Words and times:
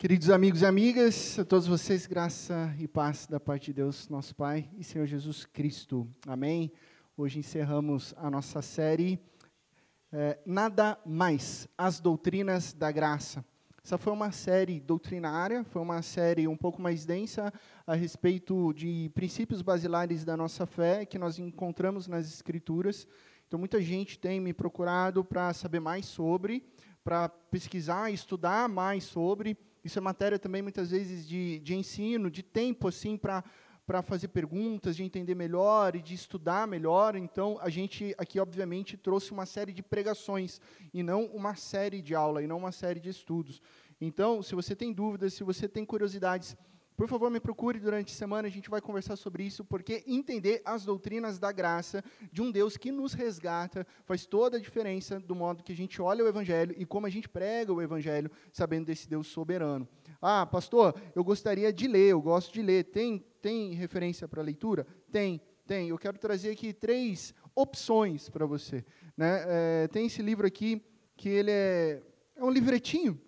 Queridos 0.00 0.30
amigos 0.30 0.62
e 0.62 0.64
amigas, 0.64 1.40
a 1.40 1.44
todos 1.44 1.66
vocês, 1.66 2.06
graça 2.06 2.72
e 2.78 2.86
paz 2.86 3.26
da 3.26 3.40
parte 3.40 3.64
de 3.64 3.72
Deus, 3.72 4.08
nosso 4.08 4.32
Pai 4.32 4.70
e 4.78 4.84
Senhor 4.84 5.04
Jesus 5.06 5.44
Cristo. 5.44 6.08
Amém? 6.24 6.70
Hoje 7.16 7.40
encerramos 7.40 8.14
a 8.16 8.30
nossa 8.30 8.62
série 8.62 9.18
é, 10.12 10.38
Nada 10.46 10.96
Mais, 11.04 11.66
as 11.76 11.98
doutrinas 11.98 12.72
da 12.72 12.92
graça. 12.92 13.44
Essa 13.84 13.98
foi 13.98 14.12
uma 14.12 14.30
série 14.30 14.78
doutrinária, 14.78 15.64
foi 15.64 15.82
uma 15.82 16.00
série 16.00 16.46
um 16.46 16.56
pouco 16.56 16.80
mais 16.80 17.04
densa 17.04 17.52
a 17.84 17.96
respeito 17.96 18.72
de 18.74 19.10
princípios 19.16 19.62
basilares 19.62 20.24
da 20.24 20.36
nossa 20.36 20.64
fé 20.64 21.04
que 21.04 21.18
nós 21.18 21.40
encontramos 21.40 22.06
nas 22.06 22.32
Escrituras. 22.32 23.04
Então, 23.48 23.58
muita 23.58 23.82
gente 23.82 24.16
tem 24.16 24.38
me 24.40 24.52
procurado 24.52 25.24
para 25.24 25.52
saber 25.52 25.80
mais 25.80 26.06
sobre, 26.06 26.64
para 27.02 27.28
pesquisar, 27.28 28.12
estudar 28.12 28.68
mais 28.68 29.02
sobre. 29.02 29.58
Isso 29.88 29.98
é 29.98 30.02
matéria 30.02 30.38
também, 30.38 30.60
muitas 30.60 30.90
vezes, 30.90 31.26
de, 31.26 31.60
de 31.60 31.74
ensino, 31.74 32.30
de 32.30 32.42
tempo, 32.42 32.88
assim, 32.88 33.16
para 33.16 33.42
para 33.86 34.02
fazer 34.02 34.28
perguntas, 34.28 34.94
de 34.94 35.02
entender 35.02 35.34
melhor 35.34 35.96
e 35.96 36.02
de 36.02 36.12
estudar 36.12 36.68
melhor. 36.68 37.16
Então, 37.16 37.58
a 37.58 37.70
gente 37.70 38.14
aqui, 38.18 38.38
obviamente, 38.38 38.98
trouxe 38.98 39.32
uma 39.32 39.46
série 39.46 39.72
de 39.72 39.82
pregações 39.82 40.60
e 40.92 41.02
não 41.02 41.24
uma 41.24 41.54
série 41.54 42.02
de 42.02 42.14
aula, 42.14 42.42
e 42.42 42.46
não 42.46 42.58
uma 42.58 42.70
série 42.70 43.00
de 43.00 43.08
estudos. 43.08 43.62
Então, 43.98 44.42
se 44.42 44.54
você 44.54 44.76
tem 44.76 44.92
dúvidas, 44.92 45.32
se 45.32 45.42
você 45.42 45.66
tem 45.66 45.86
curiosidades 45.86 46.54
por 46.98 47.06
favor, 47.06 47.30
me 47.30 47.38
procure 47.38 47.78
durante 47.78 48.12
a 48.12 48.16
semana, 48.16 48.48
a 48.48 48.50
gente 48.50 48.68
vai 48.68 48.80
conversar 48.80 49.14
sobre 49.14 49.44
isso, 49.44 49.64
porque 49.64 50.02
entender 50.04 50.60
as 50.64 50.84
doutrinas 50.84 51.38
da 51.38 51.52
graça 51.52 52.02
de 52.32 52.42
um 52.42 52.50
Deus 52.50 52.76
que 52.76 52.90
nos 52.90 53.12
resgata 53.12 53.86
faz 54.04 54.26
toda 54.26 54.56
a 54.56 54.60
diferença 54.60 55.20
do 55.20 55.32
modo 55.32 55.62
que 55.62 55.70
a 55.70 55.76
gente 55.76 56.02
olha 56.02 56.24
o 56.24 56.26
Evangelho 56.26 56.74
e 56.76 56.84
como 56.84 57.06
a 57.06 57.08
gente 57.08 57.28
prega 57.28 57.72
o 57.72 57.80
Evangelho, 57.80 58.28
sabendo 58.52 58.86
desse 58.86 59.08
Deus 59.08 59.28
soberano. 59.28 59.88
Ah, 60.20 60.44
pastor, 60.44 60.92
eu 61.14 61.22
gostaria 61.22 61.72
de 61.72 61.86
ler, 61.86 62.08
eu 62.08 62.20
gosto 62.20 62.52
de 62.52 62.62
ler. 62.62 62.82
Tem, 62.82 63.24
tem 63.40 63.74
referência 63.74 64.26
para 64.26 64.42
leitura? 64.42 64.84
Tem, 65.12 65.40
tem. 65.68 65.90
Eu 65.90 65.98
quero 65.98 66.18
trazer 66.18 66.50
aqui 66.50 66.72
três 66.72 67.32
opções 67.54 68.28
para 68.28 68.44
você. 68.44 68.84
Né? 69.16 69.44
É, 69.46 69.86
tem 69.86 70.06
esse 70.06 70.20
livro 70.20 70.44
aqui, 70.44 70.82
que 71.16 71.28
ele 71.28 71.52
é, 71.52 72.02
é 72.34 72.42
um 72.42 72.50
livretinho, 72.50 73.20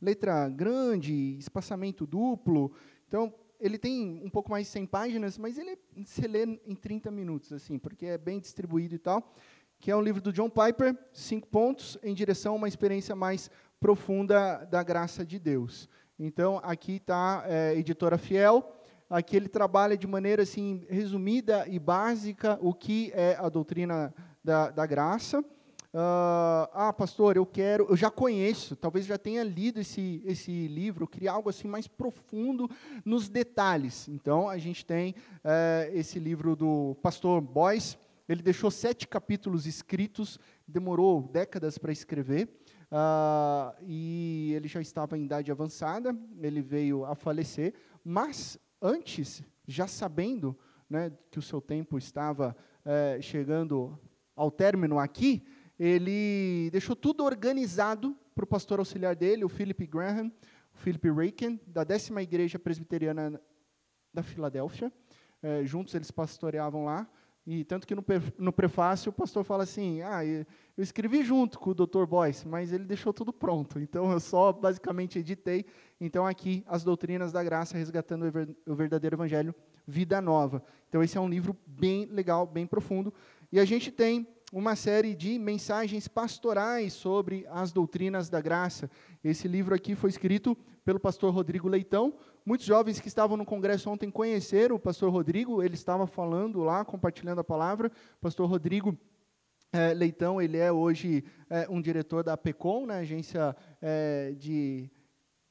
letra 0.00 0.48
grande, 0.48 1.36
espaçamento 1.38 2.06
duplo. 2.06 2.72
Então, 3.06 3.32
ele 3.60 3.78
tem 3.78 4.20
um 4.24 4.30
pouco 4.30 4.50
mais 4.50 4.66
de 4.66 4.72
100 4.72 4.86
páginas, 4.86 5.36
mas 5.36 5.58
ele 5.58 5.78
se 6.04 6.26
lê 6.26 6.44
em 6.66 6.74
30 6.74 7.10
minutos, 7.10 7.52
assim, 7.52 7.78
porque 7.78 8.06
é 8.06 8.18
bem 8.18 8.40
distribuído 8.40 8.94
e 8.94 8.98
tal. 8.98 9.34
Que 9.78 9.90
é 9.90 9.96
um 9.96 10.02
livro 10.02 10.20
do 10.20 10.32
John 10.32 10.50
Piper, 10.50 10.96
cinco 11.12 11.48
pontos 11.48 11.98
em 12.02 12.14
direção 12.14 12.54
a 12.54 12.56
uma 12.56 12.68
experiência 12.68 13.14
mais 13.14 13.50
profunda 13.78 14.64
da 14.66 14.82
graça 14.82 15.24
de 15.24 15.38
Deus. 15.38 15.88
Então, 16.18 16.60
aqui 16.62 16.96
está 16.96 17.44
é, 17.46 17.74
editora 17.76 18.18
Fiel. 18.18 18.76
Aqui 19.08 19.36
ele 19.36 19.48
trabalha 19.48 19.96
de 19.96 20.06
maneira 20.06 20.42
assim 20.42 20.86
resumida 20.88 21.66
e 21.66 21.78
básica 21.78 22.58
o 22.60 22.72
que 22.72 23.10
é 23.14 23.36
a 23.38 23.48
doutrina 23.48 24.14
da, 24.44 24.70
da 24.70 24.86
graça. 24.86 25.44
Uh, 25.92 26.70
ah, 26.72 26.94
pastor, 26.96 27.36
eu 27.36 27.44
quero, 27.44 27.84
eu 27.90 27.96
já 27.96 28.08
conheço, 28.08 28.76
talvez 28.76 29.06
já 29.06 29.18
tenha 29.18 29.42
lido 29.42 29.80
esse, 29.80 30.22
esse 30.24 30.68
livro, 30.68 31.02
eu 31.02 31.08
queria 31.08 31.32
algo 31.32 31.48
assim 31.48 31.66
mais 31.66 31.88
profundo 31.88 32.70
nos 33.04 33.28
detalhes. 33.28 34.06
Então, 34.08 34.48
a 34.48 34.56
gente 34.56 34.86
tem 34.86 35.16
uh, 35.38 35.92
esse 35.92 36.20
livro 36.20 36.54
do 36.54 36.96
pastor 37.02 37.40
Boyce, 37.40 37.98
ele 38.28 38.40
deixou 38.40 38.70
sete 38.70 39.08
capítulos 39.08 39.66
escritos, 39.66 40.38
demorou 40.66 41.22
décadas 41.22 41.76
para 41.76 41.90
escrever, 41.90 42.48
uh, 42.92 43.74
e 43.82 44.52
ele 44.54 44.68
já 44.68 44.80
estava 44.80 45.18
em 45.18 45.24
idade 45.24 45.50
avançada, 45.50 46.16
ele 46.40 46.62
veio 46.62 47.04
a 47.04 47.16
falecer, 47.16 47.74
mas 48.04 48.56
antes, 48.80 49.42
já 49.66 49.88
sabendo 49.88 50.56
né, 50.88 51.10
que 51.32 51.40
o 51.40 51.42
seu 51.42 51.60
tempo 51.60 51.98
estava 51.98 52.56
uh, 52.84 53.20
chegando 53.20 53.98
ao 54.36 54.52
término 54.52 54.96
aqui, 54.96 55.44
ele 55.82 56.68
deixou 56.70 56.94
tudo 56.94 57.24
organizado 57.24 58.14
para 58.34 58.44
o 58.44 58.46
pastor 58.46 58.80
auxiliar 58.80 59.16
dele, 59.16 59.46
o 59.46 59.48
Philip 59.48 59.86
Graham, 59.86 60.30
o 60.74 60.78
Philip 60.78 61.08
Raken, 61.10 61.58
da 61.66 61.84
décima 61.84 62.20
igreja 62.20 62.58
presbiteriana 62.58 63.40
da 64.12 64.22
Filadélfia. 64.22 64.92
É, 65.42 65.64
juntos 65.64 65.94
eles 65.94 66.10
pastoreavam 66.10 66.84
lá. 66.84 67.08
E 67.46 67.64
tanto 67.64 67.86
que 67.86 67.94
no, 67.94 68.04
no 68.36 68.52
prefácio 68.52 69.08
o 69.08 69.12
pastor 69.12 69.42
fala 69.42 69.62
assim: 69.62 70.02
ah, 70.02 70.22
eu 70.22 70.44
escrevi 70.76 71.24
junto 71.24 71.58
com 71.58 71.70
o 71.70 71.74
Dr. 71.74 72.04
Boyce, 72.04 72.46
mas 72.46 72.74
ele 72.74 72.84
deixou 72.84 73.14
tudo 73.14 73.32
pronto. 73.32 73.80
Então 73.80 74.12
eu 74.12 74.20
só 74.20 74.52
basicamente 74.52 75.18
editei. 75.18 75.64
Então 75.98 76.26
aqui 76.26 76.62
as 76.66 76.84
doutrinas 76.84 77.32
da 77.32 77.42
graça 77.42 77.78
resgatando 77.78 78.26
o 78.66 78.74
verdadeiro 78.74 79.16
evangelho, 79.16 79.54
vida 79.86 80.20
nova. 80.20 80.62
Então 80.90 81.02
esse 81.02 81.16
é 81.16 81.20
um 81.20 81.28
livro 81.28 81.56
bem 81.66 82.04
legal, 82.04 82.46
bem 82.46 82.66
profundo. 82.66 83.14
E 83.50 83.58
a 83.58 83.64
gente 83.64 83.90
tem 83.90 84.28
uma 84.52 84.74
série 84.74 85.14
de 85.14 85.38
mensagens 85.38 86.08
pastorais 86.08 86.92
sobre 86.92 87.46
as 87.50 87.72
doutrinas 87.72 88.28
da 88.28 88.40
graça. 88.40 88.90
Esse 89.22 89.46
livro 89.46 89.74
aqui 89.74 89.94
foi 89.94 90.10
escrito 90.10 90.56
pelo 90.84 90.98
pastor 90.98 91.32
Rodrigo 91.32 91.68
Leitão. 91.68 92.14
Muitos 92.44 92.66
jovens 92.66 92.98
que 92.98 93.08
estavam 93.08 93.36
no 93.36 93.44
congresso 93.44 93.88
ontem 93.88 94.10
conheceram 94.10 94.74
o 94.74 94.80
pastor 94.80 95.12
Rodrigo, 95.12 95.62
ele 95.62 95.74
estava 95.74 96.06
falando 96.06 96.62
lá, 96.62 96.84
compartilhando 96.84 97.40
a 97.40 97.44
palavra. 97.44 97.92
pastor 98.20 98.48
Rodrigo 98.48 98.98
é, 99.72 99.94
Leitão, 99.94 100.42
ele 100.42 100.56
é 100.56 100.72
hoje 100.72 101.24
é, 101.48 101.68
um 101.70 101.80
diretor 101.80 102.24
da 102.24 102.36
PECOM, 102.36 102.86
né, 102.86 102.98
agência 102.98 103.54
é, 103.80 104.32
de 104.36 104.90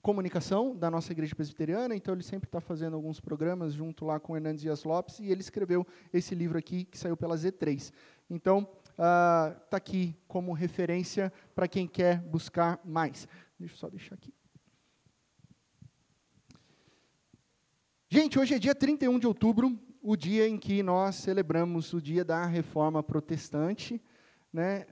comunicação 0.01 0.75
da 0.75 0.89
nossa 0.89 1.11
igreja 1.11 1.35
presbiteriana, 1.35 1.95
então 1.95 2.13
ele 2.13 2.23
sempre 2.23 2.47
está 2.47 2.59
fazendo 2.61 2.95
alguns 2.95 3.19
programas 3.19 3.73
junto 3.73 4.05
lá 4.05 4.19
com 4.19 4.35
Hernandes 4.35 4.61
Dias 4.61 4.83
Lopes, 4.83 5.19
e 5.19 5.29
ele 5.29 5.41
escreveu 5.41 5.85
esse 6.13 6.33
livro 6.33 6.57
aqui, 6.57 6.85
que 6.85 6.97
saiu 6.97 7.17
pela 7.17 7.35
Z3. 7.35 7.91
Então, 8.29 8.67
está 8.99 9.57
uh, 9.71 9.75
aqui 9.77 10.13
como 10.27 10.51
referência 10.51 11.31
para 11.55 11.69
quem 11.69 11.87
quer 11.87 12.19
buscar 12.19 12.81
mais. 12.83 13.29
Deixa 13.57 13.73
eu 13.73 13.77
só 13.77 13.89
deixar 13.89 14.15
aqui. 14.15 14.33
Gente, 18.09 18.37
hoje 18.37 18.55
é 18.55 18.59
dia 18.59 18.75
31 18.75 19.17
de 19.17 19.25
outubro, 19.25 19.79
o 20.01 20.17
dia 20.17 20.49
em 20.49 20.57
que 20.57 20.83
nós 20.83 21.15
celebramos 21.15 21.93
o 21.93 22.01
dia 22.01 22.25
da 22.25 22.45
reforma 22.45 23.01
protestante. 23.01 24.01
Né? 24.51 24.85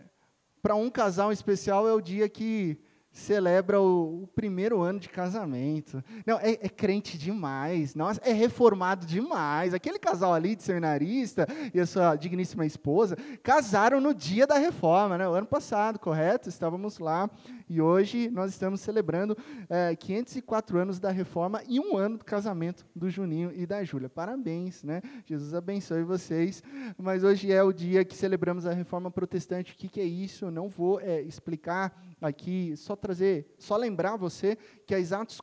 Para 0.62 0.76
um 0.76 0.90
casal 0.90 1.34
especial, 1.34 1.86
é 1.86 1.94
o 1.94 2.00
dia 2.00 2.30
que 2.30 2.80
celebra 3.18 3.82
o, 3.82 4.24
o, 4.24 4.28
primeiro 4.28 4.82
ano 4.82 5.00
de 5.00 5.10
casamento. 5.10 6.04
Não, 6.26 6.38
é, 6.40 6.52
é, 6.52 6.70
crente 6.70 7.18
demais, 7.18 7.96
nossa, 7.96 8.22
é 8.24 8.32
reformado 8.32 9.06
demais. 9.06 9.74
Aquele 9.74 9.98
casal 9.98 10.34
ali 10.34 10.56
de 10.56 10.64
seminarista 10.64 11.48
e 11.74 11.80
a 11.80 11.86
sua 11.86 12.16
digníssima 12.16 12.66
esposa 12.66 13.18
casaram 13.42 14.00
no 14.00 14.14
dia 14.14 14.46
da 14.46 14.58
reforma, 14.58 15.18
né? 15.18 15.28
O 15.28 15.34
ano 15.34 15.48
passado, 15.48 16.00
correto? 16.00 16.48
Estávamos 16.48 17.00
lá 17.00 17.30
e 17.70 17.82
hoje 17.82 18.30
nós 18.30 18.52
estamos 18.52 18.82
celebrando 18.82 19.36
é, 19.70 19.96
504 19.96 20.78
anos 20.78 21.00
da 21.00 21.12
reforma 21.12 21.62
e 21.68 21.80
um 21.80 21.98
ano 21.98 22.20
do 22.20 22.26
casamento 22.26 22.86
do 22.96 23.10
Juninho 23.10 23.52
e 23.54 23.66
da 23.66 23.84
Júlia. 23.84 24.10
Parabéns, 24.10 24.84
né? 24.84 25.02
Jesus 25.26 25.54
abençoe 25.54 26.04
vocês. 26.04 26.64
Mas 26.98 27.24
hoje 27.24 27.52
é 27.52 27.64
o 27.64 27.74
dia 27.74 28.06
que 28.06 28.16
celebramos 28.16 28.66
a 28.66 28.74
reforma 28.74 29.10
protestante. 29.10 29.74
O 29.74 29.76
que, 29.76 29.90
que 29.90 30.00
é 30.00 30.06
isso? 30.06 30.46
Eu 30.46 30.52
não 30.52 30.70
vou 30.70 31.02
é, 31.02 31.22
explicar 31.22 32.00
aqui, 32.22 32.76
só 32.78 32.96
trazer, 33.08 33.56
só 33.58 33.78
lembrar 33.78 34.18
você 34.18 34.58
que 34.86 34.94
há 34.94 35.00
exatos 35.00 35.40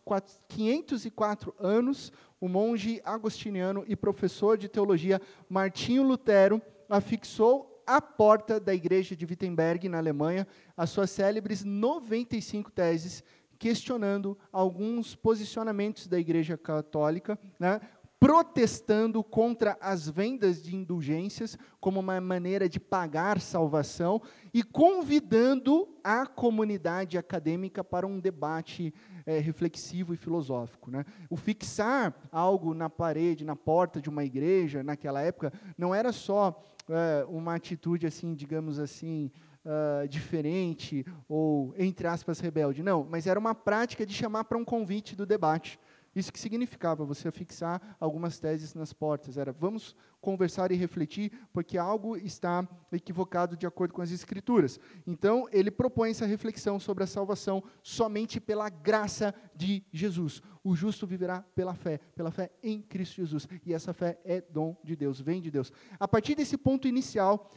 504 0.48 1.54
anos, 1.58 2.12
o 2.38 2.46
monge 2.46 3.00
agostiniano 3.06 3.82
e 3.88 3.96
professor 3.96 4.58
de 4.58 4.68
teologia 4.68 5.18
Martinho 5.48 6.02
Lutero 6.02 6.60
afixou 6.90 7.82
à 7.86 8.02
porta 8.02 8.60
da 8.60 8.74
igreja 8.74 9.16
de 9.16 9.24
Wittenberg, 9.24 9.88
na 9.88 9.96
Alemanha, 9.96 10.46
as 10.76 10.90
suas 10.90 11.08
célebres 11.08 11.64
95 11.64 12.70
teses, 12.70 13.24
questionando 13.58 14.36
alguns 14.52 15.14
posicionamentos 15.14 16.06
da 16.06 16.18
igreja 16.18 16.58
católica, 16.58 17.38
né, 17.58 17.80
protestando 18.24 19.22
contra 19.22 19.76
as 19.82 20.08
vendas 20.08 20.62
de 20.62 20.74
indulgências 20.74 21.58
como 21.78 22.00
uma 22.00 22.18
maneira 22.22 22.66
de 22.66 22.80
pagar 22.80 23.38
salvação 23.38 24.22
e 24.54 24.62
convidando 24.62 25.94
a 26.02 26.24
comunidade 26.26 27.18
acadêmica 27.18 27.84
para 27.84 28.06
um 28.06 28.18
debate 28.18 28.94
é, 29.26 29.38
reflexivo 29.40 30.14
e 30.14 30.16
filosófico. 30.16 30.90
Né? 30.90 31.04
O 31.28 31.36
fixar 31.36 32.14
algo 32.32 32.72
na 32.72 32.88
parede, 32.88 33.44
na 33.44 33.54
porta 33.54 34.00
de 34.00 34.08
uma 34.08 34.24
igreja, 34.24 34.82
naquela 34.82 35.20
época, 35.20 35.52
não 35.76 35.94
era 35.94 36.10
só 36.10 36.64
é, 36.88 37.26
uma 37.28 37.54
atitude 37.54 38.06
assim, 38.06 38.34
digamos 38.34 38.78
assim, 38.78 39.30
uh, 39.64 40.06
diferente 40.08 41.04
ou 41.28 41.74
entre 41.76 42.06
aspas 42.06 42.40
rebelde, 42.40 42.82
não, 42.82 43.06
mas 43.08 43.26
era 43.26 43.38
uma 43.38 43.54
prática 43.54 44.04
de 44.04 44.14
chamar 44.14 44.44
para 44.44 44.58
um 44.58 44.64
convite 44.64 45.16
do 45.16 45.26
debate. 45.26 45.78
Isso 46.14 46.32
que 46.32 46.38
significava 46.38 47.04
você 47.04 47.30
fixar 47.30 47.96
algumas 47.98 48.38
teses 48.38 48.74
nas 48.74 48.92
portas. 48.92 49.36
Era 49.36 49.52
vamos 49.52 49.96
conversar 50.20 50.70
e 50.72 50.76
refletir, 50.76 51.32
porque 51.52 51.76
algo 51.76 52.16
está 52.16 52.66
equivocado 52.92 53.56
de 53.56 53.66
acordo 53.66 53.92
com 53.92 54.02
as 54.02 54.10
Escrituras. 54.10 54.78
Então, 55.06 55.48
ele 55.50 55.70
propõe 55.70 56.10
essa 56.10 56.26
reflexão 56.26 56.78
sobre 56.78 57.04
a 57.04 57.06
salvação 57.06 57.62
somente 57.82 58.40
pela 58.40 58.68
graça 58.68 59.34
de 59.54 59.84
Jesus. 59.92 60.40
O 60.62 60.74
justo 60.74 61.06
viverá 61.06 61.42
pela 61.54 61.74
fé, 61.74 61.98
pela 62.14 62.30
fé 62.30 62.50
em 62.62 62.80
Cristo 62.80 63.16
Jesus. 63.16 63.46
E 63.66 63.74
essa 63.74 63.92
fé 63.92 64.18
é 64.24 64.40
dom 64.40 64.76
de 64.82 64.96
Deus, 64.96 65.20
vem 65.20 65.42
de 65.42 65.50
Deus. 65.50 65.72
A 65.98 66.08
partir 66.08 66.34
desse 66.34 66.56
ponto 66.56 66.88
inicial, 66.88 67.50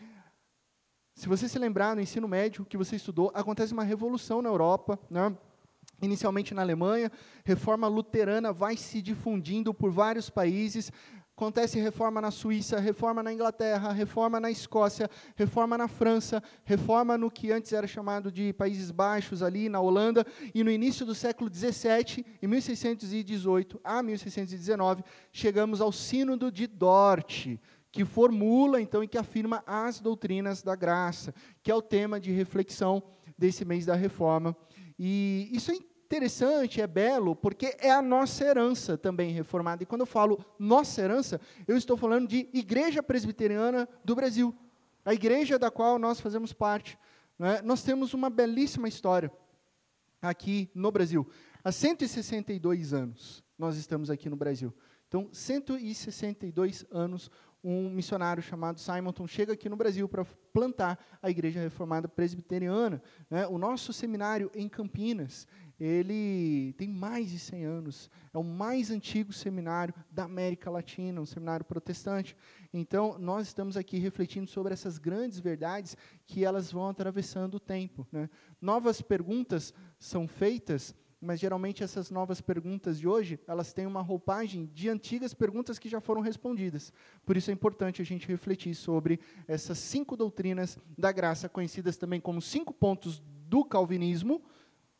se 1.18 1.28
você 1.28 1.48
se 1.48 1.58
lembrar 1.58 1.96
no 1.96 2.02
ensino 2.02 2.28
médio 2.28 2.66
que 2.66 2.78
você 2.78 2.96
estudou, 2.96 3.32
acontece 3.34 3.74
uma 3.74 3.84
revolução 3.84 4.42
na 4.42 4.50
Europa, 4.50 5.00
né? 5.10 5.36
Inicialmente 6.02 6.54
na 6.54 6.62
Alemanha, 6.62 7.12
reforma 7.44 7.88
luterana 7.88 8.54
vai 8.54 8.78
se 8.78 9.02
difundindo 9.02 9.74
por 9.74 9.92
vários 9.92 10.30
países. 10.30 10.92
Acontece 11.36 11.80
reforma 11.80 12.20
na 12.20 12.32
Suíça, 12.32 12.80
reforma 12.80 13.22
na 13.22 13.32
Inglaterra, 13.32 13.92
reforma 13.92 14.40
na 14.40 14.50
Escócia, 14.50 15.08
reforma 15.36 15.78
na 15.78 15.88
França, 15.88 16.42
reforma 16.64 17.16
no 17.16 17.30
que 17.30 17.52
antes 17.52 17.74
era 17.74 17.86
chamado 17.86 18.32
de 18.32 18.54
Países 18.54 18.90
Baixos, 18.90 19.44
ali 19.44 19.70
na 19.70 19.80
Holanda, 19.80 20.26
e 20.54 20.64
no 20.64 20.72
início 20.72 21.06
do 21.06 21.14
século 21.14 21.48
XVII, 21.54 22.26
em 22.42 22.48
1618 22.48 23.80
a 23.84 24.02
1619, 24.02 25.04
chegamos 25.32 25.80
ao 25.80 25.92
Sínodo 25.92 26.52
de 26.52 26.66
Dort, 26.66 27.60
que 27.92 28.04
formula 28.04 28.82
então 28.82 29.04
e 29.04 29.08
que 29.08 29.18
afirma 29.18 29.64
as 29.68 30.00
doutrinas 30.00 30.64
da 30.64 30.76
graça, 30.76 31.34
que 31.62 31.70
é 31.70 31.76
o 31.76 31.84
tema 31.84 32.20
de 32.20 32.32
reflexão 32.32 33.04
desse 33.38 33.64
mês 33.64 33.86
da 33.86 33.94
reforma. 33.94 34.58
E 34.98 35.50
isso 35.52 35.72
é 35.72 35.76
interessante, 36.08 36.82
é 36.82 36.88
belo, 36.88 37.36
porque 37.36 37.76
é 37.80 37.92
a 37.92 38.02
nossa 38.02 38.46
herança 38.46 38.98
também 38.98 39.32
reformada. 39.32 39.84
E 39.84 39.86
quando 39.86 40.02
eu 40.02 40.08
falo 40.08 40.44
nossa 40.58 41.02
herança, 41.02 41.40
eu 41.68 41.76
estou 41.76 41.98
falando 41.98 42.28
de 42.28 42.50
Igreja 42.54 43.04
Presbiteriana 43.04 43.88
do 44.06 44.16
Brasil, 44.16 44.56
a 45.04 45.14
igreja 45.14 45.60
da 45.60 45.70
qual 45.70 46.00
nós 46.00 46.22
fazemos 46.22 46.54
parte. 46.54 46.98
Né? 47.38 47.62
Nós 47.62 47.84
temos 47.84 48.14
uma 48.14 48.30
belíssima 48.30 48.88
história 48.88 49.32
aqui 50.22 50.70
no 50.74 50.92
Brasil. 50.92 51.28
Há 51.62 51.72
162 51.72 52.94
anos 52.94 53.44
nós 53.58 53.76
estamos 53.76 54.10
aqui 54.10 54.30
no 54.30 54.38
Brasil. 54.38 54.74
Então, 55.10 55.30
162 55.32 56.86
anos 56.90 57.30
um 57.64 57.90
missionário 57.90 58.42
chamado 58.42 58.80
Simonton 58.80 59.28
chega 59.28 59.54
aqui 59.54 59.68
no 59.68 59.76
Brasil 59.76 60.08
para 60.08 60.26
plantar 60.54 60.98
a 61.22 61.30
Igreja 61.30 61.60
Reformada 61.60 62.08
Presbiteriana. 62.08 63.02
Né? 63.30 63.46
O 63.48 63.58
nosso 63.58 63.92
seminário 63.92 64.50
em 64.56 64.70
Campinas, 64.70 65.48
ele 65.80 66.74
tem 66.78 66.90
mais 66.90 67.30
de 67.30 67.38
100 67.38 67.66
anos, 67.66 68.10
é 68.34 68.38
o 68.38 68.44
mais 68.44 68.90
antigo 68.90 69.32
seminário 69.32 69.94
da 70.12 70.24
América 70.24 70.72
Latina, 70.72 71.22
um 71.22 71.26
seminário 71.26 71.66
protestante. 71.66 72.36
Então, 72.74 73.18
nós 73.20 73.48
estamos 73.48 73.78
aqui 73.78 73.98
refletindo 74.00 74.50
sobre 74.50 74.74
essas 74.74 74.98
grandes 74.98 75.40
verdades 75.40 75.96
que 76.26 76.44
elas 76.44 76.72
vão 76.72 76.90
atravessando 76.90 77.56
o 77.56 77.60
tempo. 77.60 78.08
Né? 78.12 78.30
Novas 78.62 79.02
perguntas 79.02 79.74
são 80.00 80.28
feitas 80.28 80.96
mas 81.20 81.40
geralmente 81.40 81.84
essas 81.84 82.12
novas 82.12 82.40
perguntas 82.40 83.00
de 83.00 83.08
hoje, 83.08 83.40
elas 83.48 83.74
têm 83.74 83.86
uma 83.86 84.02
roupagem 84.02 84.70
de 84.74 84.90
antigas 84.90 85.34
perguntas 85.34 85.80
que 85.80 85.90
já 85.90 86.00
foram 86.00 86.22
respondidas. 86.22 86.94
Por 87.26 87.36
isso 87.36 87.50
é 87.50 87.54
importante 87.54 88.02
a 88.02 88.06
gente 88.06 88.28
refletir 88.28 88.76
sobre 88.76 89.20
essas 89.48 89.80
cinco 89.80 90.16
doutrinas 90.16 90.78
da 90.98 91.12
graça, 91.12 91.50
conhecidas 91.50 91.98
também 91.98 92.22
como 92.22 92.42
cinco 92.42 92.74
pontos 92.74 93.22
do 93.48 93.66
calvinismo. 93.66 94.42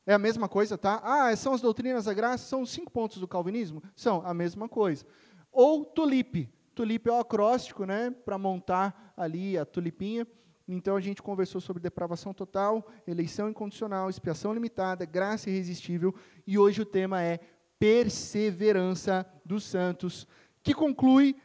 É 0.06 0.14
a 0.14 0.20
mesma 0.20 0.48
coisa, 0.48 0.78
tá? 0.78 1.02
Ah, 1.04 1.36
são 1.36 1.54
as 1.54 1.62
doutrinas 1.62 2.06
da 2.06 2.14
graça, 2.14 2.46
são 2.46 2.62
os 2.62 2.72
cinco 2.72 2.92
pontos 2.92 3.20
do 3.20 3.28
calvinismo? 3.28 3.84
São 3.96 4.26
a 4.26 4.34
mesma 4.34 4.68
coisa. 4.68 5.06
Ou 5.52 5.86
tulipe. 5.86 6.50
Tulipe 6.74 7.10
é 7.10 7.14
o 7.14 7.20
acróstico, 7.20 7.86
né, 7.86 8.12
para 8.12 8.38
montar 8.38 9.14
ali 9.18 9.58
a 9.58 9.66
tulipinha. 9.66 10.28
Então 10.68 10.96
a 10.96 11.00
gente 11.00 11.22
conversou 11.22 11.62
sobre 11.62 11.82
depravação 11.82 12.34
total, 12.34 12.86
eleição 13.08 13.50
incondicional, 13.50 14.10
expiação 14.10 14.54
limitada, 14.54 15.06
graça 15.06 15.50
irresistível, 15.50 16.14
e 16.46 16.58
hoje 16.58 16.82
o 16.82 16.86
tema 16.86 17.24
é 17.24 17.40
perseverança 17.80 19.26
dos 19.46 19.64
santos, 19.64 20.28
que 20.62 20.74
conclui 20.74 21.36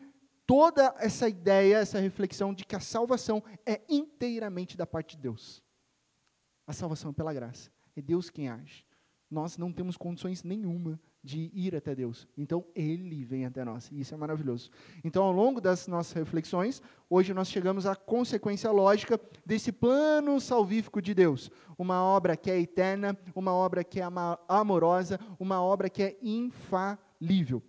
toda 0.47 0.95
essa 0.99 1.29
ideia, 1.29 1.77
essa 1.77 2.01
reflexão 2.01 2.53
de 2.53 2.65
que 2.65 2.75
a 2.75 2.81
salvação 2.81 3.43
é 3.65 3.81
inteiramente 3.89 4.77
da 4.77 4.87
parte 4.87 5.17
de 5.17 5.23
Deus. 5.23 5.63
A 6.67 6.73
salvação 6.73 7.11
é 7.11 7.15
pela 7.15 7.33
graça. 7.33 7.71
É 7.95 8.03
Deus 8.03 8.29
quem 8.31 8.49
age. 8.49 8.85
Nós 9.31 9.57
não 9.57 9.73
temos 9.73 9.97
condições 9.97 10.43
nenhuma 10.43 11.01
de 11.23 11.51
ir 11.55 11.77
até 11.77 11.95
Deus. 11.95 12.27
Então, 12.37 12.65
Ele 12.75 13.25
vem 13.25 13.47
até 13.47 13.65
nós, 13.65 13.89
e 13.93 14.01
isso 14.01 14.13
é 14.13 14.17
maravilhoso. 14.17 14.71
Então, 15.05 15.23
ao 15.23 15.33
longo 15.33 15.61
das 15.61 15.87
nossas 15.87 16.13
reflexões, 16.13 16.83
hoje 17.09 17.33
nós 17.33 17.49
chegamos 17.49 17.87
à 17.87 17.95
consequência 17.95 18.71
lógica 18.71 19.21
desse 19.47 19.71
plano 19.71 20.41
salvífico 20.41 21.01
de 21.01 21.15
Deus. 21.15 21.51
Uma 21.79 22.03
obra 22.03 22.37
que 22.37 22.51
é 22.51 22.61
eterna, 22.61 23.17
uma 23.35 23.53
obra 23.53 23.85
que 23.85 24.01
é 24.01 24.09
amorosa, 24.49 25.21
uma 25.39 25.63
obra 25.63 25.89
que 25.89 26.03
é 26.03 26.19
infalível. 26.21 27.63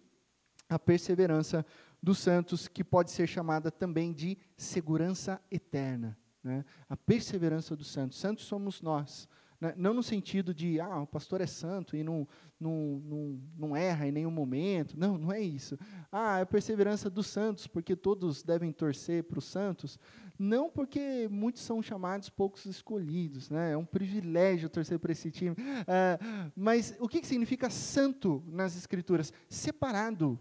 A 0.68 0.80
perseverança 0.80 1.66
dos 2.02 2.18
santos, 2.18 2.68
que 2.68 2.84
pode 2.84 3.12
ser 3.12 3.28
chamada 3.28 3.72
também 3.72 4.12
de 4.12 4.38
segurança 4.58 5.40
eterna. 5.52 6.18
Né? 6.44 6.66
A 6.90 6.98
perseverança 6.98 7.76
dos 7.76 7.92
santos. 7.92 8.20
Santos 8.20 8.46
somos 8.46 8.82
nós. 8.82 9.30
Né? 9.64 9.74
Não 9.78 9.94
no 9.94 10.04
sentido 10.04 10.54
de, 10.54 10.80
ah, 10.82 11.02
o 11.02 11.08
pastor 11.08 11.40
é 11.40 11.48
santo 11.48 11.96
e 11.96 12.04
não, 12.04 12.28
não, 12.60 13.02
não, 13.06 13.42
não 13.58 13.76
erra 13.78 14.06
em 14.06 14.12
nenhum 14.12 14.30
momento. 14.30 15.00
Não, 15.00 15.18
não 15.18 15.32
é 15.32 15.40
isso. 15.40 15.80
Ah, 16.12 16.40
é 16.40 16.42
a 16.42 16.46
perseverança 16.46 17.10
dos 17.10 17.28
santos, 17.28 17.66
porque 17.66 17.96
todos 17.96 18.44
devem 18.44 18.74
torcer 18.74 19.24
para 19.24 19.40
os 19.40 19.46
santos. 19.46 19.98
Não 20.38 20.70
porque 20.70 21.30
muitos 21.32 21.62
são 21.62 21.82
chamados, 21.82 22.30
poucos 22.30 22.66
escolhidos. 22.66 23.50
Né? 23.50 23.72
É 23.72 23.78
um 23.78 23.86
privilégio 23.86 24.70
torcer 24.70 25.00
para 25.00 25.14
esse 25.14 25.32
time. 25.32 25.56
É, 25.88 26.20
mas 26.54 26.96
o 27.00 27.08
que, 27.08 27.22
que 27.22 27.28
significa 27.28 27.70
santo 27.70 28.44
nas 28.48 28.76
Escrituras? 28.76 29.32
Separado 29.48 30.38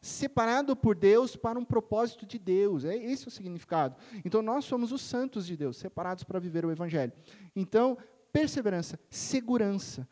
separado 0.00 0.74
por 0.74 0.96
Deus 0.96 1.36
para 1.36 1.58
um 1.58 1.64
propósito 1.64 2.24
de 2.24 2.38
Deus. 2.38 2.84
É 2.84 2.96
esse 2.96 3.28
o 3.28 3.30
significado. 3.30 3.96
Então 4.24 4.40
nós 4.40 4.64
somos 4.64 4.92
os 4.92 5.02
santos 5.02 5.46
de 5.46 5.56
Deus, 5.56 5.76
separados 5.76 6.24
para 6.24 6.38
viver 6.38 6.64
o 6.64 6.70
evangelho. 6.70 7.12
Então, 7.54 7.98
perseverança, 8.32 8.98
segurança, 9.08 10.08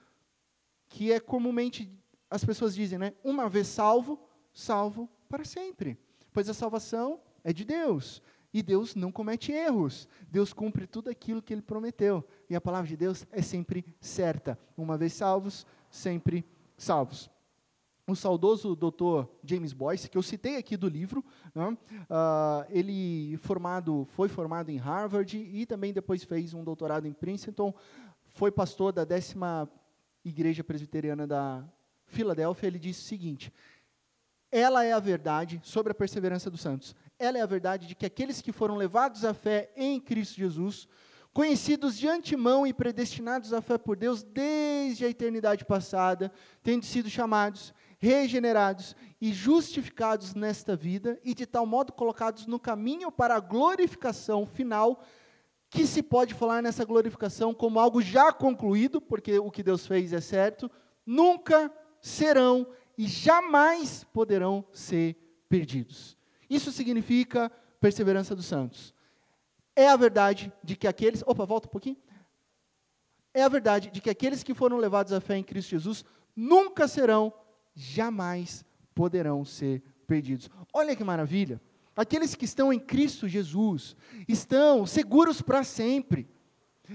que 0.88 1.12
é 1.12 1.20
comumente 1.20 1.90
as 2.30 2.44
pessoas 2.44 2.74
dizem, 2.74 2.98
né? 2.98 3.14
Uma 3.24 3.48
vez 3.48 3.66
salvo, 3.68 4.20
salvo 4.52 5.08
para 5.28 5.44
sempre. 5.44 5.98
Pois 6.32 6.48
a 6.48 6.54
salvação 6.54 7.20
é 7.42 7.52
de 7.52 7.64
Deus. 7.64 8.22
E 8.52 8.62
Deus 8.62 8.94
não 8.94 9.12
comete 9.12 9.52
erros. 9.52 10.08
Deus 10.30 10.52
cumpre 10.52 10.86
tudo 10.86 11.10
aquilo 11.10 11.42
que 11.42 11.52
ele 11.52 11.62
prometeu. 11.62 12.26
E 12.48 12.56
a 12.56 12.60
palavra 12.60 12.88
de 12.88 12.96
Deus 12.96 13.26
é 13.30 13.42
sempre 13.42 13.84
certa. 14.00 14.58
Uma 14.76 14.96
vez 14.96 15.12
salvos, 15.12 15.66
sempre 15.90 16.44
salvos. 16.76 17.30
O 18.06 18.16
saudoso 18.16 18.74
doutor 18.74 19.28
James 19.44 19.74
Boyce, 19.74 20.08
que 20.08 20.16
eu 20.16 20.22
citei 20.22 20.56
aqui 20.56 20.78
do 20.78 20.88
livro, 20.88 21.22
né, 21.54 21.68
uh, 21.68 22.66
ele 22.70 23.36
formado, 23.36 24.06
foi 24.06 24.30
formado 24.30 24.70
em 24.70 24.78
Harvard 24.78 25.36
e 25.36 25.66
também 25.66 25.92
depois 25.92 26.24
fez 26.24 26.54
um 26.54 26.64
doutorado 26.64 27.06
em 27.06 27.12
Princeton 27.12 27.74
foi 28.38 28.52
pastor 28.52 28.92
da 28.92 29.04
décima 29.04 29.68
igreja 30.24 30.62
presbiteriana 30.62 31.26
da 31.26 31.64
Filadélfia, 32.06 32.68
ele 32.68 32.78
disse 32.78 33.00
o 33.00 33.08
seguinte: 33.08 33.52
ela 34.48 34.84
é 34.84 34.92
a 34.92 35.00
verdade 35.00 35.60
sobre 35.64 35.90
a 35.90 35.94
perseverança 35.94 36.48
dos 36.48 36.60
santos. 36.60 36.94
Ela 37.18 37.38
é 37.38 37.40
a 37.40 37.46
verdade 37.46 37.88
de 37.88 37.96
que 37.96 38.06
aqueles 38.06 38.40
que 38.40 38.52
foram 38.52 38.76
levados 38.76 39.24
à 39.24 39.34
fé 39.34 39.72
em 39.76 39.98
Cristo 39.98 40.36
Jesus, 40.36 40.86
conhecidos 41.32 41.98
de 41.98 42.06
antemão 42.06 42.64
e 42.64 42.72
predestinados 42.72 43.52
à 43.52 43.60
fé 43.60 43.76
por 43.76 43.96
Deus 43.96 44.22
desde 44.22 45.04
a 45.04 45.10
eternidade 45.10 45.64
passada, 45.64 46.30
tendo 46.62 46.84
sido 46.84 47.10
chamados, 47.10 47.74
regenerados 47.98 48.94
e 49.20 49.32
justificados 49.32 50.32
nesta 50.32 50.76
vida, 50.76 51.18
e 51.24 51.34
de 51.34 51.44
tal 51.44 51.66
modo 51.66 51.92
colocados 51.92 52.46
no 52.46 52.60
caminho 52.60 53.10
para 53.10 53.34
a 53.34 53.40
glorificação 53.40 54.46
final 54.46 55.02
que 55.70 55.86
se 55.86 56.02
pode 56.02 56.34
falar 56.34 56.62
nessa 56.62 56.84
glorificação 56.84 57.52
como 57.52 57.78
algo 57.78 58.00
já 58.00 58.32
concluído, 58.32 59.00
porque 59.00 59.38
o 59.38 59.50
que 59.50 59.62
Deus 59.62 59.86
fez 59.86 60.12
é 60.12 60.20
certo, 60.20 60.70
nunca 61.04 61.72
serão 62.00 62.66
e 62.96 63.06
jamais 63.06 64.04
poderão 64.12 64.64
ser 64.72 65.16
perdidos. 65.48 66.16
Isso 66.48 66.72
significa 66.72 67.50
perseverança 67.80 68.34
dos 68.34 68.46
santos. 68.46 68.94
É 69.76 69.88
a 69.88 69.96
verdade 69.96 70.52
de 70.64 70.74
que 70.74 70.88
aqueles. 70.88 71.22
Opa, 71.26 71.44
volta 71.44 71.68
um 71.68 71.70
pouquinho. 71.70 71.96
É 73.32 73.42
a 73.42 73.48
verdade 73.48 73.90
de 73.90 74.00
que 74.00 74.10
aqueles 74.10 74.42
que 74.42 74.54
foram 74.54 74.78
levados 74.78 75.12
à 75.12 75.20
fé 75.20 75.36
em 75.36 75.44
Cristo 75.44 75.70
Jesus 75.70 76.04
nunca 76.34 76.88
serão, 76.88 77.32
jamais 77.74 78.64
poderão 78.94 79.44
ser 79.44 79.82
perdidos. 80.06 80.50
Olha 80.72 80.96
que 80.96 81.04
maravilha. 81.04 81.60
Aqueles 81.98 82.36
que 82.36 82.44
estão 82.44 82.72
em 82.72 82.78
Cristo 82.78 83.26
Jesus 83.26 83.96
estão 84.28 84.86
seguros 84.86 85.42
para 85.42 85.64
sempre. 85.64 86.28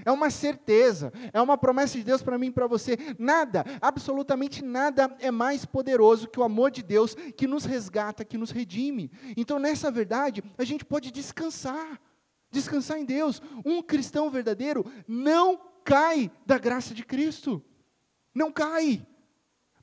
É 0.05 0.11
uma 0.13 0.29
certeza, 0.29 1.11
é 1.33 1.41
uma 1.41 1.57
promessa 1.57 1.97
de 1.97 2.05
Deus 2.05 2.23
para 2.23 2.37
mim 2.37 2.47
e 2.47 2.51
para 2.51 2.67
você. 2.67 2.97
Nada, 3.19 3.65
absolutamente 3.81 4.63
nada 4.63 5.13
é 5.19 5.29
mais 5.29 5.65
poderoso 5.65 6.29
que 6.29 6.39
o 6.39 6.43
amor 6.43 6.71
de 6.71 6.81
Deus 6.81 7.15
que 7.35 7.45
nos 7.45 7.65
resgata, 7.65 8.23
que 8.23 8.37
nos 8.37 8.49
redime. 8.49 9.11
Então, 9.35 9.59
nessa 9.59 9.91
verdade, 9.91 10.41
a 10.57 10.63
gente 10.63 10.85
pode 10.85 11.11
descansar. 11.11 11.99
Descansar 12.49 12.97
em 12.97 13.03
Deus. 13.03 13.41
Um 13.65 13.83
cristão 13.83 14.29
verdadeiro 14.29 14.85
não 15.05 15.59
cai 15.83 16.31
da 16.45 16.57
graça 16.57 16.93
de 16.93 17.03
Cristo. 17.03 17.61
Não 18.33 18.53
cai. 18.53 19.05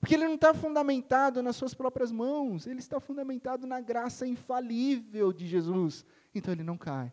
Porque 0.00 0.14
ele 0.14 0.24
não 0.24 0.34
está 0.34 0.54
fundamentado 0.54 1.42
nas 1.42 1.56
suas 1.56 1.74
próprias 1.74 2.10
mãos, 2.10 2.66
ele 2.66 2.80
está 2.80 2.98
fundamentado 2.98 3.66
na 3.66 3.80
graça 3.80 4.26
infalível 4.26 5.32
de 5.32 5.46
Jesus. 5.46 6.06
Então 6.34 6.52
ele 6.52 6.64
não 6.64 6.78
cai. 6.78 7.12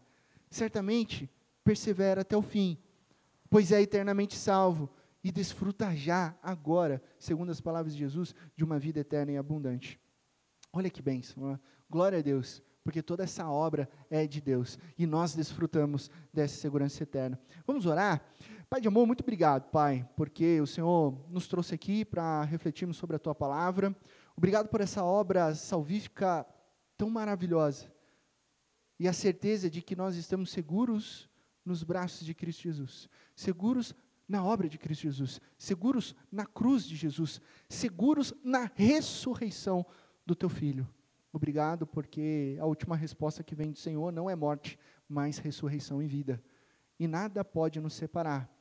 Certamente 0.49 1.29
persevera 1.63 2.21
até 2.21 2.37
o 2.37 2.41
fim, 2.41 2.77
pois 3.49 3.73
é 3.73 3.81
eternamente 3.81 4.35
salvo 4.35 4.89
e 5.21 5.33
desfruta 5.33 5.93
já, 5.93 6.33
agora, 6.41 7.01
segundo 7.19 7.51
as 7.51 7.59
palavras 7.59 7.93
de 7.93 7.99
Jesus, 7.99 8.33
de 8.55 8.63
uma 8.63 8.79
vida 8.79 9.01
eterna 9.01 9.33
e 9.33 9.37
abundante. 9.37 9.99
Olha 10.71 10.89
que 10.89 11.01
bênção, 11.01 11.59
glória 11.89 12.19
a 12.19 12.21
Deus, 12.21 12.63
porque 12.85 13.01
toda 13.01 13.25
essa 13.25 13.49
obra 13.49 13.89
é 14.09 14.25
de 14.25 14.39
Deus 14.39 14.79
e 14.97 15.05
nós 15.05 15.35
desfrutamos 15.35 16.09
dessa 16.33 16.55
segurança 16.55 17.03
eterna. 17.03 17.37
Vamos 17.65 17.85
orar? 17.85 18.23
Pai 18.69 18.81
de 18.81 18.87
amor, 18.89 19.07
muito 19.07 19.21
obrigado, 19.21 19.69
Pai, 19.69 20.05
porque 20.17 20.59
o 20.59 20.67
Senhor 20.67 21.17
nos 21.29 21.47
trouxe 21.47 21.73
aqui 21.73 22.03
para 22.03 22.43
refletirmos 22.43 22.97
sobre 22.97 23.15
a 23.15 23.19
Tua 23.19 23.33
palavra. 23.33 23.95
Obrigado 24.35 24.67
por 24.67 24.81
essa 24.81 25.05
obra 25.05 25.55
salvífica 25.55 26.45
tão 26.97 27.09
maravilhosa 27.09 27.89
e 28.99 29.07
a 29.07 29.13
certeza 29.13 29.69
de 29.69 29.81
que 29.81 29.95
nós 29.95 30.17
estamos 30.17 30.51
seguros 30.51 31.29
nos 31.63 31.81
braços 31.81 32.25
de 32.25 32.33
Cristo 32.33 32.63
Jesus, 32.63 33.09
seguros 33.33 33.95
na 34.27 34.43
obra 34.43 34.67
de 34.67 34.77
Cristo 34.77 35.03
Jesus, 35.03 35.39
seguros 35.57 36.13
na 36.29 36.45
cruz 36.45 36.83
de 36.83 36.97
Jesus, 36.97 37.39
seguros 37.69 38.33
na 38.43 38.69
ressurreição 38.75 39.85
do 40.25 40.35
Teu 40.35 40.49
Filho. 40.49 40.85
Obrigado, 41.31 41.87
porque 41.87 42.57
a 42.59 42.65
última 42.65 42.97
resposta 42.97 43.45
que 43.45 43.55
vem 43.55 43.71
do 43.71 43.77
Senhor 43.77 44.11
não 44.11 44.29
é 44.29 44.35
morte, 44.35 44.77
mas 45.07 45.37
ressurreição 45.37 46.03
e 46.03 46.07
vida. 46.07 46.43
E 46.99 47.07
nada 47.07 47.45
pode 47.45 47.79
nos 47.79 47.93
separar 47.93 48.56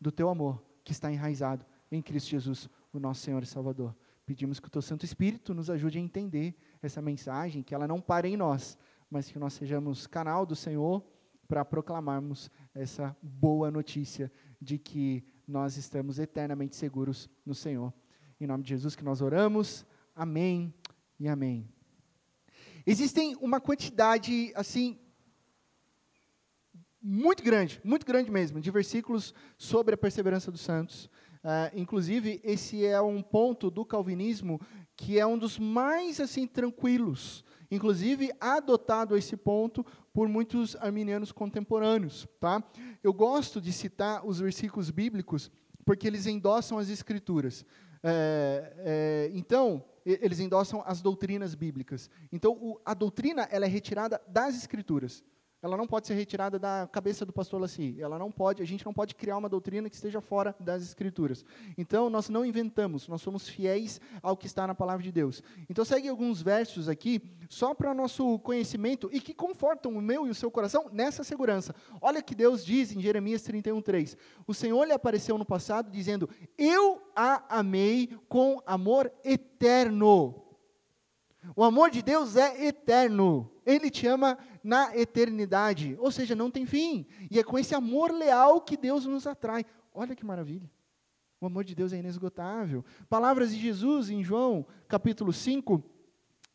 do 0.00 0.12
teu 0.12 0.28
amor 0.28 0.62
que 0.84 0.92
está 0.92 1.12
enraizado 1.12 1.64
em 1.90 2.02
Cristo 2.02 2.30
Jesus, 2.30 2.68
o 2.92 2.98
nosso 2.98 3.22
Senhor 3.22 3.42
e 3.42 3.46
Salvador. 3.46 3.94
Pedimos 4.24 4.60
que 4.60 4.68
o 4.68 4.70
teu 4.70 4.82
Santo 4.82 5.04
Espírito 5.04 5.54
nos 5.54 5.70
ajude 5.70 5.98
a 5.98 6.02
entender 6.02 6.54
essa 6.82 7.00
mensagem, 7.00 7.62
que 7.62 7.74
ela 7.74 7.88
não 7.88 8.00
pare 8.00 8.28
em 8.28 8.36
nós, 8.36 8.76
mas 9.10 9.30
que 9.30 9.38
nós 9.38 9.54
sejamos 9.54 10.06
canal 10.06 10.44
do 10.44 10.54
Senhor 10.54 11.02
para 11.46 11.64
proclamarmos 11.64 12.50
essa 12.74 13.16
boa 13.22 13.70
notícia 13.70 14.30
de 14.60 14.78
que 14.78 15.24
nós 15.46 15.78
estamos 15.78 16.18
eternamente 16.18 16.76
seguros 16.76 17.30
no 17.44 17.54
Senhor. 17.54 17.92
Em 18.38 18.46
nome 18.46 18.62
de 18.62 18.68
Jesus 18.68 18.94
que 18.94 19.02
nós 19.02 19.22
oramos. 19.22 19.86
Amém 20.14 20.74
e 21.18 21.26
amém. 21.26 21.66
Existem 22.86 23.34
uma 23.36 23.60
quantidade 23.60 24.52
assim 24.54 24.98
muito 27.00 27.42
grande, 27.42 27.80
muito 27.84 28.04
grande 28.04 28.30
mesmo, 28.30 28.60
de 28.60 28.70
versículos 28.70 29.34
sobre 29.56 29.94
a 29.94 29.98
perseverança 29.98 30.50
dos 30.50 30.60
santos. 30.60 31.06
Uh, 31.44 31.70
inclusive, 31.74 32.40
esse 32.42 32.84
é 32.84 33.00
um 33.00 33.22
ponto 33.22 33.70
do 33.70 33.84
calvinismo 33.84 34.60
que 34.96 35.18
é 35.18 35.24
um 35.24 35.38
dos 35.38 35.58
mais 35.58 36.20
assim 36.20 36.46
tranquilos, 36.46 37.44
inclusive 37.70 38.32
adotado 38.40 39.16
esse 39.16 39.36
ponto 39.36 39.86
por 40.12 40.26
muitos 40.28 40.74
arminianos 40.76 41.30
contemporâneos. 41.30 42.26
Tá? 42.40 42.62
Eu 43.02 43.12
gosto 43.12 43.60
de 43.60 43.72
citar 43.72 44.26
os 44.26 44.40
versículos 44.40 44.90
bíblicos 44.90 45.50
porque 45.84 46.06
eles 46.06 46.26
endossam 46.26 46.78
as 46.78 46.88
escrituras. 46.88 47.64
É, 48.02 48.74
é, 48.78 49.30
então, 49.32 49.84
eles 50.04 50.40
endossam 50.40 50.82
as 50.84 51.00
doutrinas 51.00 51.54
bíblicas. 51.54 52.10
Então, 52.32 52.52
o, 52.52 52.80
a 52.84 52.94
doutrina 52.94 53.48
ela 53.50 53.64
é 53.64 53.68
retirada 53.68 54.20
das 54.26 54.56
escrituras. 54.56 55.22
Ela 55.60 55.76
não 55.76 55.86
pode 55.86 56.06
ser 56.06 56.14
retirada 56.14 56.58
da 56.58 56.88
cabeça 56.90 57.26
do 57.26 57.32
pastor 57.32 57.60
Laci. 57.60 57.96
Ela 57.98 58.18
não 58.18 58.30
pode, 58.30 58.62
a 58.62 58.66
gente 58.66 58.86
não 58.86 58.94
pode 58.94 59.14
criar 59.14 59.36
uma 59.36 59.48
doutrina 59.48 59.90
que 59.90 59.96
esteja 59.96 60.20
fora 60.20 60.54
das 60.60 60.82
escrituras. 60.82 61.44
Então, 61.76 62.08
nós 62.08 62.28
não 62.28 62.46
inventamos, 62.46 63.08
nós 63.08 63.20
somos 63.20 63.48
fiéis 63.48 64.00
ao 64.22 64.36
que 64.36 64.46
está 64.46 64.66
na 64.66 64.74
palavra 64.74 65.02
de 65.02 65.10
Deus. 65.10 65.42
Então, 65.68 65.84
segue 65.84 66.08
alguns 66.08 66.40
versos 66.40 66.88
aqui, 66.88 67.20
só 67.48 67.74
para 67.74 67.92
nosso 67.92 68.38
conhecimento 68.38 69.10
e 69.12 69.20
que 69.20 69.34
confortam 69.34 69.92
o 69.92 70.00
meu 70.00 70.26
e 70.26 70.30
o 70.30 70.34
seu 70.34 70.50
coração 70.50 70.88
nessa 70.92 71.24
segurança. 71.24 71.74
Olha 72.00 72.22
que 72.22 72.34
Deus 72.34 72.64
diz 72.64 72.92
em 72.92 73.00
Jeremias 73.00 73.42
31:3. 73.42 74.16
O 74.46 74.54
Senhor 74.54 74.84
lhe 74.84 74.92
apareceu 74.92 75.36
no 75.36 75.44
passado 75.44 75.90
dizendo: 75.90 76.28
"Eu 76.56 77.02
a 77.16 77.58
amei 77.58 78.16
com 78.28 78.62
amor 78.64 79.12
eterno". 79.24 80.47
O 81.54 81.62
amor 81.62 81.90
de 81.90 82.02
Deus 82.02 82.36
é 82.36 82.66
eterno. 82.66 83.50
Ele 83.64 83.90
te 83.90 84.06
ama 84.06 84.38
na 84.62 84.96
eternidade, 84.96 85.96
ou 85.98 86.10
seja, 86.10 86.34
não 86.34 86.50
tem 86.50 86.66
fim. 86.66 87.06
E 87.30 87.38
é 87.38 87.44
com 87.44 87.58
esse 87.58 87.74
amor 87.74 88.12
leal 88.12 88.60
que 88.60 88.76
Deus 88.76 89.06
nos 89.06 89.26
atrai. 89.26 89.64
Olha 89.94 90.14
que 90.14 90.24
maravilha. 90.24 90.70
O 91.40 91.46
amor 91.46 91.64
de 91.64 91.74
Deus 91.74 91.92
é 91.92 91.98
inesgotável. 91.98 92.84
Palavras 93.08 93.54
de 93.54 93.60
Jesus 93.60 94.10
em 94.10 94.24
João, 94.24 94.66
capítulo 94.88 95.32
5, 95.32 95.82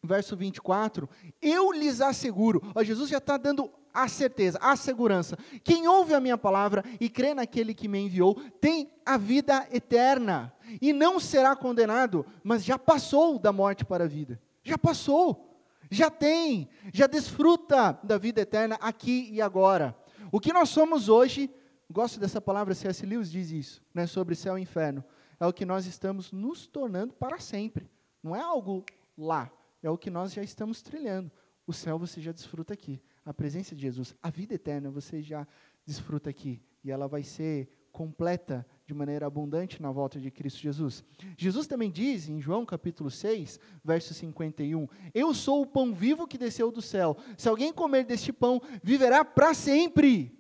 verso 0.04 0.36
24. 0.36 1.10
Eu 1.42 1.72
lhes 1.72 2.02
asseguro, 2.02 2.62
ó, 2.76 2.84
Jesus 2.84 3.10
já 3.10 3.20
está 3.20 3.38
dando 3.38 3.72
a 3.94 4.08
certeza, 4.08 4.58
a 4.62 4.76
segurança. 4.76 5.38
Quem 5.64 5.88
ouve 5.88 6.14
a 6.14 6.20
minha 6.20 6.38
palavra 6.38 6.84
e 7.00 7.10
crê 7.10 7.34
naquele 7.34 7.74
que 7.74 7.88
me 7.88 8.00
enviou, 8.00 8.36
tem 8.60 8.92
a 9.06 9.18
vida 9.18 9.68
eterna. 9.72 10.54
E 10.82 10.92
não 10.92 11.20
será 11.20 11.56
condenado, 11.56 12.26
mas 12.44 12.66
já 12.66 12.78
passou 12.78 13.38
da 13.38 13.54
morte 13.54 13.86
para 13.86 14.06
a 14.06 14.08
vida. 14.08 14.42
Já 14.64 14.78
passou 14.78 15.54
já 15.94 16.10
tem, 16.10 16.68
já 16.92 17.08
desfruta 17.08 17.94
da 18.04 18.18
vida 18.18 18.42
eterna 18.42 18.76
aqui 18.82 19.30
e 19.32 19.42
agora. 19.42 19.96
O 20.32 20.40
que 20.40 20.52
nós 20.52 20.70
somos 20.70 21.08
hoje, 21.08 21.50
gosto 21.90 22.20
dessa 22.20 22.42
palavra, 22.42 22.74
C.S. 22.74 23.06
Lewis 23.06 23.32
diz 23.32 23.52
isso, 23.52 23.84
né, 23.94 24.08
sobre 24.08 24.36
céu 24.36 24.58
e 24.58 24.62
inferno, 24.62 25.04
é 25.40 25.46
o 25.46 25.54
que 25.54 25.66
nós 25.66 25.86
estamos 25.86 26.32
nos 26.32 26.68
tornando 26.68 27.14
para 27.14 27.40
sempre. 27.40 27.90
Não 28.22 28.36
é 28.36 28.42
algo 28.42 28.84
lá, 29.18 29.52
é 29.82 29.90
o 29.90 29.98
que 29.98 30.10
nós 30.10 30.34
já 30.34 30.42
estamos 30.42 30.82
trilhando. 30.82 31.32
O 31.68 31.72
céu 31.72 32.00
você 32.00 32.20
já 32.20 32.32
desfruta 32.32 32.74
aqui, 32.74 33.02
a 33.24 33.34
presença 33.34 33.76
de 33.76 33.84
Jesus, 33.84 34.16
a 34.22 34.30
vida 34.30 34.56
eterna 34.56 34.90
você 34.90 35.22
já 35.22 35.48
desfruta 35.86 36.30
aqui, 36.30 36.62
e 36.84 36.92
ela 36.92 37.08
vai 37.08 37.24
ser 37.24 37.70
completa 37.94 38.66
de 38.88 38.94
maneira 38.94 39.28
abundante 39.28 39.82
na 39.82 39.92
volta 39.92 40.20
de 40.20 40.32
Cristo 40.32 40.60
Jesus. 40.60 41.06
Jesus 41.38 41.68
também 41.68 41.92
diz 41.92 42.28
em 42.28 42.42
João 42.42 42.66
capítulo 42.66 43.10
6, 43.10 43.60
verso 43.86 44.16
51, 44.16 44.88
Eu 45.14 45.34
sou 45.34 45.62
o 45.62 45.68
pão 45.68 45.94
vivo 45.94 46.28
que 46.28 46.38
desceu 46.38 46.72
do 46.72 46.82
céu. 46.82 47.16
Se 47.38 47.48
alguém 47.48 47.72
comer 47.72 48.04
deste 48.04 48.34
pão, 48.34 48.60
viverá 48.82 49.24
para 49.24 49.54
sempre. 49.54 50.36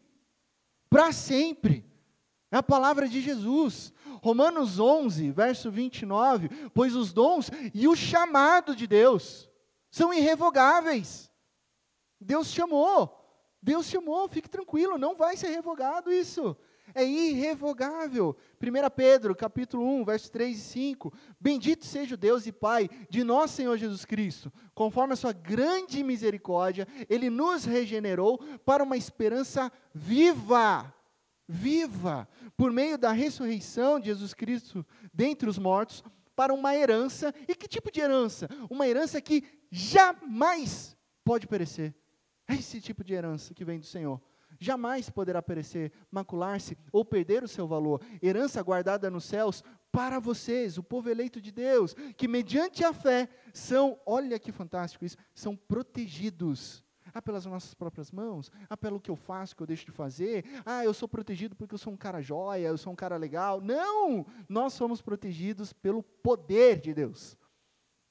Para 0.89 1.11
sempre. 1.13 1.85
É 2.51 2.57
a 2.57 2.63
palavra 2.63 3.07
de 3.07 3.21
Jesus. 3.21 3.93
Romanos 4.21 4.79
11, 4.79 5.31
verso 5.31 5.69
29, 5.69 6.49
pois 6.73 6.95
os 6.95 7.13
dons 7.13 7.51
e 7.73 7.87
o 7.87 7.95
chamado 7.95 8.75
de 8.75 8.87
Deus 8.87 9.49
são 9.91 10.13
irrevogáveis. 10.13 11.29
Deus 12.19 12.47
chamou. 12.47 13.19
Deus 13.61 13.85
chamou, 13.85 14.27
fique 14.27 14.49
tranquilo, 14.49 14.97
não 14.97 15.15
vai 15.15 15.37
ser 15.37 15.49
revogado 15.49 16.11
isso 16.11 16.57
é 16.93 17.03
irrevogável. 17.05 18.35
1 18.61 18.89
Pedro, 18.95 19.35
capítulo 19.35 19.85
1, 20.01 20.05
versos 20.05 20.29
3 20.29 20.57
e 20.57 20.61
5. 20.61 21.13
Bendito 21.39 21.85
seja 21.85 22.15
o 22.15 22.17
Deus 22.17 22.45
e 22.45 22.51
Pai 22.51 22.89
de 23.09 23.23
nosso 23.23 23.55
Senhor 23.55 23.77
Jesus 23.77 24.05
Cristo. 24.05 24.51
Conforme 24.73 25.13
a 25.13 25.17
sua 25.17 25.33
grande 25.33 26.03
misericórdia, 26.03 26.87
Ele 27.09 27.29
nos 27.29 27.65
regenerou 27.65 28.37
para 28.65 28.83
uma 28.83 28.97
esperança 28.97 29.71
viva. 29.93 30.93
Viva! 31.47 32.27
Por 32.55 32.71
meio 32.71 32.97
da 32.97 33.11
ressurreição 33.11 33.99
de 33.99 34.07
Jesus 34.07 34.33
Cristo 34.33 34.85
dentre 35.13 35.49
os 35.49 35.57
mortos, 35.57 36.03
para 36.35 36.53
uma 36.53 36.75
herança. 36.75 37.33
E 37.47 37.55
que 37.55 37.67
tipo 37.67 37.91
de 37.91 38.01
herança? 38.01 38.47
Uma 38.69 38.87
herança 38.87 39.21
que 39.21 39.43
jamais 39.71 40.95
pode 41.23 41.47
perecer. 41.47 41.93
É 42.47 42.55
esse 42.55 42.81
tipo 42.81 43.03
de 43.03 43.13
herança 43.13 43.53
que 43.53 43.63
vem 43.63 43.79
do 43.79 43.85
Senhor 43.85 44.21
jamais 44.63 45.09
poderá 45.09 45.41
perecer, 45.41 45.91
macular-se 46.09 46.77
ou 46.91 47.03
perder 47.03 47.43
o 47.43 47.47
seu 47.47 47.67
valor. 47.67 48.01
Herança 48.21 48.61
guardada 48.63 49.09
nos 49.09 49.25
céus 49.25 49.63
para 49.91 50.19
vocês, 50.19 50.77
o 50.77 50.83
povo 50.83 51.09
eleito 51.09 51.39
de 51.39 51.51
Deus, 51.51 51.93
que 52.17 52.27
mediante 52.27 52.83
a 52.83 52.93
fé 52.93 53.29
são, 53.53 53.99
olha 54.05 54.39
que 54.39 54.51
fantástico 54.51 55.05
isso, 55.05 55.17
são 55.35 55.55
protegidos. 55.55 56.83
Ah, 57.13 57.21
pelas 57.21 57.45
nossas 57.45 57.75
próprias 57.75 58.09
mãos? 58.11 58.51
Ah, 58.67 58.75
pelo 58.75 58.99
que 58.99 59.11
eu 59.11 59.15
faço, 59.15 59.55
que 59.55 59.61
eu 59.61 59.67
deixo 59.67 59.85
de 59.85 59.91
fazer? 59.91 60.45
Ah, 60.65 60.83
eu 60.83 60.93
sou 60.95 61.07
protegido 61.07 61.55
porque 61.55 61.75
eu 61.75 61.77
sou 61.77 61.93
um 61.93 61.97
cara 61.97 62.21
jóia, 62.21 62.67
eu 62.67 62.77
sou 62.77 62.91
um 62.91 62.95
cara 62.95 63.17
legal. 63.17 63.61
Não! 63.61 64.25
Nós 64.49 64.73
somos 64.73 64.99
protegidos 64.99 65.71
pelo 65.73 66.01
poder 66.01 66.79
de 66.79 66.91
Deus. 66.91 67.37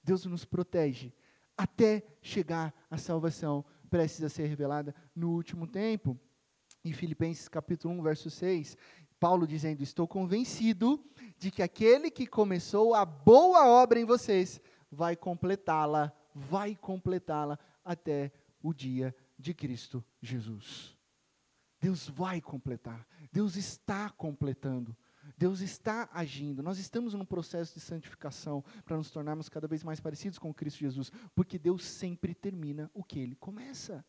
Deus 0.04 0.24
nos 0.26 0.44
protege 0.44 1.12
até 1.56 2.02
chegar 2.20 2.72
à 2.90 2.96
salvação, 2.96 3.64
precisa 3.90 4.28
ser 4.28 4.46
revelada 4.46 4.94
no 5.14 5.30
último 5.30 5.66
tempo. 5.66 6.18
Em 6.84 6.92
Filipenses 6.92 7.48
capítulo 7.48 7.94
1, 7.94 8.02
verso 8.02 8.30
6, 8.30 8.76
Paulo 9.20 9.46
dizendo: 9.46 9.82
Estou 9.82 10.08
convencido 10.08 11.04
de 11.38 11.50
que 11.50 11.62
aquele 11.62 12.10
que 12.10 12.26
começou 12.26 12.94
a 12.94 13.04
boa 13.04 13.66
obra 13.66 14.00
em 14.00 14.04
vocês 14.04 14.60
vai 14.90 15.14
completá-la, 15.16 16.12
vai 16.34 16.74
completá-la 16.74 17.58
até 17.84 18.32
o 18.62 18.74
dia 18.74 19.14
de 19.38 19.54
Cristo 19.54 20.04
Jesus. 20.20 20.96
Deus 21.80 22.08
vai 22.08 22.40
completar, 22.40 23.06
Deus 23.32 23.56
está 23.56 24.10
completando. 24.10 24.96
Deus 25.36 25.60
está 25.60 26.08
agindo. 26.12 26.62
Nós 26.62 26.78
estamos 26.78 27.14
num 27.14 27.24
processo 27.24 27.74
de 27.74 27.80
santificação 27.80 28.62
para 28.84 28.96
nos 28.96 29.10
tornarmos 29.10 29.48
cada 29.48 29.66
vez 29.66 29.82
mais 29.82 30.00
parecidos 30.00 30.38
com 30.38 30.52
Cristo 30.52 30.80
Jesus, 30.80 31.10
porque 31.34 31.58
Deus 31.58 31.84
sempre 31.84 32.34
termina 32.34 32.90
o 32.92 33.02
que 33.02 33.18
ele 33.18 33.34
começa. 33.36 34.04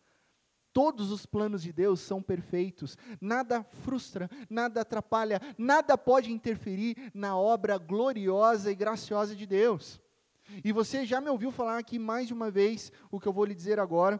Todos 0.73 1.11
os 1.11 1.25
planos 1.25 1.61
de 1.61 1.71
Deus 1.71 1.99
são 1.99 2.21
perfeitos, 2.21 2.97
nada 3.21 3.63
frustra, 3.63 4.29
nada 4.49 4.81
atrapalha, 4.81 5.39
nada 5.57 5.95
pode 5.97 6.31
interferir 6.31 7.11
na 7.13 7.37
obra 7.37 7.77
gloriosa 7.77 8.71
e 8.71 8.75
graciosa 8.75 9.35
de 9.35 9.45
Deus. 9.45 10.01
E 10.63 10.71
você 10.71 11.05
já 11.05 11.21
me 11.21 11.29
ouviu 11.29 11.51
falar 11.51 11.77
aqui 11.77 11.97
mais 11.99 12.27
de 12.27 12.33
uma 12.33 12.49
vez 12.49 12.91
o 13.11 13.19
que 13.19 13.27
eu 13.27 13.33
vou 13.33 13.45
lhe 13.45 13.55
dizer 13.55 13.79
agora 13.79 14.19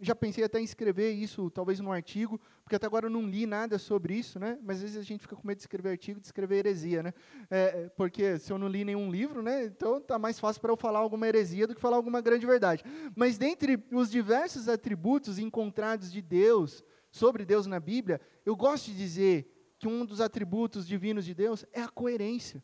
já 0.00 0.14
pensei 0.14 0.42
até 0.42 0.58
em 0.60 0.64
escrever 0.64 1.12
isso, 1.12 1.50
talvez 1.50 1.78
num 1.80 1.92
artigo, 1.92 2.40
porque 2.62 2.76
até 2.76 2.86
agora 2.86 3.06
eu 3.06 3.10
não 3.10 3.22
li 3.22 3.46
nada 3.46 3.78
sobre 3.78 4.14
isso, 4.14 4.38
né? 4.38 4.58
Mas 4.62 4.78
às 4.78 4.82
vezes 4.82 4.96
a 4.96 5.02
gente 5.02 5.20
fica 5.20 5.36
com 5.36 5.46
medo 5.46 5.58
de 5.58 5.62
escrever 5.62 5.90
artigo, 5.90 6.20
de 6.20 6.26
escrever 6.26 6.58
heresia, 6.58 7.02
né? 7.02 7.12
É, 7.50 7.88
porque 7.96 8.38
se 8.38 8.52
eu 8.52 8.58
não 8.58 8.68
li 8.68 8.84
nenhum 8.84 9.10
livro, 9.10 9.42
né? 9.42 9.64
Então 9.64 10.00
tá 10.00 10.18
mais 10.18 10.40
fácil 10.40 10.60
para 10.60 10.72
eu 10.72 10.76
falar 10.76 11.00
alguma 11.00 11.28
heresia 11.28 11.66
do 11.66 11.74
que 11.74 11.80
falar 11.80 11.96
alguma 11.96 12.20
grande 12.20 12.46
verdade. 12.46 12.84
Mas 13.14 13.36
dentre 13.36 13.82
os 13.92 14.10
diversos 14.10 14.68
atributos 14.68 15.38
encontrados 15.38 16.10
de 16.10 16.22
Deus, 16.22 16.82
sobre 17.10 17.44
Deus 17.44 17.66
na 17.66 17.80
Bíblia, 17.80 18.20
eu 18.46 18.54
gosto 18.56 18.86
de 18.86 18.96
dizer 18.96 19.74
que 19.78 19.88
um 19.88 20.04
dos 20.04 20.20
atributos 20.20 20.86
divinos 20.86 21.24
de 21.24 21.34
Deus 21.34 21.64
é 21.72 21.82
a 21.82 21.88
coerência. 21.88 22.62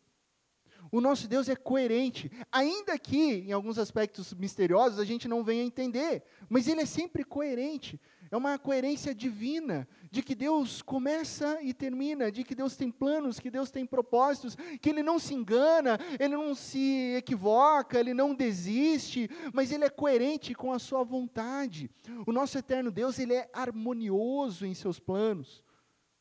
O 0.90 1.00
nosso 1.00 1.28
Deus 1.28 1.49
é 1.49 1.57
coerente, 1.57 2.31
ainda 2.50 2.99
que 2.99 3.45
em 3.47 3.52
alguns 3.52 3.78
aspectos 3.78 4.33
misteriosos 4.35 4.99
a 4.99 5.05
gente 5.05 5.28
não 5.28 5.43
venha 5.43 5.64
entender, 5.64 6.23
mas 6.49 6.69
ele 6.69 6.81
é 6.81 6.87
sempre 6.87 7.25
coerente. 7.25 8.00
É 8.31 8.37
uma 8.37 8.59
coerência 8.59 9.14
divina, 9.14 9.87
de 10.11 10.23
que 10.23 10.35
Deus 10.35 10.83
começa 10.83 11.62
e 11.62 11.73
termina, 11.73 12.31
de 12.33 12.43
que 12.43 12.55
Deus 12.55 12.76
tem 12.76 12.90
planos, 12.90 13.38
que 13.38 13.50
Deus 13.50 13.71
tem 13.71 13.87
propósitos, 13.87 14.57
que 14.81 14.90
Ele 14.90 15.02
não 15.02 15.19
se 15.19 15.33
engana, 15.33 15.99
Ele 16.19 16.37
não 16.37 16.55
se 16.55 17.14
equivoca, 17.16 18.00
Ele 18.00 18.12
não 18.12 18.35
desiste, 18.35 19.31
mas 19.52 19.71
Ele 19.71 19.85
é 19.85 19.90
coerente 19.90 20.55
com 20.55 20.73
a 20.73 20.78
Sua 20.78 21.05
vontade. 21.05 21.88
O 22.26 22.33
nosso 22.33 22.59
eterno 22.59 22.90
Deus, 22.90 23.19
Ele 23.19 23.35
é 23.35 23.49
harmonioso 23.52 24.66
em 24.66 24.75
seus 24.75 24.99
planos. 24.99 25.62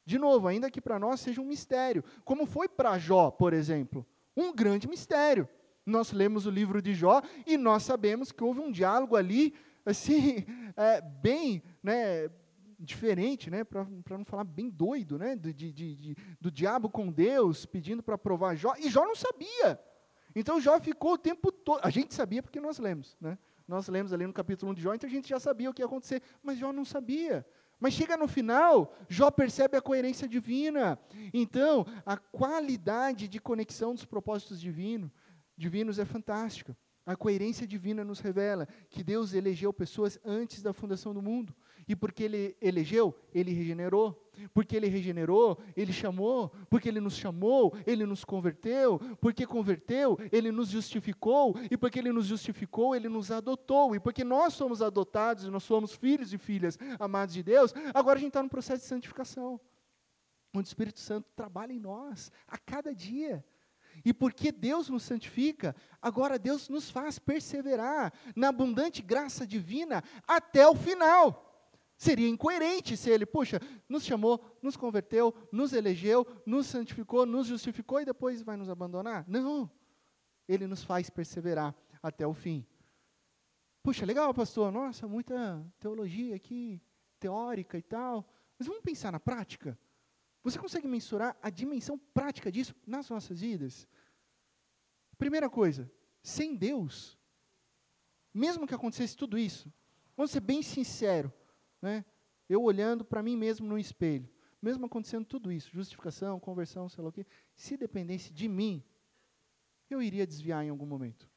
De 0.05 0.19
novo, 0.19 0.47
ainda 0.47 0.69
que 0.69 0.81
para 0.81 0.99
nós 0.99 1.21
seja 1.21 1.41
um 1.41 1.45
mistério, 1.45 2.03
como 2.23 2.45
foi 2.45 2.69
para 2.69 2.99
Jó, 2.99 3.31
por 3.31 3.51
exemplo 3.51 4.05
um 4.35 4.53
grande 4.53 4.87
mistério. 4.87 5.47
Nós 5.85 6.11
lemos 6.11 6.45
o 6.45 6.49
livro 6.49 6.81
de 6.81 6.93
Jó 6.93 7.21
e 7.45 7.57
nós 7.57 7.83
sabemos 7.83 8.31
que 8.31 8.43
houve 8.43 8.59
um 8.59 8.71
diálogo 8.71 9.15
ali, 9.15 9.53
assim, 9.85 10.45
é, 10.75 10.99
bem 10.99 11.61
né, 11.83 12.29
diferente, 12.79 13.49
né, 13.49 13.63
para 13.63 13.85
não 14.17 14.25
falar 14.25 14.43
bem 14.43 14.69
doido, 14.69 15.17
né, 15.17 15.35
de, 15.35 15.53
de, 15.53 15.71
de, 15.71 16.17
do 16.41 16.51
diabo 16.51 16.89
com 16.89 17.11
Deus, 17.11 17.65
pedindo 17.65 18.01
para 18.01 18.17
provar 18.17 18.55
Jó, 18.55 18.73
e 18.79 18.89
Jó 18.89 19.05
não 19.05 19.15
sabia. 19.15 19.79
Então 20.35 20.59
Jó 20.59 20.79
ficou 20.79 21.13
o 21.13 21.17
tempo 21.17 21.51
todo. 21.51 21.79
A 21.83 21.89
gente 21.89 22.13
sabia 22.13 22.43
porque 22.43 22.59
nós 22.59 22.77
lemos, 22.77 23.15
né? 23.21 23.37
Nós 23.67 23.87
lemos 23.87 24.13
ali 24.13 24.27
no 24.27 24.33
capítulo 24.33 24.71
1 24.71 24.75
de 24.75 24.81
Jó, 24.81 24.93
então 24.93 25.09
a 25.09 25.11
gente 25.11 25.29
já 25.29 25.39
sabia 25.39 25.69
o 25.69 25.73
que 25.73 25.81
ia 25.81 25.87
acontecer, 25.87 26.21
mas 26.43 26.57
Jó 26.57 26.71
não 26.71 26.85
sabia. 26.85 27.45
Mas 27.79 27.93
chega 27.93 28.15
no 28.17 28.27
final, 28.27 28.95
Jó 29.09 29.29
percebe 29.29 29.77
a 29.77 29.81
coerência 29.81 30.27
divina. 30.27 30.97
Então, 31.33 31.85
a 32.05 32.17
qualidade 32.17 33.27
de 33.27 33.39
conexão 33.39 33.93
dos 33.93 34.05
propósitos 34.05 34.59
divino, 34.59 35.11
divinos 35.57 35.99
é 35.99 36.05
fantástica. 36.05 36.77
A 37.05 37.15
coerência 37.15 37.67
divina 37.67 38.03
nos 38.03 38.19
revela 38.19 38.67
que 38.89 39.03
Deus 39.03 39.33
elegeu 39.33 39.71
pessoas 39.71 40.17
antes 40.25 40.61
da 40.61 40.73
fundação 40.73 41.13
do 41.13 41.21
mundo. 41.21 41.55
E 41.87 41.95
porque 41.95 42.23
Ele 42.23 42.57
elegeu, 42.61 43.15
Ele 43.33 43.51
regenerou. 43.51 44.21
Porque 44.53 44.75
Ele 44.75 44.87
regenerou, 44.87 45.57
Ele 45.75 45.93
chamou. 45.93 46.51
Porque 46.69 46.89
Ele 46.89 46.99
nos 46.99 47.15
chamou, 47.15 47.73
Ele 47.85 48.05
nos 48.05 48.25
converteu. 48.25 48.99
Porque 49.21 49.45
converteu, 49.45 50.17
Ele 50.31 50.51
nos 50.51 50.69
justificou. 50.69 51.55
E 51.69 51.77
porque 51.77 51.99
Ele 51.99 52.11
nos 52.11 52.25
justificou, 52.25 52.95
Ele 52.95 53.07
nos 53.07 53.31
adotou. 53.31 53.95
E 53.95 53.99
porque 53.99 54.23
nós 54.23 54.53
somos 54.53 54.81
adotados, 54.81 55.45
nós 55.45 55.63
somos 55.63 55.93
filhos 55.93 56.33
e 56.33 56.37
filhas 56.37 56.77
amados 56.99 57.33
de 57.33 57.43
Deus, 57.43 57.73
agora 57.93 58.17
a 58.17 58.19
gente 58.19 58.29
está 58.29 58.43
no 58.43 58.49
processo 58.49 58.81
de 58.81 58.87
santificação. 58.87 59.59
Onde 60.53 60.67
o 60.67 60.69
Espírito 60.69 60.99
Santo 60.99 61.29
trabalha 61.35 61.73
em 61.73 61.79
nós 61.79 62.31
a 62.47 62.57
cada 62.57 62.93
dia. 62.93 63.43
E 64.03 64.13
porque 64.13 64.51
Deus 64.51 64.89
nos 64.89 65.03
santifica, 65.03 65.75
agora 66.01 66.39
Deus 66.39 66.67
nos 66.67 66.89
faz 66.89 67.17
perseverar 67.19 68.11
na 68.35 68.49
abundante 68.49 69.01
graça 69.01 69.45
divina 69.45 70.03
até 70.27 70.67
o 70.67 70.75
final. 70.75 71.44
Seria 71.97 72.27
incoerente 72.27 72.97
se 72.97 73.09
ele, 73.09 73.25
puxa, 73.25 73.59
nos 73.87 74.03
chamou, 74.03 74.43
nos 74.61 74.75
converteu, 74.75 75.33
nos 75.51 75.71
elegeu, 75.71 76.25
nos 76.45 76.67
santificou, 76.67 77.25
nos 77.25 77.47
justificou 77.47 78.01
e 78.01 78.05
depois 78.05 78.41
vai 78.41 78.57
nos 78.57 78.69
abandonar? 78.69 79.25
Não. 79.27 79.71
Ele 80.47 80.67
nos 80.67 80.83
faz 80.83 81.09
perseverar 81.09 81.73
até 82.03 82.27
o 82.27 82.33
fim. 82.33 82.65
Puxa, 83.81 84.05
legal, 84.05 84.33
pastor. 84.33 84.71
Nossa, 84.71 85.07
muita 85.07 85.65
teologia 85.79 86.35
aqui, 86.35 86.81
teórica 87.19 87.77
e 87.77 87.81
tal. 87.81 88.27
Mas 88.59 88.67
vamos 88.67 88.83
pensar 88.83 89.11
na 89.11 89.19
prática? 89.19 89.77
Você 90.43 90.59
consegue 90.59 90.87
mensurar 90.87 91.35
a 91.41 91.49
dimensão 91.49 91.97
prática 91.97 92.51
disso 92.51 92.75
nas 92.85 93.09
nossas 93.09 93.39
vidas? 93.39 93.87
Primeira 95.17 95.49
coisa, 95.49 95.89
sem 96.21 96.55
Deus, 96.55 97.17
mesmo 98.33 98.67
que 98.67 98.75
acontecesse 98.75 99.15
tudo 99.15 99.37
isso, 99.37 99.73
vamos 100.15 100.31
ser 100.31 100.41
bem 100.41 100.61
sincero, 100.61 101.33
né? 101.85 102.03
Eu 102.49 102.63
olhando 102.63 103.05
para 103.05 103.21
mim 103.21 103.37
mesmo 103.37 103.67
no 103.67 103.77
espelho, 103.77 104.27
mesmo 104.61 104.85
acontecendo 104.85 105.25
tudo 105.25 105.51
isso, 105.51 105.69
justificação, 105.71 106.39
conversão, 106.39 106.89
sei 106.89 107.03
lá 107.03 107.09
o 107.09 107.13
quê, 107.13 107.25
se 107.55 107.77
dependesse 107.77 108.33
de 108.33 108.47
mim, 108.49 108.83
eu 109.89 110.01
iria 110.01 110.25
desviar 110.25 110.65
em 110.65 110.69
algum 110.69 110.85
momento. 110.85 111.29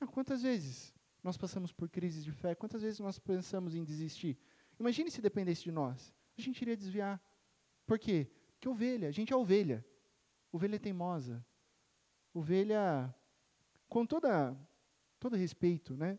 Ah, 0.00 0.06
quantas 0.06 0.42
vezes 0.42 0.92
nós 1.22 1.36
passamos 1.36 1.72
por 1.72 1.88
crises 1.88 2.24
de 2.24 2.32
fé? 2.32 2.54
Quantas 2.54 2.82
vezes 2.82 2.98
nós 2.98 3.18
pensamos 3.18 3.74
em 3.74 3.84
desistir? 3.84 4.36
Imagine 4.78 5.10
se 5.10 5.20
dependesse 5.20 5.62
de 5.62 5.70
nós. 5.70 6.12
A 6.36 6.40
gente 6.40 6.60
iria 6.62 6.76
desviar. 6.76 7.22
Por 7.86 7.98
quê? 7.98 8.28
Porque 8.52 8.68
ovelha, 8.68 9.08
a 9.08 9.12
gente 9.12 9.32
é 9.32 9.36
ovelha. 9.36 9.84
Ovelha 10.50 10.80
teimosa. 10.80 11.44
Ovelha, 12.34 13.14
com 13.88 14.04
toda, 14.04 14.56
todo 15.20 15.36
respeito, 15.36 15.96
né? 15.96 16.18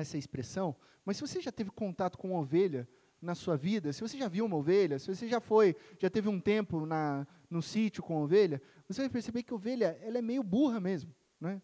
Essa 0.00 0.18
expressão, 0.18 0.76
mas 1.04 1.16
se 1.16 1.26
você 1.26 1.40
já 1.40 1.52
teve 1.52 1.70
contato 1.70 2.18
com 2.18 2.34
ovelha 2.34 2.88
na 3.22 3.34
sua 3.34 3.56
vida, 3.56 3.92
se 3.92 4.00
você 4.02 4.18
já 4.18 4.28
viu 4.28 4.44
uma 4.44 4.56
ovelha, 4.56 4.98
se 4.98 5.14
você 5.14 5.26
já 5.28 5.40
foi, 5.40 5.74
já 5.98 6.10
teve 6.10 6.28
um 6.28 6.40
tempo 6.40 6.84
na, 6.84 7.26
no 7.48 7.62
sítio 7.62 8.02
com 8.02 8.22
ovelha, 8.22 8.60
você 8.88 9.02
vai 9.02 9.08
perceber 9.08 9.42
que 9.42 9.52
a 9.52 9.56
ovelha 9.56 9.98
ela 10.02 10.18
é 10.18 10.22
meio 10.22 10.42
burra 10.42 10.80
mesmo, 10.80 11.14
né? 11.40 11.62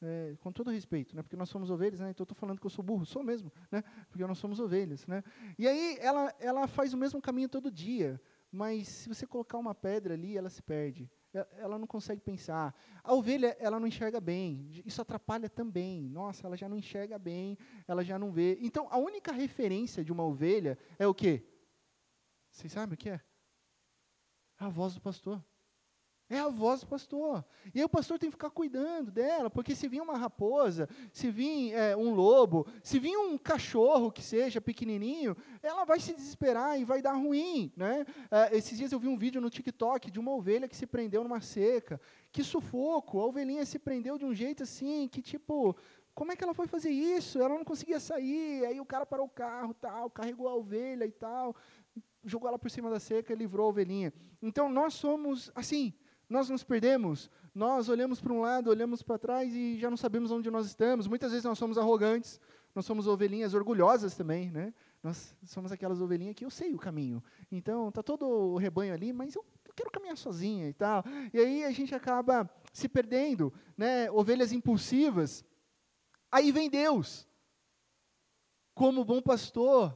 É, 0.00 0.34
com 0.40 0.50
todo 0.50 0.70
respeito, 0.70 1.14
né? 1.14 1.22
Porque 1.22 1.36
nós 1.36 1.48
somos 1.48 1.70
ovelhas, 1.70 2.00
né? 2.00 2.10
Então 2.10 2.24
estou 2.24 2.36
falando 2.36 2.58
que 2.58 2.66
eu 2.66 2.70
sou 2.70 2.84
burro, 2.84 3.04
sou 3.04 3.22
mesmo, 3.22 3.52
né? 3.70 3.84
Porque 4.08 4.24
nós 4.26 4.38
somos 4.38 4.58
ovelhas, 4.58 5.06
né? 5.06 5.22
E 5.58 5.68
aí 5.68 5.98
ela 6.00 6.34
ela 6.40 6.66
faz 6.66 6.94
o 6.94 6.96
mesmo 6.96 7.20
caminho 7.20 7.48
todo 7.48 7.70
dia 7.70 8.20
mas 8.52 8.86
se 8.86 9.08
você 9.08 9.26
colocar 9.26 9.56
uma 9.56 9.74
pedra 9.74 10.12
ali, 10.12 10.36
ela 10.36 10.50
se 10.50 10.62
perde. 10.62 11.10
Ela 11.32 11.78
não 11.78 11.86
consegue 11.86 12.20
pensar. 12.20 12.74
A 13.02 13.14
ovelha, 13.14 13.56
ela 13.58 13.80
não 13.80 13.86
enxerga 13.86 14.20
bem. 14.20 14.82
Isso 14.84 15.00
atrapalha 15.00 15.48
também. 15.48 16.08
Nossa, 16.08 16.46
ela 16.46 16.56
já 16.56 16.68
não 16.68 16.76
enxerga 16.76 17.18
bem, 17.18 17.56
ela 17.88 18.04
já 18.04 18.18
não 18.18 18.30
vê. 18.30 18.58
Então, 18.60 18.86
a 18.90 18.98
única 18.98 19.32
referência 19.32 20.04
de 20.04 20.12
uma 20.12 20.24
ovelha 20.24 20.78
é 20.98 21.06
o 21.06 21.14
quê? 21.14 21.46
Vocês 22.50 22.72
sabem 22.72 22.94
o 22.94 22.98
que 22.98 23.08
é? 23.08 23.20
A 24.58 24.68
voz 24.68 24.94
do 24.94 25.00
pastor. 25.00 25.42
É 26.28 26.38
a 26.38 26.48
voz 26.48 26.80
do 26.80 26.86
pastor. 26.86 27.44
E 27.74 27.78
aí 27.78 27.84
o 27.84 27.88
pastor 27.88 28.18
tem 28.18 28.30
que 28.30 28.36
ficar 28.36 28.48
cuidando 28.48 29.10
dela, 29.10 29.50
porque 29.50 29.74
se 29.74 29.86
vir 29.86 30.00
uma 30.00 30.16
raposa, 30.16 30.88
se 31.12 31.30
vir 31.30 31.74
é, 31.74 31.94
um 31.94 32.14
lobo, 32.14 32.66
se 32.82 32.98
vir 32.98 33.16
um 33.16 33.36
cachorro 33.36 34.10
que 34.10 34.22
seja 34.22 34.60
pequenininho, 34.60 35.36
ela 35.62 35.84
vai 35.84 36.00
se 36.00 36.14
desesperar 36.14 36.80
e 36.80 36.84
vai 36.84 37.02
dar 37.02 37.12
ruim. 37.12 37.70
Né? 37.76 38.06
É, 38.30 38.56
esses 38.56 38.78
dias 38.78 38.92
eu 38.92 38.98
vi 38.98 39.08
um 39.08 39.18
vídeo 39.18 39.40
no 39.40 39.50
TikTok 39.50 40.10
de 40.10 40.18
uma 40.18 40.32
ovelha 40.32 40.66
que 40.66 40.76
se 40.76 40.86
prendeu 40.86 41.22
numa 41.22 41.42
seca. 41.42 42.00
Que 42.30 42.42
sufoco! 42.42 43.20
A 43.20 43.26
ovelhinha 43.26 43.66
se 43.66 43.78
prendeu 43.78 44.16
de 44.16 44.24
um 44.24 44.34
jeito 44.34 44.62
assim, 44.62 45.08
que 45.08 45.20
tipo, 45.20 45.76
como 46.14 46.32
é 46.32 46.36
que 46.36 46.44
ela 46.44 46.54
foi 46.54 46.66
fazer 46.66 46.90
isso? 46.90 47.38
Ela 47.38 47.50
não 47.50 47.64
conseguia 47.64 48.00
sair. 48.00 48.64
Aí 48.64 48.80
o 48.80 48.86
cara 48.86 49.04
parou 49.04 49.26
o 49.26 49.30
carro, 49.30 49.74
tal, 49.74 50.10
carregou 50.10 50.48
a 50.48 50.54
ovelha 50.54 51.04
e 51.04 51.12
tal, 51.12 51.54
jogou 52.24 52.48
ela 52.48 52.58
por 52.58 52.70
cima 52.70 52.88
da 52.88 53.00
seca 53.00 53.32
e 53.32 53.36
livrou 53.36 53.66
a 53.66 53.68
ovelhinha. 53.68 54.12
Então 54.40 54.68
nós 54.68 54.94
somos 54.94 55.50
assim 55.54 55.92
nós 56.32 56.48
nos 56.48 56.64
perdemos, 56.64 57.30
nós 57.54 57.88
olhamos 57.88 58.20
para 58.20 58.32
um 58.32 58.40
lado, 58.40 58.70
olhamos 58.70 59.02
para 59.02 59.18
trás 59.18 59.54
e 59.54 59.78
já 59.78 59.90
não 59.90 59.96
sabemos 59.96 60.30
onde 60.30 60.50
nós 60.50 60.66
estamos. 60.66 61.06
Muitas 61.06 61.30
vezes 61.30 61.44
nós 61.44 61.58
somos 61.58 61.76
arrogantes, 61.78 62.40
nós 62.74 62.86
somos 62.86 63.06
ovelhinhas 63.06 63.54
orgulhosas 63.54 64.16
também, 64.16 64.50
né? 64.50 64.72
Nós 65.02 65.36
somos 65.44 65.70
aquelas 65.70 66.00
ovelhinhas 66.00 66.34
que 66.34 66.44
eu 66.44 66.50
sei 66.50 66.74
o 66.74 66.78
caminho. 66.78 67.22
Então, 67.50 67.92
tá 67.92 68.02
todo 68.02 68.26
o 68.26 68.56
rebanho 68.56 68.94
ali, 68.94 69.12
mas 69.12 69.34
eu, 69.34 69.44
eu 69.66 69.74
quero 69.74 69.90
caminhar 69.90 70.16
sozinha 70.16 70.68
e 70.68 70.72
tal. 70.72 71.04
E 71.32 71.38
aí 71.38 71.64
a 71.64 71.70
gente 71.70 71.94
acaba 71.94 72.48
se 72.72 72.88
perdendo, 72.88 73.52
né? 73.76 74.10
Ovelhas 74.10 74.52
impulsivas. 74.52 75.44
Aí 76.30 76.50
vem 76.50 76.70
Deus, 76.70 77.28
como 78.74 79.04
bom 79.04 79.20
pastor, 79.20 79.94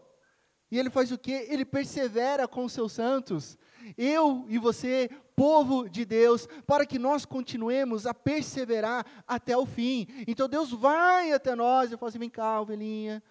e 0.71 0.79
ele 0.79 0.91
faz 0.91 1.11
o 1.13 1.19
quê? 1.19 1.47
Ele 1.49 1.65
persevera 1.65 2.47
com 2.47 2.69
seus 2.69 2.93
santos. 2.93 3.57
Eu 3.97 4.47
e 4.49 4.59
você, 4.59 5.09
povo 5.35 5.89
de 5.89 6.05
Deus, 6.05 6.47
para 6.67 6.87
que 6.87 6.99
nós 6.99 7.25
continuemos 7.25 8.07
a 8.07 8.15
perseverar 8.15 9.07
até 9.27 9.57
o 9.57 9.67
fim. 9.67 10.07
Então 10.27 10.49
Deus 10.49 10.73
vai 10.73 11.33
até 11.33 11.55
nós 11.55 11.93
e 11.93 11.97
fala 11.97 12.09
assim: 12.09 12.19
vem 12.19 12.31
cá, 12.31 12.61
ovelhinha. 12.61 13.23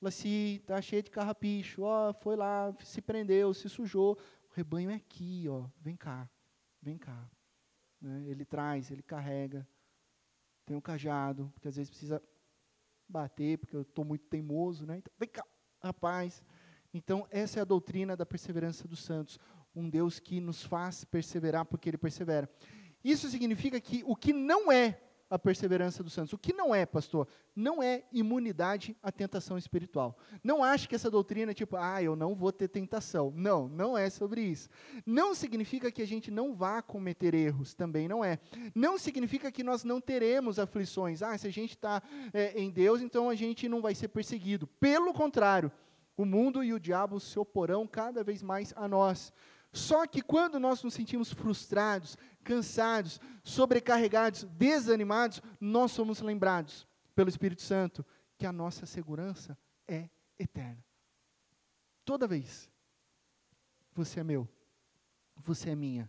Laci, 0.00 0.62
tá 0.64 0.80
cheio 0.80 1.02
de 1.02 1.10
carrapicho, 1.10 1.82
ó, 1.82 2.12
foi 2.12 2.36
lá, 2.36 2.72
se 2.84 3.02
prendeu, 3.02 3.52
se 3.52 3.68
sujou. 3.68 4.16
O 4.48 4.54
rebanho 4.54 4.90
é 4.90 4.94
aqui, 4.94 5.46
ó, 5.48 5.66
vem 5.80 5.96
cá, 5.96 6.30
vem 6.80 6.96
cá. 6.96 7.28
Né? 8.00 8.24
Ele 8.26 8.44
traz, 8.44 8.90
ele 8.90 9.02
carrega. 9.02 9.66
Tem 10.64 10.76
um 10.76 10.80
cajado, 10.80 11.50
porque 11.54 11.66
às 11.66 11.76
vezes 11.76 11.90
precisa 11.90 12.22
bater, 13.08 13.58
porque 13.58 13.74
eu 13.74 13.82
estou 13.82 14.04
muito 14.04 14.26
teimoso, 14.26 14.86
né? 14.86 14.98
Então, 14.98 15.12
vem 15.18 15.28
cá, 15.28 15.44
rapaz. 15.82 16.44
Então, 16.92 17.26
essa 17.30 17.58
é 17.58 17.62
a 17.62 17.64
doutrina 17.64 18.16
da 18.16 18.26
perseverança 18.26 18.86
dos 18.86 19.02
santos. 19.02 19.38
Um 19.74 19.88
Deus 19.88 20.18
que 20.18 20.40
nos 20.40 20.62
faz 20.62 21.04
perseverar 21.04 21.64
porque 21.64 21.88
ele 21.88 21.98
persevera. 21.98 22.48
Isso 23.04 23.28
significa 23.28 23.80
que 23.80 24.02
o 24.06 24.16
que 24.16 24.32
não 24.32 24.72
é 24.72 25.00
a 25.30 25.38
perseverança 25.38 26.02
dos 26.02 26.12
santos. 26.12 26.32
O 26.32 26.38
que 26.38 26.52
não 26.52 26.74
é, 26.74 26.86
pastor? 26.86 27.28
Não 27.54 27.82
é 27.82 28.04
imunidade 28.12 28.96
à 29.02 29.12
tentação 29.12 29.58
espiritual. 29.58 30.16
Não 30.42 30.64
ache 30.64 30.88
que 30.88 30.94
essa 30.94 31.10
doutrina 31.10 31.50
é 31.50 31.54
tipo, 31.54 31.76
ah, 31.76 32.02
eu 32.02 32.16
não 32.16 32.34
vou 32.34 32.50
ter 32.50 32.68
tentação. 32.68 33.32
Não, 33.36 33.68
não 33.68 33.96
é 33.96 34.08
sobre 34.08 34.40
isso. 34.40 34.68
Não 35.04 35.34
significa 35.34 35.90
que 35.90 36.00
a 36.00 36.06
gente 36.06 36.30
não 36.30 36.54
vá 36.54 36.80
cometer 36.80 37.34
erros, 37.34 37.74
também 37.74 38.08
não 38.08 38.24
é. 38.24 38.38
Não 38.74 38.98
significa 38.98 39.52
que 39.52 39.62
nós 39.62 39.84
não 39.84 40.00
teremos 40.00 40.58
aflições. 40.58 41.22
Ah, 41.22 41.36
se 41.36 41.46
a 41.46 41.52
gente 41.52 41.70
está 41.70 42.02
é, 42.32 42.58
em 42.58 42.70
Deus, 42.70 43.02
então 43.02 43.28
a 43.28 43.34
gente 43.34 43.68
não 43.68 43.82
vai 43.82 43.94
ser 43.94 44.08
perseguido. 44.08 44.66
Pelo 44.66 45.12
contrário, 45.12 45.70
o 46.16 46.24
mundo 46.24 46.64
e 46.64 46.72
o 46.72 46.80
diabo 46.80 47.20
se 47.20 47.38
oporão 47.38 47.86
cada 47.86 48.24
vez 48.24 48.42
mais 48.42 48.72
a 48.76 48.88
nós. 48.88 49.32
Só 49.72 50.06
que 50.06 50.22
quando 50.22 50.58
nós 50.58 50.82
nos 50.82 50.94
sentimos 50.94 51.32
frustrados, 51.32 52.16
cansados, 52.42 53.20
sobrecarregados, 53.44 54.44
desanimados, 54.44 55.42
nós 55.60 55.92
somos 55.92 56.20
lembrados 56.20 56.86
pelo 57.14 57.28
Espírito 57.28 57.62
Santo 57.62 58.04
que 58.36 58.46
a 58.46 58.52
nossa 58.52 58.86
segurança 58.86 59.58
é 59.86 60.08
eterna. 60.38 60.84
Toda 62.04 62.26
vez. 62.26 62.70
Você 63.94 64.20
é 64.20 64.22
meu, 64.22 64.48
você 65.34 65.70
é 65.70 65.74
minha, 65.74 66.08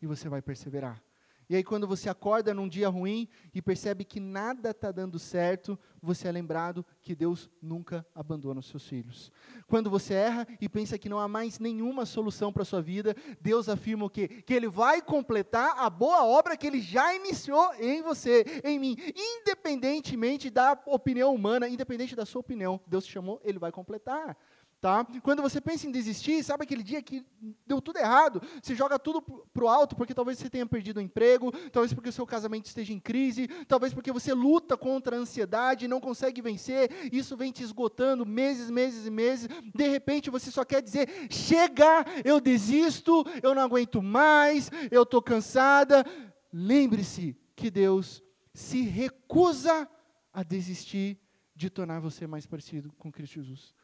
e 0.00 0.06
você 0.06 0.26
vai 0.26 0.40
perseverar. 0.40 1.02
E 1.50 1.56
aí, 1.56 1.64
quando 1.64 1.84
você 1.84 2.08
acorda 2.08 2.54
num 2.54 2.68
dia 2.68 2.88
ruim 2.88 3.28
e 3.52 3.60
percebe 3.60 4.04
que 4.04 4.20
nada 4.20 4.70
está 4.70 4.92
dando 4.92 5.18
certo, 5.18 5.76
você 6.00 6.28
é 6.28 6.30
lembrado 6.30 6.86
que 7.02 7.12
Deus 7.12 7.50
nunca 7.60 8.06
abandona 8.14 8.60
os 8.60 8.68
seus 8.68 8.86
filhos. 8.86 9.32
Quando 9.66 9.90
você 9.90 10.14
erra 10.14 10.46
e 10.60 10.68
pensa 10.68 10.96
que 10.96 11.08
não 11.08 11.18
há 11.18 11.26
mais 11.26 11.58
nenhuma 11.58 12.06
solução 12.06 12.52
para 12.52 12.62
a 12.62 12.64
sua 12.64 12.80
vida, 12.80 13.16
Deus 13.40 13.68
afirma 13.68 14.04
o 14.04 14.10
quê? 14.10 14.28
Que 14.28 14.54
Ele 14.54 14.68
vai 14.68 15.02
completar 15.02 15.74
a 15.76 15.90
boa 15.90 16.24
obra 16.24 16.56
que 16.56 16.68
Ele 16.68 16.80
já 16.80 17.12
iniciou 17.16 17.74
em 17.80 18.00
você, 18.00 18.44
em 18.62 18.78
mim. 18.78 18.96
Independentemente 19.16 20.50
da 20.50 20.80
opinião 20.86 21.34
humana, 21.34 21.68
independente 21.68 22.14
da 22.14 22.24
sua 22.24 22.42
opinião, 22.42 22.80
Deus 22.86 23.04
te 23.04 23.10
chamou, 23.10 23.40
Ele 23.42 23.58
vai 23.58 23.72
completar. 23.72 24.36
Tá? 24.80 25.06
Quando 25.22 25.42
você 25.42 25.60
pensa 25.60 25.86
em 25.86 25.90
desistir, 25.90 26.42
sabe 26.42 26.64
aquele 26.64 26.82
dia 26.82 27.02
que 27.02 27.22
deu 27.66 27.82
tudo 27.82 27.98
errado? 27.98 28.40
Você 28.62 28.74
joga 28.74 28.98
tudo 28.98 29.20
para 29.20 29.62
o 29.62 29.68
alto 29.68 29.94
porque 29.94 30.14
talvez 30.14 30.38
você 30.38 30.48
tenha 30.48 30.64
perdido 30.64 30.96
o 30.96 31.02
emprego, 31.02 31.52
talvez 31.70 31.92
porque 31.92 32.08
o 32.08 32.12
seu 32.12 32.26
casamento 32.26 32.64
esteja 32.64 32.90
em 32.90 32.98
crise, 32.98 33.46
talvez 33.68 33.92
porque 33.92 34.10
você 34.10 34.32
luta 34.32 34.78
contra 34.78 35.16
a 35.16 35.18
ansiedade 35.18 35.84
e 35.84 35.88
não 35.88 36.00
consegue 36.00 36.40
vencer, 36.40 36.90
isso 37.12 37.36
vem 37.36 37.52
te 37.52 37.62
esgotando 37.62 38.24
meses, 38.24 38.70
meses 38.70 39.04
e 39.04 39.10
meses. 39.10 39.48
De 39.74 39.86
repente 39.86 40.30
você 40.30 40.50
só 40.50 40.64
quer 40.64 40.80
dizer: 40.80 41.28
chega, 41.30 42.06
eu 42.24 42.40
desisto, 42.40 43.22
eu 43.42 43.54
não 43.54 43.60
aguento 43.60 44.02
mais, 44.02 44.70
eu 44.90 45.02
estou 45.02 45.20
cansada. 45.20 46.06
Lembre-se 46.50 47.36
que 47.54 47.70
Deus 47.70 48.22
se 48.54 48.80
recusa 48.80 49.86
a 50.32 50.42
desistir 50.42 51.20
de 51.54 51.68
tornar 51.68 52.00
você 52.00 52.26
mais 52.26 52.46
parecido 52.46 52.90
com 52.96 53.12
Cristo 53.12 53.34
Jesus. 53.34 53.74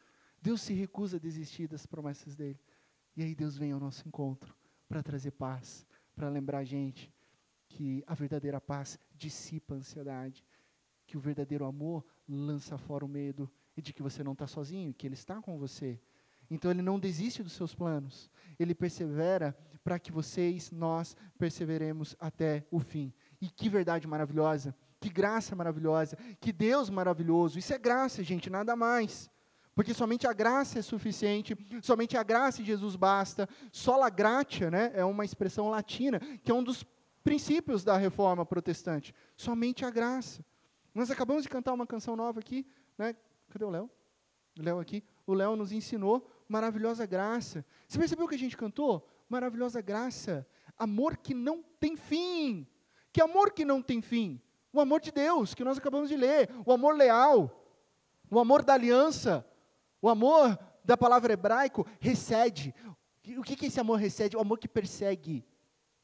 Deus 0.47 0.61
se 0.61 0.73
recusa 0.73 1.17
a 1.17 1.19
desistir 1.19 1.67
das 1.67 1.85
promessas 1.85 2.33
dele. 2.33 2.57
E 3.17 3.21
aí 3.21 3.35
Deus 3.35 3.57
vem 3.57 3.73
ao 3.73 3.81
nosso 3.81 4.07
encontro 4.07 4.55
para 4.87 5.03
trazer 5.03 5.31
paz, 5.31 5.85
para 6.15 6.29
lembrar 6.29 6.59
a 6.59 6.63
gente 6.63 7.13
que 7.67 8.01
a 8.07 8.13
verdadeira 8.13 8.61
paz 8.61 8.97
dissipa 9.13 9.73
a 9.73 9.77
ansiedade, 9.79 10.45
que 11.05 11.17
o 11.17 11.19
verdadeiro 11.19 11.65
amor 11.65 12.05
lança 12.25 12.77
fora 12.77 13.03
o 13.03 13.09
medo 13.09 13.51
e 13.75 13.81
de 13.81 13.91
que 13.91 14.01
você 14.01 14.23
não 14.23 14.31
está 14.31 14.47
sozinho, 14.47 14.93
que 14.93 15.05
Ele 15.05 15.15
está 15.15 15.41
com 15.41 15.57
você. 15.57 15.99
Então 16.49 16.71
Ele 16.71 16.81
não 16.81 16.97
desiste 16.97 17.43
dos 17.43 17.51
seus 17.51 17.75
planos, 17.75 18.31
Ele 18.57 18.73
persevera 18.73 19.53
para 19.83 19.99
que 19.99 20.13
vocês, 20.13 20.71
nós, 20.71 21.13
perseveremos 21.37 22.15
até 22.21 22.65
o 22.71 22.79
fim. 22.79 23.13
E 23.41 23.49
que 23.49 23.67
verdade 23.67 24.07
maravilhosa, 24.07 24.73
que 24.97 25.09
graça 25.09 25.57
maravilhosa, 25.57 26.15
que 26.39 26.53
Deus 26.53 26.89
maravilhoso. 26.89 27.59
Isso 27.59 27.73
é 27.73 27.77
graça, 27.77 28.23
gente, 28.23 28.49
nada 28.49 28.73
mais. 28.73 29.29
Porque 29.77 29.93
somente 29.93 30.25
a 30.25 30.33
graça 30.33 30.79
é 30.79 30.81
suficiente, 30.81 31.55
somente 31.83 32.17
a 32.17 32.23
graça 32.23 32.63
de 32.63 32.65
Jesus 32.65 32.95
basta. 32.95 33.47
Sola 33.71 34.09
gratia, 34.09 34.71
né, 34.71 34.91
é 34.95 35.05
uma 35.05 35.23
expressão 35.23 35.69
latina, 35.69 36.19
que 36.43 36.49
é 36.49 36.53
um 36.55 36.63
dos 36.63 36.83
princípios 37.23 37.83
da 37.83 37.95
reforma 37.95 38.43
protestante. 38.43 39.13
Somente 39.35 39.85
a 39.85 39.91
graça. 39.91 40.43
Nós 40.95 41.11
acabamos 41.11 41.43
de 41.43 41.49
cantar 41.49 41.73
uma 41.73 41.85
canção 41.85 42.15
nova 42.15 42.39
aqui, 42.39 42.65
né? 42.97 43.15
Cadê 43.49 43.65
o 43.65 43.69
Léo? 43.69 43.87
O 44.59 44.63
Léo 44.63 44.79
aqui. 44.79 45.03
O 45.27 45.35
Léo 45.35 45.55
nos 45.55 45.71
ensinou 45.71 46.27
maravilhosa 46.49 47.05
graça. 47.05 47.63
Você 47.87 47.99
percebeu 47.99 48.25
o 48.25 48.27
que 48.27 48.33
a 48.33 48.39
gente 48.39 48.57
cantou? 48.57 49.07
Maravilhosa 49.29 49.79
graça. 49.79 50.47
Amor 50.75 51.17
que 51.17 51.35
não 51.35 51.61
tem 51.79 51.95
fim. 51.95 52.65
Que 53.13 53.21
amor 53.21 53.51
que 53.51 53.63
não 53.63 53.83
tem 53.83 54.01
fim? 54.01 54.41
O 54.73 54.81
amor 54.81 55.01
de 55.01 55.11
Deus, 55.11 55.53
que 55.53 55.63
nós 55.63 55.77
acabamos 55.77 56.09
de 56.09 56.17
ler. 56.17 56.49
O 56.65 56.71
amor 56.71 56.95
leal. 56.95 57.63
O 58.27 58.39
amor 58.39 58.63
da 58.63 58.73
aliança 58.73 59.45
o 60.01 60.09
amor 60.09 60.57
da 60.83 60.95
palavra 60.95 61.33
hebraico 61.33 61.85
recede. 61.99 62.73
O 63.37 63.43
que, 63.43 63.55
que 63.55 63.65
esse 63.65 63.79
amor 63.79 63.99
recede? 63.99 64.37
O 64.37 64.39
amor 64.39 64.57
que 64.57 64.67
persegue. 64.67 65.45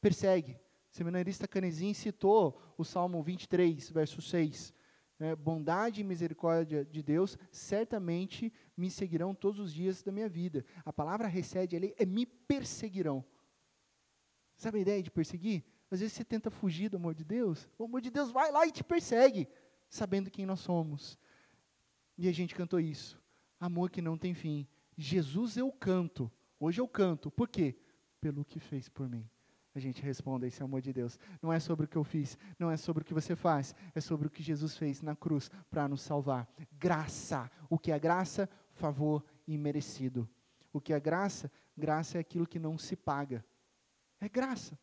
Persegue. 0.00 0.60
Seminarista 0.90 1.48
Canezin 1.48 1.94
citou 1.94 2.60
o 2.76 2.84
Salmo 2.84 3.22
23, 3.22 3.90
verso 3.90 4.20
6. 4.20 4.74
É, 5.18 5.34
bondade 5.34 6.00
e 6.00 6.04
misericórdia 6.04 6.84
de 6.84 7.02
Deus 7.02 7.38
certamente 7.50 8.52
me 8.76 8.90
seguirão 8.90 9.32
todos 9.32 9.60
os 9.60 9.72
dias 9.72 10.02
da 10.02 10.12
minha 10.12 10.28
vida. 10.28 10.64
A 10.84 10.92
palavra 10.92 11.26
recede 11.28 11.76
ali 11.76 11.94
é 11.96 12.04
me 12.04 12.26
perseguirão. 12.26 13.24
Sabe 14.56 14.78
a 14.78 14.82
ideia 14.82 15.02
de 15.02 15.10
perseguir? 15.10 15.64
Às 15.90 16.00
vezes 16.00 16.14
você 16.14 16.24
tenta 16.24 16.50
fugir 16.50 16.88
do 16.88 16.96
amor 16.96 17.14
de 17.14 17.24
Deus, 17.24 17.68
o 17.78 17.84
amor 17.84 18.00
de 18.00 18.10
Deus 18.10 18.30
vai 18.30 18.50
lá 18.50 18.66
e 18.66 18.72
te 18.72 18.82
persegue, 18.82 19.48
sabendo 19.88 20.30
quem 20.30 20.44
nós 20.44 20.60
somos. 20.60 21.18
E 22.18 22.28
a 22.28 22.32
gente 22.32 22.54
cantou 22.54 22.80
isso 22.80 23.23
amor 23.60 23.90
que 23.90 24.02
não 24.02 24.16
tem 24.16 24.34
fim. 24.34 24.66
Jesus 24.96 25.56
eu 25.56 25.70
canto, 25.72 26.30
hoje 26.58 26.80
eu 26.80 26.88
canto, 26.88 27.30
por 27.30 27.48
quê? 27.48 27.76
Pelo 28.20 28.44
que 28.44 28.60
fez 28.60 28.88
por 28.88 29.08
mim. 29.08 29.28
A 29.74 29.80
gente 29.80 30.00
responde 30.02 30.44
a 30.44 30.48
esse 30.48 30.62
amor 30.62 30.80
de 30.80 30.92
Deus. 30.92 31.18
Não 31.42 31.52
é 31.52 31.58
sobre 31.58 31.86
o 31.86 31.88
que 31.88 31.96
eu 31.96 32.04
fiz, 32.04 32.38
não 32.58 32.70
é 32.70 32.76
sobre 32.76 33.02
o 33.02 33.04
que 33.04 33.12
você 33.12 33.34
faz, 33.34 33.74
é 33.92 34.00
sobre 34.00 34.28
o 34.28 34.30
que 34.30 34.42
Jesus 34.42 34.76
fez 34.76 35.02
na 35.02 35.16
cruz 35.16 35.50
para 35.68 35.88
nos 35.88 36.00
salvar. 36.00 36.48
Graça. 36.78 37.50
O 37.68 37.76
que 37.76 37.90
é 37.90 37.98
graça? 37.98 38.48
Favor 38.72 39.24
imerecido. 39.48 40.28
O 40.72 40.80
que 40.80 40.92
é 40.92 41.00
graça? 41.00 41.50
Graça 41.76 42.18
é 42.18 42.20
aquilo 42.20 42.46
que 42.46 42.58
não 42.60 42.78
se 42.78 42.94
paga. 42.94 43.44
É 44.20 44.28
graça. 44.28 44.78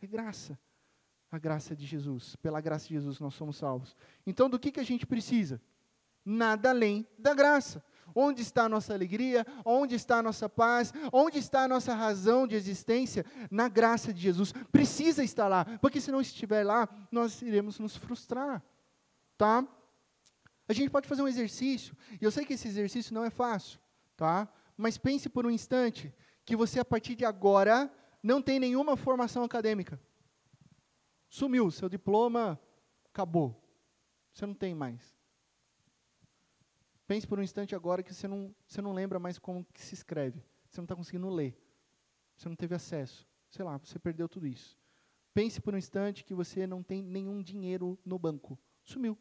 É 0.00 0.06
graça. 0.06 0.58
A 1.30 1.38
graça 1.38 1.74
de 1.74 1.86
Jesus. 1.86 2.36
Pela 2.36 2.60
graça 2.60 2.86
de 2.86 2.94
Jesus 2.94 3.18
nós 3.18 3.32
somos 3.32 3.56
salvos. 3.56 3.96
Então, 4.26 4.50
do 4.50 4.58
que, 4.58 4.70
que 4.70 4.80
a 4.80 4.84
gente 4.84 5.06
precisa? 5.06 5.60
Nada 6.22 6.68
além 6.68 7.06
da 7.18 7.34
graça. 7.34 7.82
Onde 8.14 8.42
está 8.42 8.64
a 8.64 8.68
nossa 8.68 8.92
alegria? 8.92 9.46
Onde 9.64 9.94
está 9.94 10.18
a 10.18 10.22
nossa 10.22 10.48
paz? 10.48 10.92
Onde 11.12 11.38
está 11.38 11.62
a 11.62 11.68
nossa 11.68 11.94
razão 11.94 12.46
de 12.46 12.56
existência? 12.56 13.24
Na 13.50 13.68
graça 13.68 14.12
de 14.12 14.20
Jesus. 14.20 14.52
Precisa 14.72 15.22
estar 15.22 15.46
lá, 15.46 15.64
porque 15.80 16.00
se 16.00 16.10
não 16.10 16.20
estiver 16.20 16.64
lá, 16.64 16.88
nós 17.10 17.40
iremos 17.42 17.78
nos 17.78 17.96
frustrar. 17.96 18.62
Tá? 19.38 19.66
A 20.68 20.72
gente 20.72 20.90
pode 20.90 21.06
fazer 21.06 21.22
um 21.22 21.28
exercício, 21.28 21.96
e 22.20 22.24
eu 22.24 22.30
sei 22.30 22.44
que 22.44 22.54
esse 22.54 22.66
exercício 22.66 23.14
não 23.14 23.24
é 23.24 23.30
fácil, 23.30 23.78
tá? 24.16 24.48
Mas 24.76 24.96
pense 24.96 25.28
por 25.28 25.44
um 25.44 25.50
instante 25.50 26.12
que 26.44 26.56
você 26.56 26.80
a 26.80 26.84
partir 26.84 27.14
de 27.14 27.24
agora 27.24 27.92
não 28.22 28.40
tem 28.40 28.58
nenhuma 28.58 28.96
formação 28.96 29.44
acadêmica. 29.44 30.00
Sumiu, 31.28 31.70
seu 31.70 31.88
diploma 31.88 32.58
acabou. 33.06 33.60
Você 34.32 34.46
não 34.46 34.54
tem 34.54 34.74
mais. 34.74 35.13
Pense 37.06 37.26
por 37.26 37.38
um 37.38 37.42
instante 37.42 37.74
agora 37.74 38.02
que 38.02 38.14
você 38.14 38.26
não, 38.26 38.54
você 38.66 38.80
não 38.80 38.92
lembra 38.92 39.18
mais 39.18 39.38
como 39.38 39.64
que 39.72 39.82
se 39.82 39.94
escreve. 39.94 40.42
Você 40.68 40.80
não 40.80 40.84
está 40.84 40.96
conseguindo 40.96 41.28
ler. 41.28 41.56
Você 42.36 42.48
não 42.48 42.56
teve 42.56 42.74
acesso. 42.74 43.28
Sei 43.50 43.64
lá, 43.64 43.76
você 43.76 43.98
perdeu 43.98 44.28
tudo 44.28 44.46
isso. 44.46 44.78
Pense 45.32 45.60
por 45.60 45.74
um 45.74 45.78
instante 45.78 46.24
que 46.24 46.34
você 46.34 46.66
não 46.66 46.82
tem 46.82 47.02
nenhum 47.02 47.42
dinheiro 47.42 47.98
no 48.04 48.18
banco. 48.18 48.58
Sumiu. 48.82 49.18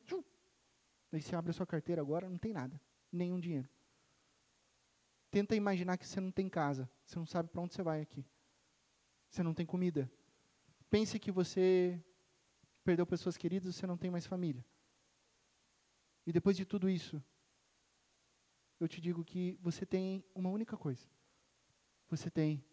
Aí 1.11 1.21
você 1.21 1.35
abre 1.35 1.51
a 1.51 1.53
sua 1.53 1.65
carteira 1.65 2.01
agora, 2.01 2.29
não 2.29 2.37
tem 2.37 2.53
nada. 2.53 2.79
Nenhum 3.11 3.39
dinheiro. 3.39 3.69
Tenta 5.29 5.55
imaginar 5.55 5.97
que 5.97 6.07
você 6.07 6.19
não 6.19 6.31
tem 6.31 6.47
casa. 6.47 6.89
Você 7.05 7.19
não 7.19 7.25
sabe 7.25 7.49
para 7.49 7.61
onde 7.61 7.73
você 7.73 7.83
vai 7.83 8.01
aqui. 8.01 8.25
Você 9.29 9.43
não 9.43 9.53
tem 9.53 9.65
comida. 9.65 10.09
Pense 10.89 11.19
que 11.19 11.31
você 11.31 11.99
perdeu 12.83 13.05
pessoas 13.05 13.35
queridas, 13.35 13.75
você 13.75 13.87
não 13.87 13.97
tem 13.97 14.11
mais 14.11 14.27
família. 14.27 14.63
E 16.25 16.31
depois 16.31 16.55
de 16.55 16.65
tudo 16.65 16.89
isso, 16.89 17.23
eu 18.83 18.87
te 18.87 18.99
digo 18.99 19.23
que 19.23 19.57
você 19.61 19.85
tem 19.85 20.23
uma 20.35 20.49
única 20.49 20.75
coisa. 20.75 21.07
Você 22.09 22.29
tem 22.29 22.63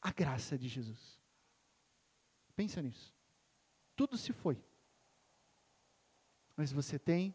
a 0.00 0.12
graça 0.12 0.58
de 0.58 0.68
Jesus. 0.68 1.20
Pensa 2.54 2.80
nisso. 2.80 3.14
Tudo 3.96 4.16
se 4.16 4.32
foi. 4.32 4.62
Mas 6.56 6.72
você 6.72 6.98
tem 6.98 7.34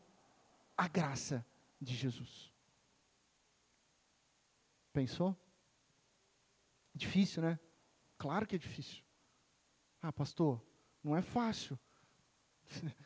a 0.75 0.87
graça 0.87 1.45
de 1.81 1.95
Jesus. 1.95 2.53
Pensou? 4.93 5.35
Difícil, 6.93 7.41
né? 7.41 7.59
Claro 8.17 8.47
que 8.47 8.55
é 8.55 8.59
difícil. 8.59 9.03
Ah, 10.01 10.11
pastor, 10.11 10.63
não 11.03 11.15
é 11.15 11.21
fácil 11.21 11.77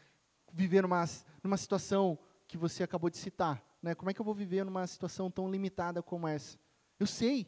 viver 0.53 0.81
numa, 0.81 1.03
numa 1.43 1.57
situação 1.57 2.17
que 2.47 2.57
você 2.57 2.83
acabou 2.83 3.09
de 3.09 3.17
citar. 3.17 3.63
Né? 3.81 3.95
Como 3.95 4.09
é 4.09 4.13
que 4.13 4.21
eu 4.21 4.25
vou 4.25 4.33
viver 4.33 4.63
numa 4.63 4.85
situação 4.85 5.31
tão 5.31 5.49
limitada 5.49 6.03
como 6.03 6.27
essa? 6.27 6.57
Eu 6.99 7.07
sei, 7.07 7.47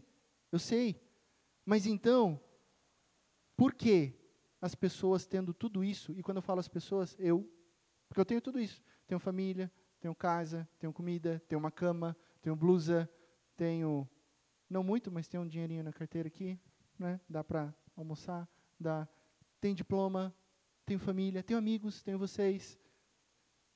eu 0.52 0.60
sei. 0.60 1.00
Mas 1.66 1.86
então, 1.86 2.40
por 3.56 3.74
que 3.74 4.20
as 4.60 4.74
pessoas 4.74 5.26
tendo 5.26 5.54
tudo 5.54 5.84
isso, 5.84 6.14
e 6.14 6.24
quando 6.24 6.38
eu 6.38 6.42
falo 6.42 6.60
as 6.60 6.68
pessoas, 6.68 7.16
eu, 7.20 7.50
porque 8.08 8.20
eu 8.20 8.26
tenho 8.26 8.42
tudo 8.42 8.60
isso. 8.60 8.82
Tenho 9.06 9.20
família, 9.20 9.72
tenho 10.00 10.16
casa, 10.16 10.68
tenho 10.80 10.94
comida, 10.94 11.42
tenho 11.48 11.60
uma 11.60 11.72
cama, 11.72 12.16
tenho 12.42 12.56
blusa, 12.56 13.10
tenho, 13.56 14.08
não 14.70 14.84
muito, 14.84 15.12
mas 15.12 15.28
tenho 15.28 15.44
um 15.44 15.48
dinheirinho 15.48 15.84
na 15.84 15.94
carteira 15.94 16.28
aqui, 16.28 16.60
né? 16.98 17.20
dá 17.30 17.44
para 17.44 17.74
almoçar, 17.96 18.48
dá, 18.80 19.08
tenho 19.60 19.76
diploma, 19.76 20.34
tenho 20.86 21.00
família, 21.00 21.44
tenho 21.44 21.60
amigos, 21.60 22.02
tenho 22.02 22.18
vocês. 22.18 22.80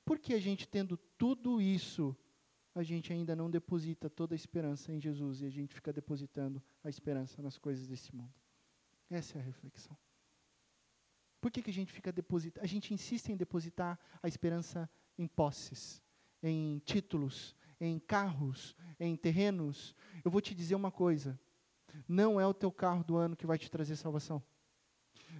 Por 0.04 0.18
que 0.18 0.34
a 0.34 0.40
gente 0.40 0.66
tendo 0.66 0.96
tudo 1.16 1.60
isso 1.60 2.16
a 2.78 2.82
gente 2.82 3.12
ainda 3.12 3.34
não 3.34 3.50
deposita 3.50 4.08
toda 4.08 4.34
a 4.34 4.36
esperança 4.36 4.92
em 4.92 5.00
Jesus 5.00 5.40
e 5.40 5.46
a 5.46 5.50
gente 5.50 5.74
fica 5.74 5.92
depositando 5.92 6.62
a 6.84 6.88
esperança 6.88 7.42
nas 7.42 7.58
coisas 7.58 7.88
desse 7.88 8.14
mundo. 8.14 8.32
Essa 9.10 9.38
é 9.38 9.40
a 9.40 9.44
reflexão. 9.44 9.96
Por 11.40 11.50
que, 11.50 11.62
que 11.62 11.70
a 11.70 11.74
gente 11.74 11.92
fica 11.92 12.12
depositando? 12.12 12.62
A 12.64 12.68
gente 12.68 12.94
insiste 12.94 13.30
em 13.30 13.36
depositar 13.36 13.98
a 14.22 14.28
esperança 14.28 14.88
em 15.16 15.26
posses, 15.26 16.00
em 16.42 16.78
títulos, 16.84 17.56
em 17.80 17.98
carros, 17.98 18.76
em 18.98 19.16
terrenos. 19.16 19.94
Eu 20.24 20.30
vou 20.30 20.40
te 20.40 20.54
dizer 20.54 20.74
uma 20.74 20.90
coisa: 20.90 21.38
não 22.06 22.40
é 22.40 22.46
o 22.46 22.54
teu 22.54 22.70
carro 22.70 23.02
do 23.02 23.16
ano 23.16 23.36
que 23.36 23.46
vai 23.46 23.58
te 23.58 23.70
trazer 23.70 23.96
salvação. 23.96 24.42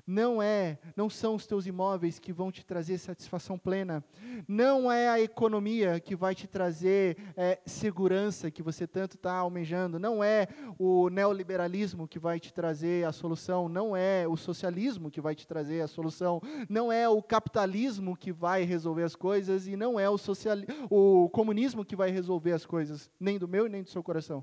Não 0.06 0.42
é, 0.42 0.78
não 0.96 1.10
são 1.10 1.34
os 1.34 1.46
teus 1.46 1.66
imóveis 1.66 2.18
que 2.18 2.32
vão 2.32 2.50
te 2.50 2.64
trazer 2.64 2.96
satisfação 2.96 3.58
plena. 3.58 4.02
Não 4.48 4.90
é 4.90 5.06
a 5.06 5.20
economia 5.20 6.00
que 6.00 6.16
vai 6.16 6.34
te 6.34 6.46
trazer 6.46 7.18
é, 7.36 7.60
segurança 7.66 8.50
que 8.50 8.62
você 8.62 8.86
tanto 8.86 9.16
está 9.16 9.34
almejando. 9.34 9.98
Não 9.98 10.24
é 10.24 10.48
o 10.78 11.10
neoliberalismo 11.10 12.08
que 12.08 12.18
vai 12.18 12.40
te 12.40 12.54
trazer 12.54 13.06
a 13.06 13.12
solução. 13.12 13.68
Não 13.68 13.94
é 13.94 14.26
o 14.26 14.34
socialismo 14.34 15.10
que 15.10 15.20
vai 15.20 15.34
te 15.34 15.46
trazer 15.46 15.82
a 15.82 15.86
solução. 15.86 16.40
Não 16.70 16.90
é 16.90 17.06
o 17.06 17.22
capitalismo 17.22 18.16
que 18.16 18.32
vai 18.32 18.62
resolver 18.62 19.02
as 19.02 19.14
coisas 19.14 19.66
e 19.66 19.76
não 19.76 20.00
é 20.00 20.08
o, 20.08 20.16
social, 20.16 20.56
o 20.88 21.28
comunismo 21.28 21.84
que 21.84 21.94
vai 21.94 22.10
resolver 22.10 22.52
as 22.52 22.64
coisas, 22.64 23.10
nem 23.20 23.38
do 23.38 23.46
meu 23.46 23.66
e 23.66 23.68
nem 23.68 23.82
do 23.82 23.90
seu 23.90 24.02
coração. 24.02 24.42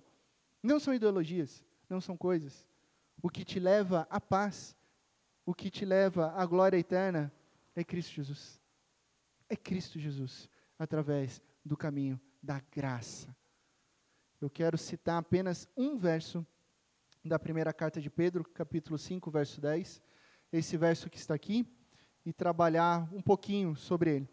Não 0.61 0.79
são 0.79 0.93
ideologias, 0.93 1.63
não 1.89 1.99
são 1.99 2.15
coisas. 2.15 2.67
O 3.21 3.29
que 3.29 3.43
te 3.43 3.59
leva 3.59 4.05
à 4.09 4.21
paz 4.21 4.74
o 5.45 5.53
que 5.53 5.69
te 5.69 5.85
leva 5.85 6.33
à 6.35 6.45
glória 6.45 6.77
eterna 6.77 7.31
é 7.75 7.83
Cristo 7.83 8.13
Jesus. 8.13 8.59
É 9.47 9.55
Cristo 9.55 9.99
Jesus, 9.99 10.49
através 10.79 11.41
do 11.63 11.77
caminho 11.77 12.19
da 12.41 12.61
graça. 12.71 13.35
Eu 14.41 14.49
quero 14.49 14.77
citar 14.77 15.17
apenas 15.17 15.67
um 15.77 15.95
verso 15.95 16.45
da 17.23 17.39
primeira 17.39 17.73
carta 17.73 18.01
de 18.01 18.09
Pedro, 18.09 18.43
capítulo 18.43 18.97
5, 18.97 19.31
verso 19.31 19.61
10. 19.61 20.01
Esse 20.51 20.77
verso 20.77 21.09
que 21.09 21.17
está 21.17 21.33
aqui, 21.33 21.67
e 22.25 22.33
trabalhar 22.33 23.07
um 23.13 23.21
pouquinho 23.21 23.75
sobre 23.75 24.15
ele. 24.15 24.29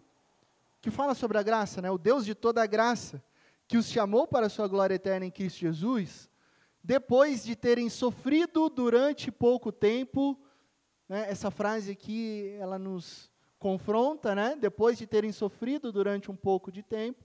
Que 0.80 0.90
fala 0.90 1.14
sobre 1.14 1.36
a 1.38 1.42
graça, 1.42 1.82
né? 1.82 1.90
O 1.90 1.98
Deus 1.98 2.24
de 2.24 2.34
toda 2.34 2.62
a 2.62 2.66
graça, 2.66 3.22
que 3.68 3.76
os 3.76 3.86
chamou 3.86 4.26
para 4.26 4.46
a 4.46 4.50
sua 4.50 4.66
glória 4.66 4.94
eterna 4.94 5.26
em 5.26 5.30
Cristo 5.30 5.60
Jesus, 5.60 6.30
depois 6.82 7.44
de 7.44 7.54
terem 7.54 7.88
sofrido 7.88 8.68
durante 8.68 9.30
pouco 9.30 9.70
tempo, 9.70 10.38
né, 11.08 11.26
essa 11.28 11.50
frase 11.50 11.90
aqui, 11.90 12.56
ela 12.58 12.78
nos 12.78 13.30
confronta, 13.58 14.34
né? 14.34 14.56
depois 14.56 14.98
de 14.98 15.06
terem 15.06 15.30
sofrido 15.30 15.92
durante 15.92 16.30
um 16.30 16.36
pouco 16.36 16.72
de 16.72 16.82
tempo, 16.82 17.24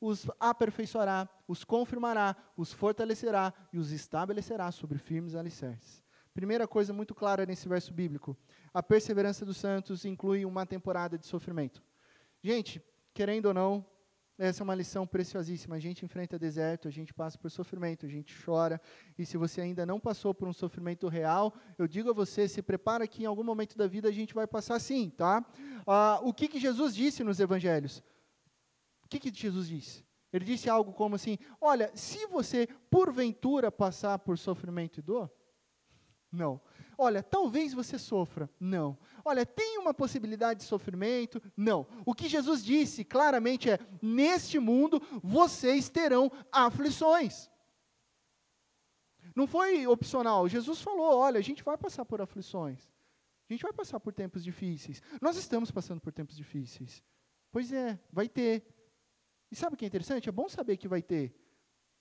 os 0.00 0.26
aperfeiçoará, 0.40 1.28
os 1.46 1.64
confirmará, 1.64 2.36
os 2.56 2.72
fortalecerá 2.72 3.52
e 3.72 3.78
os 3.78 3.92
estabelecerá 3.92 4.70
sobre 4.70 4.98
firmes 4.98 5.34
alicerces. 5.34 6.02
Primeira 6.32 6.68
coisa 6.68 6.92
muito 6.92 7.14
clara 7.14 7.46
nesse 7.46 7.68
verso 7.68 7.92
bíblico: 7.92 8.36
a 8.72 8.82
perseverança 8.82 9.44
dos 9.44 9.56
santos 9.56 10.04
inclui 10.04 10.44
uma 10.44 10.66
temporada 10.66 11.16
de 11.16 11.26
sofrimento. 11.26 11.82
Gente, 12.42 12.82
querendo 13.14 13.46
ou 13.46 13.54
não, 13.54 13.84
essa 14.38 14.62
é 14.62 14.64
uma 14.64 14.74
lição 14.74 15.06
preciosíssima. 15.06 15.76
A 15.76 15.78
gente 15.78 16.04
enfrenta 16.04 16.38
deserto, 16.38 16.86
a 16.88 16.90
gente 16.90 17.14
passa 17.14 17.38
por 17.38 17.50
sofrimento, 17.50 18.04
a 18.04 18.08
gente 18.08 18.34
chora. 18.44 18.80
E 19.18 19.24
se 19.24 19.36
você 19.36 19.62
ainda 19.62 19.86
não 19.86 19.98
passou 19.98 20.34
por 20.34 20.46
um 20.46 20.52
sofrimento 20.52 21.08
real, 21.08 21.54
eu 21.78 21.88
digo 21.88 22.10
a 22.10 22.12
você, 22.12 22.46
se 22.46 22.60
prepara 22.60 23.06
que 23.06 23.22
em 23.22 23.26
algum 23.26 23.44
momento 23.44 23.78
da 23.78 23.86
vida 23.86 24.08
a 24.08 24.12
gente 24.12 24.34
vai 24.34 24.46
passar 24.46 24.78
sim, 24.78 25.08
tá? 25.08 25.44
Ah, 25.86 26.20
o 26.22 26.34
que, 26.34 26.48
que 26.48 26.60
Jesus 26.60 26.94
disse 26.94 27.24
nos 27.24 27.40
evangelhos? 27.40 28.02
O 29.04 29.08
que, 29.08 29.18
que 29.18 29.32
Jesus 29.32 29.68
disse? 29.68 30.04
Ele 30.32 30.44
disse 30.44 30.68
algo 30.68 30.92
como 30.92 31.14
assim: 31.14 31.38
Olha, 31.60 31.90
se 31.94 32.26
você 32.26 32.68
porventura 32.90 33.72
passar 33.72 34.18
por 34.18 34.36
sofrimento 34.36 34.98
e 34.98 35.02
dor, 35.02 35.30
não. 36.30 36.60
Olha, 36.98 37.22
talvez 37.22 37.74
você 37.74 37.98
sofra. 37.98 38.48
Não. 38.58 38.98
Olha, 39.24 39.44
tem 39.44 39.78
uma 39.78 39.92
possibilidade 39.92 40.60
de 40.60 40.66
sofrimento? 40.66 41.42
Não. 41.56 41.86
O 42.04 42.14
que 42.14 42.28
Jesus 42.28 42.64
disse 42.64 43.04
claramente 43.04 43.70
é: 43.70 43.78
neste 44.00 44.58
mundo 44.58 45.00
vocês 45.22 45.88
terão 45.88 46.30
aflições. 46.50 47.50
Não 49.34 49.46
foi 49.46 49.86
opcional. 49.86 50.48
Jesus 50.48 50.80
falou: 50.80 51.18
olha, 51.18 51.38
a 51.38 51.42
gente 51.42 51.62
vai 51.62 51.76
passar 51.76 52.04
por 52.04 52.20
aflições. 52.22 52.90
A 53.48 53.52
gente 53.52 53.62
vai 53.62 53.72
passar 53.72 54.00
por 54.00 54.12
tempos 54.12 54.42
difíceis. 54.42 55.02
Nós 55.20 55.36
estamos 55.36 55.70
passando 55.70 56.00
por 56.00 56.12
tempos 56.12 56.36
difíceis. 56.36 57.02
Pois 57.52 57.72
é, 57.72 57.98
vai 58.10 58.28
ter. 58.28 58.64
E 59.50 59.54
sabe 59.54 59.74
o 59.74 59.76
que 59.76 59.84
é 59.84 59.88
interessante? 59.88 60.28
É 60.28 60.32
bom 60.32 60.48
saber 60.48 60.76
que 60.76 60.88
vai 60.88 61.02
ter. 61.02 61.34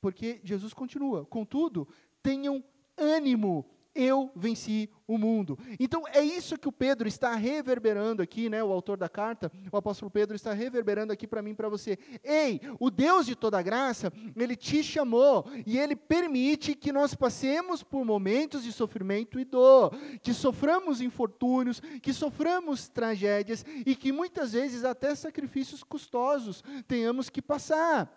Porque 0.02 0.40
Jesus 0.44 0.74
continua. 0.74 1.26
Contudo, 1.26 1.88
tenham 2.24 2.64
ânimo 2.98 3.70
eu 3.96 4.30
venci 4.36 4.90
o 5.08 5.18
mundo. 5.18 5.58
Então 5.80 6.04
é 6.08 6.22
isso 6.22 6.58
que 6.58 6.68
o 6.68 6.72
Pedro 6.72 7.08
está 7.08 7.34
reverberando 7.34 8.22
aqui, 8.22 8.50
né? 8.50 8.62
O 8.62 8.74
autor 8.74 8.98
da 8.98 9.08
carta, 9.08 9.50
o 9.72 9.78
apóstolo 9.78 10.12
Pedro 10.12 10.36
está 10.36 10.52
reverberando 10.52 11.14
aqui 11.14 11.26
para 11.26 11.42
mim 11.42 11.56
para 11.56 11.70
você. 11.70 11.98
Ei, 12.24 12.60
o 12.80 12.92
Deus 12.92 13.26
de 13.26 13.36
toda 13.36 13.62
graça, 13.62 14.12
ele 14.36 14.56
te 14.56 14.84
chamou 14.84 15.46
e 15.66 15.80
ele 15.80 15.96
permite 15.96 16.76
que 16.76 16.92
nós 16.92 17.16
passemos 17.16 17.82
por 17.82 18.04
momentos 18.04 18.64
de 18.64 18.74
sofrimento 18.74 19.40
e 19.40 19.46
dor, 19.46 19.96
que 20.22 20.34
soframos 20.34 21.00
infortúnios, 21.00 21.80
que 22.02 22.12
soframos 22.12 22.90
tragédias 22.90 23.64
e 23.86 23.96
que 23.96 24.12
muitas 24.12 24.52
vezes 24.52 24.84
até 24.84 25.16
sacrifícios 25.16 25.84
custosos 25.84 26.64
tenhamos 26.88 27.30
que 27.30 27.42
passar. 27.42 28.12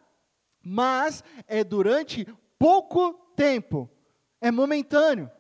Mas 0.61 1.23
é 1.47 1.63
durante 1.63 2.27
pouco 2.59 3.13
tempo. 3.37 3.89
É 4.41 4.51
momentâneo 4.51 5.31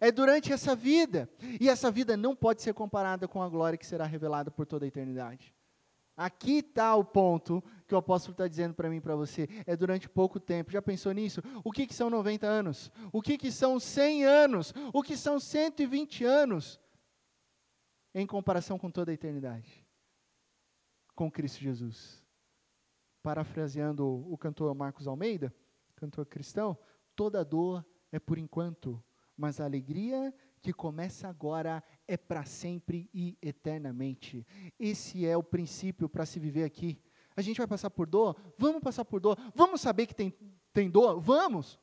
é 0.00 0.10
durante 0.10 0.52
essa 0.52 0.74
vida. 0.74 1.28
E 1.60 1.68
essa 1.68 1.90
vida 1.90 2.16
não 2.16 2.34
pode 2.34 2.62
ser 2.62 2.74
comparada 2.74 3.28
com 3.28 3.42
a 3.42 3.48
glória 3.48 3.78
que 3.78 3.86
será 3.86 4.06
revelada 4.06 4.50
por 4.50 4.66
toda 4.66 4.84
a 4.84 4.88
eternidade. 4.88 5.54
Aqui 6.16 6.58
está 6.58 6.94
o 6.94 7.04
ponto 7.04 7.62
que 7.88 7.94
o 7.94 7.98
apóstolo 7.98 8.34
está 8.34 8.46
dizendo 8.46 8.72
para 8.72 8.88
mim 8.88 8.96
e 8.96 9.00
para 9.00 9.16
você. 9.16 9.48
É 9.66 9.76
durante 9.76 10.08
pouco 10.08 10.38
tempo. 10.38 10.70
Já 10.70 10.80
pensou 10.80 11.12
nisso? 11.12 11.42
O 11.64 11.72
que, 11.72 11.86
que 11.86 11.94
são 11.94 12.08
90 12.08 12.46
anos? 12.46 12.90
O 13.12 13.20
que, 13.20 13.36
que 13.36 13.50
são 13.50 13.80
100 13.80 14.24
anos? 14.24 14.72
O 14.92 15.02
que 15.02 15.16
são 15.16 15.40
120 15.40 16.24
anos? 16.24 16.80
Em 18.14 18.26
comparação 18.26 18.78
com 18.78 18.90
toda 18.90 19.10
a 19.10 19.14
eternidade. 19.14 19.84
Com 21.16 21.30
Cristo 21.30 21.60
Jesus. 21.60 22.22
parafraseando 23.22 24.06
o 24.30 24.36
cantor 24.36 24.74
Marcos 24.74 25.06
Almeida, 25.06 25.52
cantor 25.96 26.26
cristão, 26.26 26.76
toda 27.16 27.42
dor 27.42 27.84
é 28.12 28.18
por 28.18 28.36
enquanto, 28.36 29.02
mas 29.36 29.60
a 29.60 29.64
alegria 29.64 30.32
que 30.60 30.72
começa 30.72 31.28
agora 31.28 31.82
é 32.08 32.16
para 32.16 32.44
sempre 32.44 33.08
e 33.12 33.36
eternamente. 33.42 34.46
Esse 34.78 35.26
é 35.26 35.36
o 35.36 35.42
princípio 35.42 36.08
para 36.08 36.24
se 36.24 36.40
viver 36.40 36.64
aqui. 36.64 36.98
A 37.36 37.42
gente 37.42 37.58
vai 37.58 37.66
passar 37.66 37.90
por 37.90 38.06
dor? 38.06 38.36
Vamos 38.56 38.80
passar 38.82 39.04
por 39.04 39.20
dor. 39.20 39.36
Vamos 39.54 39.80
saber 39.80 40.06
que 40.06 40.14
tem, 40.14 40.32
tem 40.72 40.88
dor? 40.88 41.20
Vamos. 41.20 41.78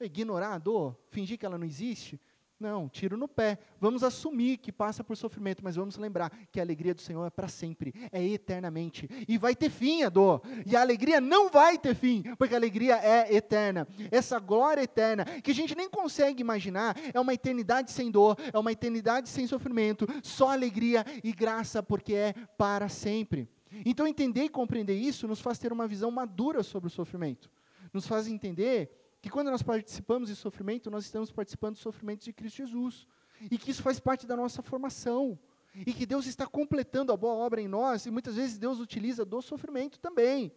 Ignorar 0.00 0.54
a 0.54 0.58
dor? 0.58 0.98
Fingir 1.10 1.38
que 1.38 1.44
ela 1.44 1.58
não 1.58 1.66
existe? 1.66 2.20
Não, 2.60 2.88
tiro 2.88 3.16
no 3.16 3.28
pé. 3.28 3.56
Vamos 3.80 4.02
assumir 4.02 4.56
que 4.56 4.72
passa 4.72 5.04
por 5.04 5.16
sofrimento, 5.16 5.62
mas 5.62 5.76
vamos 5.76 5.96
lembrar 5.96 6.30
que 6.50 6.58
a 6.58 6.62
alegria 6.62 6.92
do 6.92 7.00
Senhor 7.00 7.24
é 7.24 7.30
para 7.30 7.46
sempre, 7.46 7.94
é 8.10 8.24
eternamente. 8.26 9.08
E 9.28 9.38
vai 9.38 9.54
ter 9.54 9.70
fim 9.70 10.02
a 10.02 10.08
dor. 10.08 10.42
E 10.66 10.74
a 10.74 10.80
alegria 10.80 11.20
não 11.20 11.48
vai 11.48 11.78
ter 11.78 11.94
fim, 11.94 12.24
porque 12.36 12.54
a 12.54 12.58
alegria 12.58 12.96
é 12.96 13.32
eterna. 13.32 13.86
Essa 14.10 14.40
glória 14.40 14.82
eterna, 14.82 15.24
que 15.24 15.52
a 15.52 15.54
gente 15.54 15.76
nem 15.76 15.88
consegue 15.88 16.40
imaginar, 16.40 16.96
é 17.14 17.20
uma 17.20 17.32
eternidade 17.32 17.92
sem 17.92 18.10
dor, 18.10 18.36
é 18.52 18.58
uma 18.58 18.72
eternidade 18.72 19.28
sem 19.28 19.46
sofrimento, 19.46 20.04
só 20.24 20.50
alegria 20.50 21.04
e 21.22 21.32
graça, 21.32 21.80
porque 21.80 22.12
é 22.12 22.34
para 22.56 22.88
sempre. 22.88 23.48
Então, 23.84 24.06
entender 24.06 24.44
e 24.44 24.48
compreender 24.48 24.96
isso 24.96 25.28
nos 25.28 25.40
faz 25.40 25.58
ter 25.58 25.72
uma 25.72 25.86
visão 25.86 26.10
madura 26.10 26.64
sobre 26.64 26.88
o 26.88 26.90
sofrimento. 26.90 27.48
Nos 27.92 28.06
faz 28.06 28.26
entender 28.26 28.97
que 29.20 29.30
quando 29.30 29.50
nós 29.50 29.62
participamos 29.62 30.28
de 30.28 30.36
sofrimento, 30.36 30.90
nós 30.90 31.04
estamos 31.04 31.30
participando 31.32 31.74
do 31.74 31.80
sofrimento 31.80 32.24
de 32.24 32.32
Cristo 32.32 32.56
Jesus. 32.56 33.06
E 33.50 33.58
que 33.58 33.70
isso 33.70 33.82
faz 33.82 34.00
parte 34.00 34.26
da 34.26 34.36
nossa 34.36 34.62
formação. 34.62 35.38
E 35.74 35.92
que 35.92 36.06
Deus 36.06 36.26
está 36.26 36.46
completando 36.46 37.12
a 37.12 37.16
boa 37.16 37.34
obra 37.34 37.60
em 37.60 37.68
nós, 37.68 38.06
e 38.06 38.10
muitas 38.10 38.36
vezes 38.36 38.58
Deus 38.58 38.80
utiliza 38.80 39.24
do 39.24 39.40
sofrimento 39.40 39.98
também. 39.98 40.52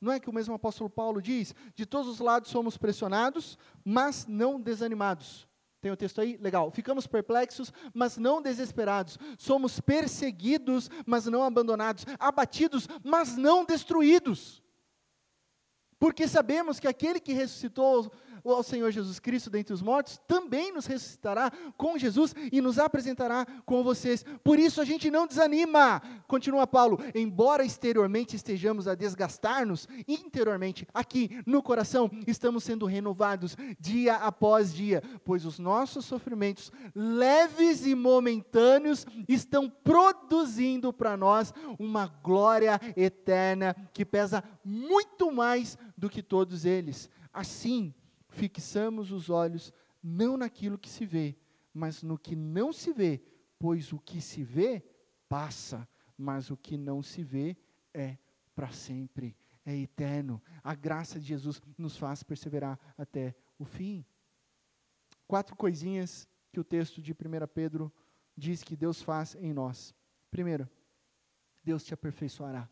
Não 0.00 0.12
é 0.12 0.20
que 0.20 0.28
o 0.28 0.32
mesmo 0.32 0.54
apóstolo 0.54 0.88
Paulo 0.90 1.20
diz? 1.20 1.54
De 1.74 1.86
todos 1.86 2.08
os 2.08 2.18
lados 2.18 2.50
somos 2.50 2.76
pressionados, 2.76 3.58
mas 3.84 4.26
não 4.26 4.60
desanimados. 4.60 5.48
Tem 5.80 5.90
o 5.90 5.96
texto 5.96 6.20
aí? 6.20 6.38
Legal. 6.38 6.70
Ficamos 6.70 7.06
perplexos, 7.06 7.72
mas 7.92 8.16
não 8.16 8.40
desesperados. 8.40 9.18
Somos 9.38 9.80
perseguidos, 9.80 10.90
mas 11.04 11.26
não 11.26 11.42
abandonados. 11.42 12.06
Abatidos, 12.18 12.88
mas 13.02 13.36
não 13.36 13.66
destruídos. 13.66 14.63
Porque 15.98 16.28
sabemos 16.28 16.78
que 16.78 16.88
aquele 16.88 17.20
que 17.20 17.32
ressuscitou 17.32 18.12
ao 18.52 18.62
Senhor 18.62 18.90
Jesus 18.90 19.18
Cristo 19.18 19.48
dentre 19.48 19.72
os 19.72 19.80
mortos, 19.80 20.20
também 20.28 20.72
nos 20.72 20.86
ressuscitará 20.86 21.50
com 21.76 21.96
Jesus 21.96 22.34
e 22.52 22.60
nos 22.60 22.78
apresentará 22.78 23.46
com 23.64 23.82
vocês. 23.82 24.24
Por 24.42 24.58
isso 24.58 24.80
a 24.80 24.84
gente 24.84 25.10
não 25.10 25.26
desanima. 25.26 26.02
Continua 26.26 26.66
Paulo, 26.66 26.98
embora 27.14 27.64
exteriormente 27.64 28.36
estejamos 28.36 28.86
a 28.86 28.94
desgastar-nos, 28.94 29.88
interiormente, 30.06 30.86
aqui 30.92 31.40
no 31.46 31.62
coração, 31.62 32.10
estamos 32.26 32.64
sendo 32.64 32.84
renovados 32.86 33.56
dia 33.78 34.16
após 34.16 34.74
dia, 34.74 35.02
pois 35.24 35.46
os 35.46 35.58
nossos 35.58 36.04
sofrimentos 36.04 36.70
leves 36.94 37.73
momentâneos 37.94 39.06
estão 39.28 39.68
produzindo 39.68 40.92
para 40.92 41.16
nós 41.16 41.52
uma 41.78 42.06
glória 42.06 42.80
eterna 42.96 43.74
que 43.92 44.04
pesa 44.04 44.42
muito 44.64 45.30
mais 45.32 45.78
do 45.96 46.08
que 46.10 46.22
todos 46.22 46.64
eles. 46.64 47.08
Assim, 47.32 47.94
fixamos 48.28 49.12
os 49.12 49.30
olhos 49.30 49.72
não 50.02 50.36
naquilo 50.36 50.78
que 50.78 50.88
se 50.88 51.06
vê, 51.06 51.36
mas 51.72 52.02
no 52.02 52.18
que 52.18 52.36
não 52.36 52.72
se 52.72 52.92
vê, 52.92 53.22
pois 53.58 53.92
o 53.92 53.98
que 53.98 54.20
se 54.20 54.42
vê 54.42 54.84
passa, 55.28 55.88
mas 56.16 56.50
o 56.50 56.56
que 56.56 56.76
não 56.76 57.02
se 57.02 57.22
vê 57.22 57.56
é 57.92 58.18
para 58.54 58.70
sempre, 58.70 59.36
é 59.64 59.76
eterno. 59.76 60.42
A 60.62 60.74
graça 60.74 61.18
de 61.18 61.26
Jesus 61.26 61.60
nos 61.76 61.96
faz 61.96 62.22
perseverar 62.22 62.78
até 62.96 63.34
o 63.58 63.64
fim. 63.64 64.04
Quatro 65.26 65.56
coisinhas 65.56 66.28
que 66.54 66.60
o 66.60 66.64
texto 66.64 67.02
de 67.02 67.12
1 67.12 67.16
Pedro 67.52 67.92
diz 68.36 68.62
que 68.62 68.76
Deus 68.76 69.02
faz 69.02 69.34
em 69.34 69.52
nós. 69.52 69.92
Primeiro, 70.30 70.70
Deus 71.64 71.82
te 71.82 71.92
aperfeiçoará. 71.92 72.68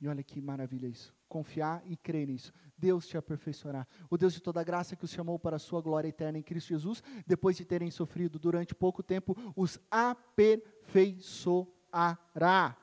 E 0.00 0.08
olha 0.08 0.22
que 0.22 0.40
maravilha 0.40 0.86
isso. 0.86 1.14
Confiar 1.28 1.82
e 1.84 1.98
crer 1.98 2.26
nisso. 2.26 2.50
Deus 2.78 3.06
te 3.06 3.18
aperfeiçoará. 3.18 3.86
O 4.08 4.16
Deus 4.16 4.32
de 4.32 4.40
toda 4.40 4.64
graça 4.64 4.96
que 4.96 5.04
os 5.04 5.10
chamou 5.10 5.38
para 5.38 5.56
a 5.56 5.58
sua 5.58 5.82
glória 5.82 6.08
eterna 6.08 6.38
em 6.38 6.42
Cristo 6.42 6.68
Jesus, 6.68 7.02
depois 7.26 7.58
de 7.58 7.66
terem 7.66 7.90
sofrido 7.90 8.38
durante 8.38 8.74
pouco 8.74 9.02
tempo, 9.02 9.36
os 9.54 9.78
aperfeiçoará. 9.90 12.74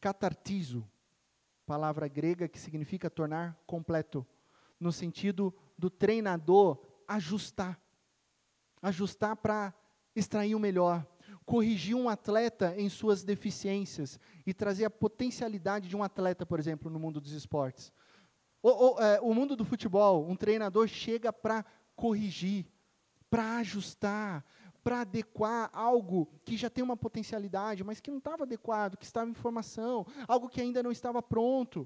Catartizo, 0.00 0.88
palavra 1.66 2.06
grega 2.06 2.46
que 2.46 2.60
significa 2.60 3.10
tornar 3.10 3.60
completo, 3.66 4.24
no 4.78 4.92
sentido 4.92 5.52
do 5.76 5.90
treinador 5.90 6.89
ajustar. 7.14 7.80
Ajustar 8.82 9.36
para 9.36 9.74
extrair 10.14 10.54
o 10.54 10.60
melhor 10.60 11.06
corrigir 11.50 11.96
um 11.96 12.08
atleta 12.08 12.74
em 12.78 12.88
suas 12.88 13.24
deficiências 13.24 14.20
e 14.46 14.54
trazer 14.54 14.84
a 14.84 14.90
potencialidade 14.90 15.88
de 15.88 15.96
um 15.96 16.02
atleta, 16.04 16.46
por 16.46 16.60
exemplo, 16.60 16.88
no 16.88 17.00
mundo 17.00 17.20
dos 17.20 17.32
esportes. 17.32 17.92
O, 18.62 18.68
o, 18.68 19.00
é, 19.00 19.20
o 19.20 19.34
mundo 19.34 19.56
do 19.56 19.64
futebol, 19.64 20.28
um 20.28 20.36
treinador 20.36 20.86
chega 20.86 21.32
para 21.32 21.64
corrigir, 21.96 22.66
para 23.28 23.56
ajustar, 23.56 24.44
para 24.84 25.00
adequar 25.00 25.70
algo 25.72 26.28
que 26.44 26.56
já 26.56 26.70
tem 26.70 26.84
uma 26.84 26.96
potencialidade, 26.96 27.82
mas 27.82 28.00
que 28.00 28.12
não 28.12 28.18
estava 28.18 28.44
adequado, 28.44 28.96
que 28.96 29.04
estava 29.04 29.28
em 29.28 29.34
formação, 29.34 30.06
algo 30.28 30.48
que 30.48 30.60
ainda 30.60 30.84
não 30.84 30.92
estava 30.92 31.20
pronto. 31.20 31.80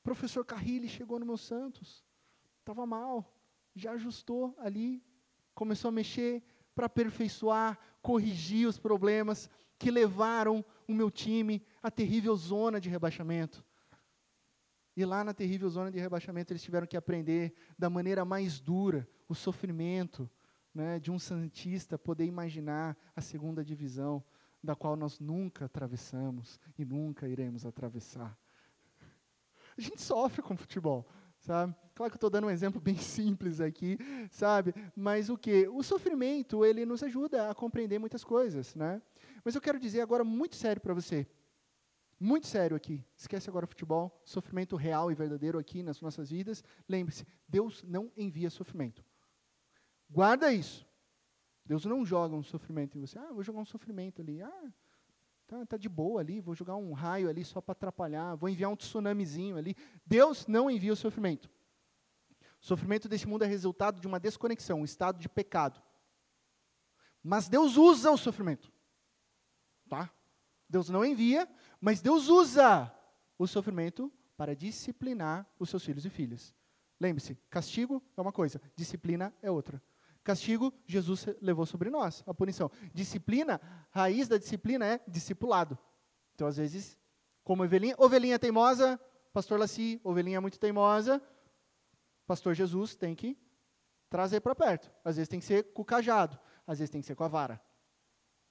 O 0.00 0.02
professor 0.02 0.44
Carrilli 0.44 0.86
chegou 0.88 1.18
no 1.18 1.24
meu 1.24 1.38
Santos, 1.38 2.04
estava 2.70 2.86
mal, 2.86 3.36
já 3.74 3.92
ajustou 3.92 4.54
ali, 4.58 5.02
começou 5.54 5.88
a 5.88 5.92
mexer, 5.92 6.42
para 6.74 6.86
aperfeiçoar, 6.86 7.78
corrigir 8.00 8.66
os 8.66 8.78
problemas 8.78 9.50
que 9.78 9.90
levaram 9.90 10.64
o 10.86 10.94
meu 10.94 11.10
time 11.10 11.62
à 11.82 11.90
terrível 11.90 12.34
zona 12.36 12.80
de 12.80 12.88
rebaixamento. 12.88 13.64
E 14.96 15.04
lá 15.04 15.24
na 15.24 15.34
terrível 15.34 15.68
zona 15.68 15.90
de 15.90 15.98
rebaixamento 15.98 16.52
eles 16.52 16.62
tiveram 16.62 16.86
que 16.86 16.96
aprender 16.96 17.54
da 17.78 17.90
maneira 17.90 18.24
mais 18.24 18.60
dura 18.60 19.08
o 19.28 19.34
sofrimento 19.34 20.30
né, 20.72 21.00
de 21.00 21.10
um 21.10 21.18
santista 21.18 21.98
poder 21.98 22.26
imaginar 22.26 22.96
a 23.16 23.20
segunda 23.20 23.64
divisão, 23.64 24.22
da 24.62 24.76
qual 24.76 24.94
nós 24.94 25.18
nunca 25.18 25.64
atravessamos 25.64 26.60
e 26.78 26.84
nunca 26.84 27.26
iremos 27.26 27.64
atravessar. 27.64 28.38
A 29.76 29.80
gente 29.80 30.02
sofre 30.02 30.42
com 30.42 30.56
futebol 30.56 31.08
sabe? 31.40 31.74
Claro 31.94 32.10
que 32.10 32.14
eu 32.14 32.18
estou 32.18 32.30
dando 32.30 32.46
um 32.46 32.50
exemplo 32.50 32.80
bem 32.80 32.96
simples 32.96 33.60
aqui, 33.60 33.98
sabe? 34.30 34.74
Mas 34.94 35.28
o 35.28 35.36
que? 35.36 35.68
O 35.68 35.82
sofrimento, 35.82 36.64
ele 36.64 36.86
nos 36.86 37.02
ajuda 37.02 37.50
a 37.50 37.54
compreender 37.54 37.98
muitas 37.98 38.22
coisas, 38.22 38.74
né? 38.74 39.02
Mas 39.44 39.54
eu 39.54 39.60
quero 39.60 39.78
dizer 39.78 40.00
agora 40.00 40.22
muito 40.22 40.56
sério 40.56 40.80
para 40.80 40.94
você, 40.94 41.26
muito 42.18 42.46
sério 42.46 42.76
aqui. 42.76 43.04
Esquece 43.16 43.48
agora 43.48 43.64
o 43.64 43.68
futebol, 43.68 44.20
sofrimento 44.24 44.76
real 44.76 45.10
e 45.10 45.14
verdadeiro 45.14 45.58
aqui 45.58 45.82
nas 45.82 46.00
nossas 46.00 46.30
vidas. 46.30 46.62
Lembre-se, 46.88 47.26
Deus 47.48 47.82
não 47.82 48.12
envia 48.16 48.50
sofrimento. 48.50 49.04
Guarda 50.08 50.52
isso. 50.52 50.86
Deus 51.64 51.84
não 51.84 52.04
joga 52.04 52.34
um 52.34 52.42
sofrimento 52.42 52.98
em 52.98 53.00
você. 53.00 53.18
Ah, 53.18 53.32
vou 53.32 53.42
jogar 53.42 53.60
um 53.60 53.64
sofrimento 53.64 54.20
ali. 54.20 54.42
Ah, 54.42 54.72
Tá, 55.50 55.66
tá 55.66 55.76
de 55.76 55.88
boa 55.88 56.20
ali, 56.20 56.40
vou 56.40 56.54
jogar 56.54 56.76
um 56.76 56.92
raio 56.92 57.28
ali 57.28 57.44
só 57.44 57.60
para 57.60 57.72
atrapalhar, 57.72 58.36
vou 58.36 58.48
enviar 58.48 58.70
um 58.70 58.76
tsunamizinho 58.76 59.56
ali. 59.56 59.76
Deus 60.06 60.46
não 60.46 60.70
envia 60.70 60.92
o 60.92 60.96
sofrimento. 60.96 61.50
O 62.62 62.64
sofrimento 62.64 63.08
desse 63.08 63.26
mundo 63.26 63.42
é 63.42 63.48
resultado 63.48 64.00
de 64.00 64.06
uma 64.06 64.20
desconexão, 64.20 64.82
um 64.82 64.84
estado 64.84 65.18
de 65.18 65.28
pecado. 65.28 65.82
Mas 67.20 67.48
Deus 67.48 67.76
usa 67.76 68.12
o 68.12 68.16
sofrimento. 68.16 68.72
Tá? 69.88 70.08
Deus 70.68 70.88
não 70.88 71.04
envia, 71.04 71.48
mas 71.80 72.00
Deus 72.00 72.28
usa 72.28 72.88
o 73.36 73.44
sofrimento 73.44 74.12
para 74.36 74.54
disciplinar 74.54 75.52
os 75.58 75.68
seus 75.68 75.84
filhos 75.84 76.06
e 76.06 76.10
filhas. 76.10 76.54
Lembre-se, 77.00 77.34
castigo 77.50 78.00
é 78.16 78.20
uma 78.20 78.30
coisa, 78.30 78.62
disciplina 78.76 79.34
é 79.42 79.50
outra. 79.50 79.82
Castigo, 80.30 80.72
Jesus 80.86 81.26
levou 81.42 81.66
sobre 81.66 81.90
nós, 81.90 82.22
a 82.24 82.32
punição. 82.32 82.70
Disciplina, 82.94 83.60
raiz 83.90 84.28
da 84.28 84.38
disciplina 84.38 84.86
é 84.86 85.00
discipulado. 85.08 85.76
Então, 86.36 86.46
às 86.46 86.56
vezes, 86.56 86.96
como 87.42 87.64
ovelhinha, 87.64 87.96
ovelhinha 87.98 88.38
teimosa, 88.38 89.00
pastor 89.32 89.58
Laci, 89.58 90.00
ovelhinha 90.04 90.40
muito 90.40 90.56
teimosa, 90.60 91.20
pastor 92.28 92.54
Jesus 92.54 92.94
tem 92.94 93.12
que 93.12 93.36
trazer 94.08 94.38
para 94.38 94.54
perto. 94.54 94.88
Às 95.04 95.16
vezes 95.16 95.28
tem 95.28 95.40
que 95.40 95.46
ser 95.46 95.72
com 95.72 95.82
o 95.82 95.84
cajado, 95.84 96.38
às 96.64 96.78
vezes 96.78 96.90
tem 96.90 97.00
que 97.00 97.08
ser 97.08 97.16
com 97.16 97.24
a 97.24 97.28
vara. 97.28 97.60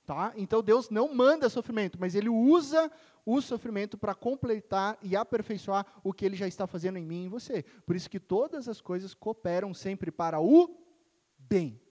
Tá? 0.05 0.33
Então 0.35 0.61
Deus 0.61 0.89
não 0.89 1.15
manda 1.15 1.47
sofrimento, 1.47 1.97
mas 1.97 2.13
Ele 2.13 2.27
usa 2.27 2.91
o 3.25 3.39
sofrimento 3.41 3.97
para 3.97 4.13
completar 4.13 4.97
e 5.01 5.15
aperfeiçoar 5.15 5.85
o 6.03 6.11
que 6.11 6.25
Ele 6.25 6.35
já 6.35 6.47
está 6.47 6.67
fazendo 6.67 6.97
em 6.97 7.05
mim 7.05 7.23
e 7.23 7.25
em 7.27 7.29
você. 7.29 7.63
Por 7.85 7.95
isso 7.95 8.09
que 8.09 8.19
todas 8.19 8.67
as 8.67 8.81
coisas 8.81 9.13
cooperam 9.13 9.73
sempre 9.73 10.11
para 10.11 10.41
o 10.41 10.88
bem 11.49 11.81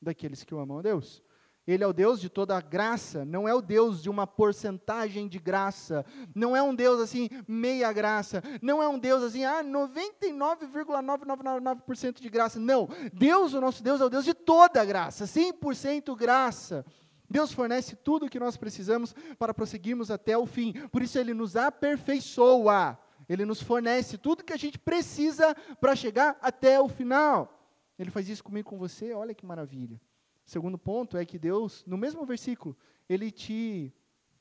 daqueles 0.00 0.42
que 0.42 0.54
o 0.54 0.58
amam 0.58 0.78
a 0.78 0.82
Deus. 0.82 1.22
Ele 1.66 1.82
é 1.82 1.86
o 1.86 1.92
Deus 1.92 2.20
de 2.20 2.28
toda 2.28 2.56
a 2.56 2.60
graça, 2.60 3.24
não 3.24 3.48
é 3.48 3.54
o 3.54 3.60
Deus 3.60 4.00
de 4.00 4.08
uma 4.08 4.24
porcentagem 4.24 5.26
de 5.26 5.40
graça, 5.40 6.06
não 6.32 6.56
é 6.56 6.62
um 6.62 6.72
Deus 6.72 7.00
assim, 7.00 7.28
meia 7.48 7.92
graça, 7.92 8.40
não 8.62 8.80
é 8.80 8.88
um 8.88 8.96
Deus 8.96 9.24
assim, 9.24 9.44
ah, 9.44 9.64
99,9999% 9.64 12.20
de 12.20 12.30
graça. 12.30 12.60
Não, 12.60 12.88
Deus, 13.12 13.52
o 13.52 13.60
nosso 13.60 13.82
Deus, 13.82 14.00
é 14.00 14.04
o 14.04 14.08
Deus 14.08 14.24
de 14.24 14.32
toda 14.32 14.80
a 14.80 14.84
graça, 14.84 15.24
100% 15.24 16.16
graça. 16.16 16.86
Deus 17.28 17.52
fornece 17.52 17.96
tudo 17.96 18.26
o 18.26 18.30
que 18.30 18.38
nós 18.38 18.56
precisamos 18.56 19.12
para 19.36 19.52
prosseguirmos 19.52 20.12
até 20.12 20.38
o 20.38 20.46
fim, 20.46 20.72
por 20.92 21.02
isso 21.02 21.18
Ele 21.18 21.34
nos 21.34 21.56
aperfeiçoa, 21.56 22.96
Ele 23.28 23.44
nos 23.44 23.60
fornece 23.60 24.16
tudo 24.16 24.44
que 24.44 24.52
a 24.52 24.56
gente 24.56 24.78
precisa 24.78 25.52
para 25.80 25.96
chegar 25.96 26.38
até 26.40 26.80
o 26.80 26.88
final. 26.88 27.55
Ele 27.98 28.10
faz 28.10 28.28
isso 28.28 28.44
comigo 28.44 28.68
com 28.68 28.78
você, 28.78 29.12
olha 29.12 29.34
que 29.34 29.46
maravilha. 29.46 30.00
Segundo 30.44 30.78
ponto 30.78 31.16
é 31.16 31.24
que 31.24 31.38
Deus, 31.38 31.84
no 31.86 31.96
mesmo 31.96 32.24
versículo, 32.24 32.76
ele 33.08 33.30
te 33.30 33.92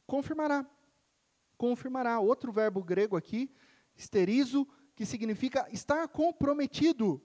confirmará. 0.06 0.66
Confirmará. 1.58 2.20
Outro 2.20 2.52
verbo 2.52 2.84
grego 2.84 3.16
aqui, 3.16 3.50
esterizo, 3.96 4.68
que 4.96 5.06
significa 5.06 5.68
estar 5.72 6.08
comprometido. 6.08 7.22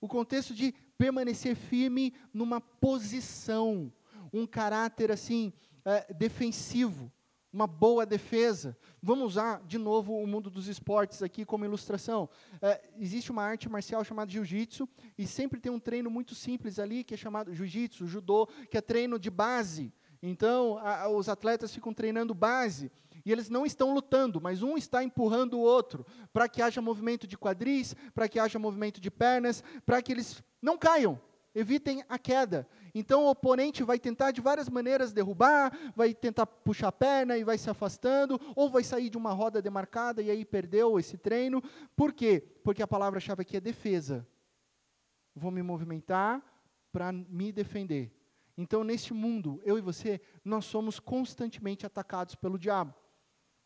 O 0.00 0.08
contexto 0.08 0.54
de 0.54 0.72
permanecer 0.96 1.56
firme 1.56 2.14
numa 2.32 2.60
posição, 2.60 3.92
um 4.32 4.46
caráter 4.46 5.10
assim, 5.10 5.52
é, 5.84 6.12
defensivo 6.14 7.12
uma 7.52 7.66
boa 7.66 8.04
defesa. 8.04 8.76
Vamos 9.02 9.32
usar 9.32 9.62
de 9.66 9.78
novo 9.78 10.14
o 10.14 10.26
mundo 10.26 10.50
dos 10.50 10.68
esportes 10.68 11.22
aqui 11.22 11.44
como 11.44 11.64
ilustração. 11.64 12.28
É, 12.60 12.80
existe 12.98 13.30
uma 13.30 13.42
arte 13.42 13.68
marcial 13.68 14.04
chamada 14.04 14.30
jiu-jitsu 14.30 14.88
e 15.16 15.26
sempre 15.26 15.60
tem 15.60 15.72
um 15.72 15.80
treino 15.80 16.10
muito 16.10 16.34
simples 16.34 16.78
ali 16.78 17.02
que 17.02 17.14
é 17.14 17.16
chamado 17.16 17.54
jiu-jitsu, 17.54 18.06
judô, 18.06 18.46
que 18.70 18.76
é 18.76 18.80
treino 18.80 19.18
de 19.18 19.30
base. 19.30 19.92
Então, 20.22 20.78
a, 20.78 21.08
os 21.08 21.28
atletas 21.28 21.72
ficam 21.74 21.94
treinando 21.94 22.34
base 22.34 22.90
e 23.24 23.32
eles 23.32 23.48
não 23.48 23.64
estão 23.64 23.94
lutando, 23.94 24.40
mas 24.40 24.62
um 24.62 24.76
está 24.76 25.02
empurrando 25.02 25.54
o 25.54 25.60
outro 25.60 26.06
para 26.32 26.48
que 26.48 26.62
haja 26.62 26.80
movimento 26.80 27.26
de 27.26 27.36
quadris, 27.36 27.94
para 28.14 28.28
que 28.28 28.38
haja 28.38 28.58
movimento 28.58 29.00
de 29.00 29.10
pernas, 29.10 29.62
para 29.86 30.02
que 30.02 30.12
eles 30.12 30.42
não 30.60 30.76
caiam 30.76 31.20
evitem 31.58 32.04
a 32.08 32.18
queda. 32.18 32.68
Então 32.94 33.24
o 33.24 33.30
oponente 33.30 33.82
vai 33.82 33.98
tentar 33.98 34.30
de 34.30 34.40
várias 34.40 34.68
maneiras 34.68 35.12
derrubar, 35.12 35.72
vai 35.94 36.14
tentar 36.14 36.46
puxar 36.46 36.88
a 36.88 36.92
perna 36.92 37.36
e 37.36 37.44
vai 37.44 37.58
se 37.58 37.68
afastando, 37.70 38.40
ou 38.54 38.70
vai 38.70 38.82
sair 38.84 39.10
de 39.10 39.16
uma 39.16 39.32
roda 39.32 39.62
demarcada 39.62 40.22
e 40.22 40.30
aí 40.30 40.44
perdeu 40.44 40.98
esse 40.98 41.16
treino. 41.16 41.62
Por 41.96 42.12
quê? 42.12 42.42
Porque 42.62 42.82
a 42.82 42.88
palavra-chave 42.88 43.42
aqui 43.42 43.56
é 43.56 43.60
defesa. 43.60 44.26
Vou 45.34 45.50
me 45.50 45.62
movimentar 45.62 46.42
para 46.92 47.12
me 47.12 47.52
defender. 47.52 48.12
Então, 48.56 48.82
neste 48.82 49.14
mundo, 49.14 49.60
eu 49.64 49.78
e 49.78 49.80
você, 49.80 50.20
nós 50.44 50.64
somos 50.64 50.98
constantemente 50.98 51.86
atacados 51.86 52.34
pelo 52.34 52.58
diabo. 52.58 52.92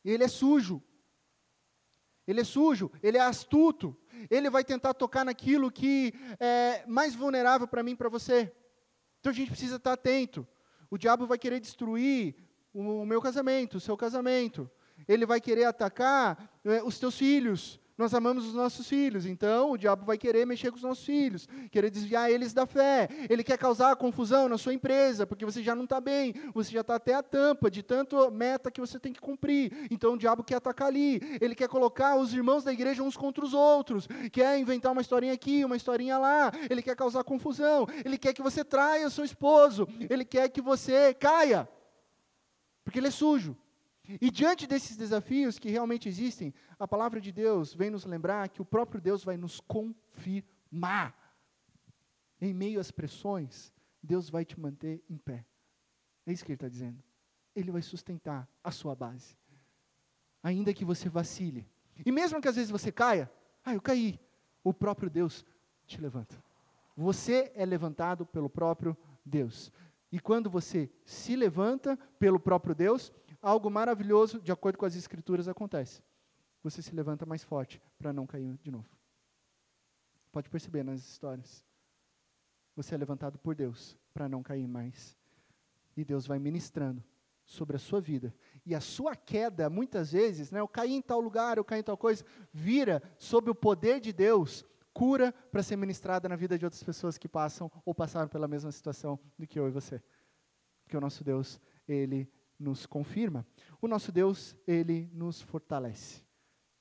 Ele 0.05 0.23
é 0.23 0.29
sujo, 0.29 0.83
ele 2.27 2.41
é 2.41 2.45
sujo, 2.45 2.91
ele 3.03 3.17
é 3.17 3.21
astuto, 3.21 3.97
ele 4.31 4.51
vai 4.51 4.63
tentar 4.63 4.95
tocar 4.95 5.25
naquilo 5.25 5.71
que 5.71 6.13
é 6.39 6.85
mais 6.87 7.15
vulnerável 7.15 7.67
para 7.67 7.83
mim 7.83 7.97
para 7.97 8.09
você. 8.09 8.53
Então 9.23 9.31
a 9.31 9.35
gente 9.35 9.51
precisa 9.53 9.77
estar 9.77 9.93
atento. 9.93 10.45
O 10.91 10.99
diabo 10.99 11.29
vai 11.29 11.39
querer 11.39 11.61
destruir 11.61 12.35
o 12.75 13.07
meu 13.07 13.23
casamento, 13.23 13.77
o 13.77 13.81
seu 13.81 13.97
casamento. 13.97 14.69
Ele 15.07 15.25
vai 15.25 15.41
querer 15.41 15.63
atacar 15.63 16.51
é, 16.65 16.83
os 16.83 16.99
teus 16.99 17.17
filhos, 17.17 17.79
nós 18.03 18.13
amamos 18.15 18.47
os 18.47 18.55
nossos 18.55 18.89
filhos, 18.89 19.25
então 19.25 19.71
o 19.71 19.79
diabo 19.79 20.05
vai 20.05 20.19
querer 20.19 20.45
mexer 20.45 20.71
com 20.71 20.77
os 20.77 20.83
nossos 20.83 21.05
filhos, 21.05 21.49
querer 21.71 21.89
desviar 21.89 22.31
eles 22.31 22.53
da 22.53 22.67
fé. 22.67 23.09
Ele 23.31 23.45
quer 23.45 23.57
causar 23.57 23.95
confusão 23.95 24.49
na 24.49 24.59
sua 24.59 24.75
empresa, 24.75 25.25
porque 25.25 25.45
você 25.45 25.63
já 25.63 25.75
não 25.75 25.85
está 25.85 26.01
bem, 26.01 26.35
você 26.53 26.73
já 26.73 26.81
está 26.81 26.97
até 26.97 27.15
a 27.15 27.23
tampa 27.23 27.71
de 27.71 27.83
tanto 27.83 28.29
meta 28.33 28.71
que 28.71 28.81
você 28.81 28.99
tem 28.99 29.13
que 29.13 29.21
cumprir. 29.21 29.87
Então 29.89 30.15
o 30.15 30.19
diabo 30.19 30.43
quer 30.43 30.57
atacar 30.57 30.89
ali. 30.89 31.21
Ele 31.41 31.55
quer 31.55 31.69
colocar 31.69 32.17
os 32.17 32.35
irmãos 32.35 32.65
da 32.65 32.73
igreja 32.73 33.03
uns 33.03 33.17
contra 33.17 33.45
os 33.45 33.55
outros, 33.55 34.09
quer 34.33 34.59
inventar 34.59 34.91
uma 34.91 35.01
historinha 35.01 35.33
aqui, 35.33 35.65
uma 35.65 35.77
historinha 35.77 36.19
lá. 36.19 36.51
Ele 36.69 36.83
quer 36.83 36.97
causar 36.97 37.23
confusão. 37.23 37.87
Ele 38.05 38.19
quer 38.19 38.33
que 38.33 38.43
você 38.43 38.65
traia 38.65 39.09
seu 39.11 39.25
esposo. 39.25 39.87
Ele 40.11 40.25
quer 40.25 40.49
que 40.49 40.61
você 40.61 41.15
caia, 41.15 41.69
porque 42.83 42.99
ele 42.99 43.09
é 43.09 43.13
sujo. 43.13 43.57
E 44.21 44.31
diante 44.31 44.67
desses 44.67 44.97
desafios 44.97 45.59
que 45.59 45.71
realmente 45.71 46.09
existem, 46.09 46.53
a 46.79 46.89
palavra 46.89 47.21
de 47.21 47.31
Deus 47.31 47.73
vem 47.73 47.91
nos 47.91 48.05
lembrar 48.05 48.49
que 48.49 48.61
o 48.61 48.65
próprio 48.65 49.01
Deus 49.01 49.23
vai 49.23 49.37
nos 49.37 49.61
confirmar. 49.61 51.17
Em 52.41 52.53
meio 52.53 52.81
às 52.81 52.91
pressões, 52.91 53.73
Deus 54.03 54.29
vai 54.29 54.45
te 54.45 54.59
manter 54.59 55.03
em 55.09 55.17
pé. 55.17 55.47
É 56.27 56.33
isso 56.33 56.45
que 56.45 56.51
ele 56.51 56.57
está 56.57 56.69
dizendo. 56.69 57.03
Ele 57.55 57.71
vai 57.71 57.83
sustentar 57.83 58.49
a 58.65 58.71
sua 58.71 58.95
base. 58.95 59.37
Ainda 60.43 60.75
que 60.75 60.85
você 60.85 61.09
vacile. 61.09 61.69
E 62.05 62.11
mesmo 62.11 62.41
que 62.41 62.49
às 62.49 62.57
vezes 62.57 62.71
você 62.71 62.91
caia, 62.91 63.31
ah, 63.65 63.75
eu 63.75 63.81
caí. 63.81 64.19
O 64.65 64.75
próprio 64.75 65.09
Deus 65.09 65.45
te 65.87 66.01
levanta. 66.01 66.43
Você 66.97 67.53
é 67.55 67.65
levantado 67.65 68.27
pelo 68.27 68.51
próprio 68.51 68.97
Deus. 69.25 69.73
E 70.11 70.21
quando 70.21 70.51
você 70.51 70.91
se 71.05 71.35
levanta 71.37 71.97
pelo 72.19 72.39
próprio 72.39 72.75
Deus, 72.75 73.13
algo 73.43 73.69
maravilhoso, 73.69 74.41
de 74.41 74.53
acordo 74.53 74.79
com 74.79 74.87
as 74.87 74.95
Escrituras, 74.95 75.49
acontece. 75.49 76.03
Você 76.63 76.81
se 76.81 76.95
levanta 76.95 77.27
mais 77.27 77.43
forte 77.43 77.83
para 77.99 78.13
não 78.13 78.27
cair 78.27 78.57
de 78.63 78.71
novo. 78.71 78.89
Pode 80.31 80.49
perceber 80.49 80.85
nas 80.85 81.01
histórias. 81.01 81.65
Você 82.77 82.95
é 82.95 82.99
levantado 82.99 83.39
por 83.39 83.55
Deus 83.55 83.99
para 84.15 84.29
não 84.29 84.43
cair 84.43 84.67
mais. 84.67 85.19
E 85.97 86.05
Deus 86.05 86.27
vai 86.27 86.39
ministrando 86.39 87.05
sobre 87.45 87.77
a 87.77 87.79
sua 87.79 88.01
vida. 88.01 88.35
E 88.65 88.75
a 88.75 88.81
sua 88.81 89.17
queda, 89.17 89.69
muitas 89.69 90.13
vezes, 90.13 90.51
né, 90.51 90.61
eu 90.61 90.69
caí 90.69 90.95
em 90.95 91.03
tal 91.03 91.21
lugar, 91.21 91.59
eu 91.59 91.65
caí 91.65 91.81
em 91.81 91.85
tal 91.85 91.99
coisa, 91.99 92.25
vira 92.53 93.03
sob 93.19 93.51
o 93.51 93.55
poder 93.55 94.01
de 94.01 94.13
Deus, 94.13 94.65
cura 94.95 95.33
para 95.33 95.63
ser 95.63 95.77
ministrada 95.77 96.29
na 96.29 96.37
vida 96.37 96.57
de 96.57 96.65
outras 96.65 96.83
pessoas 96.83 97.19
que 97.19 97.29
passam 97.29 97.71
ou 97.85 97.95
passaram 97.95 98.29
pela 98.29 98.49
mesma 98.49 98.71
situação 98.71 99.19
do 99.39 99.47
que 99.47 99.59
eu 99.59 99.69
e 99.69 99.71
você. 99.71 100.03
Porque 100.85 100.97
o 100.97 101.01
nosso 101.01 101.25
Deus, 101.25 101.61
ele 101.87 102.31
nos 102.63 102.87
confirma. 102.87 103.47
O 103.81 103.89
nosso 103.89 104.13
Deus, 104.13 104.57
ele 104.67 105.11
nos 105.13 105.43
fortalece. 105.43 106.23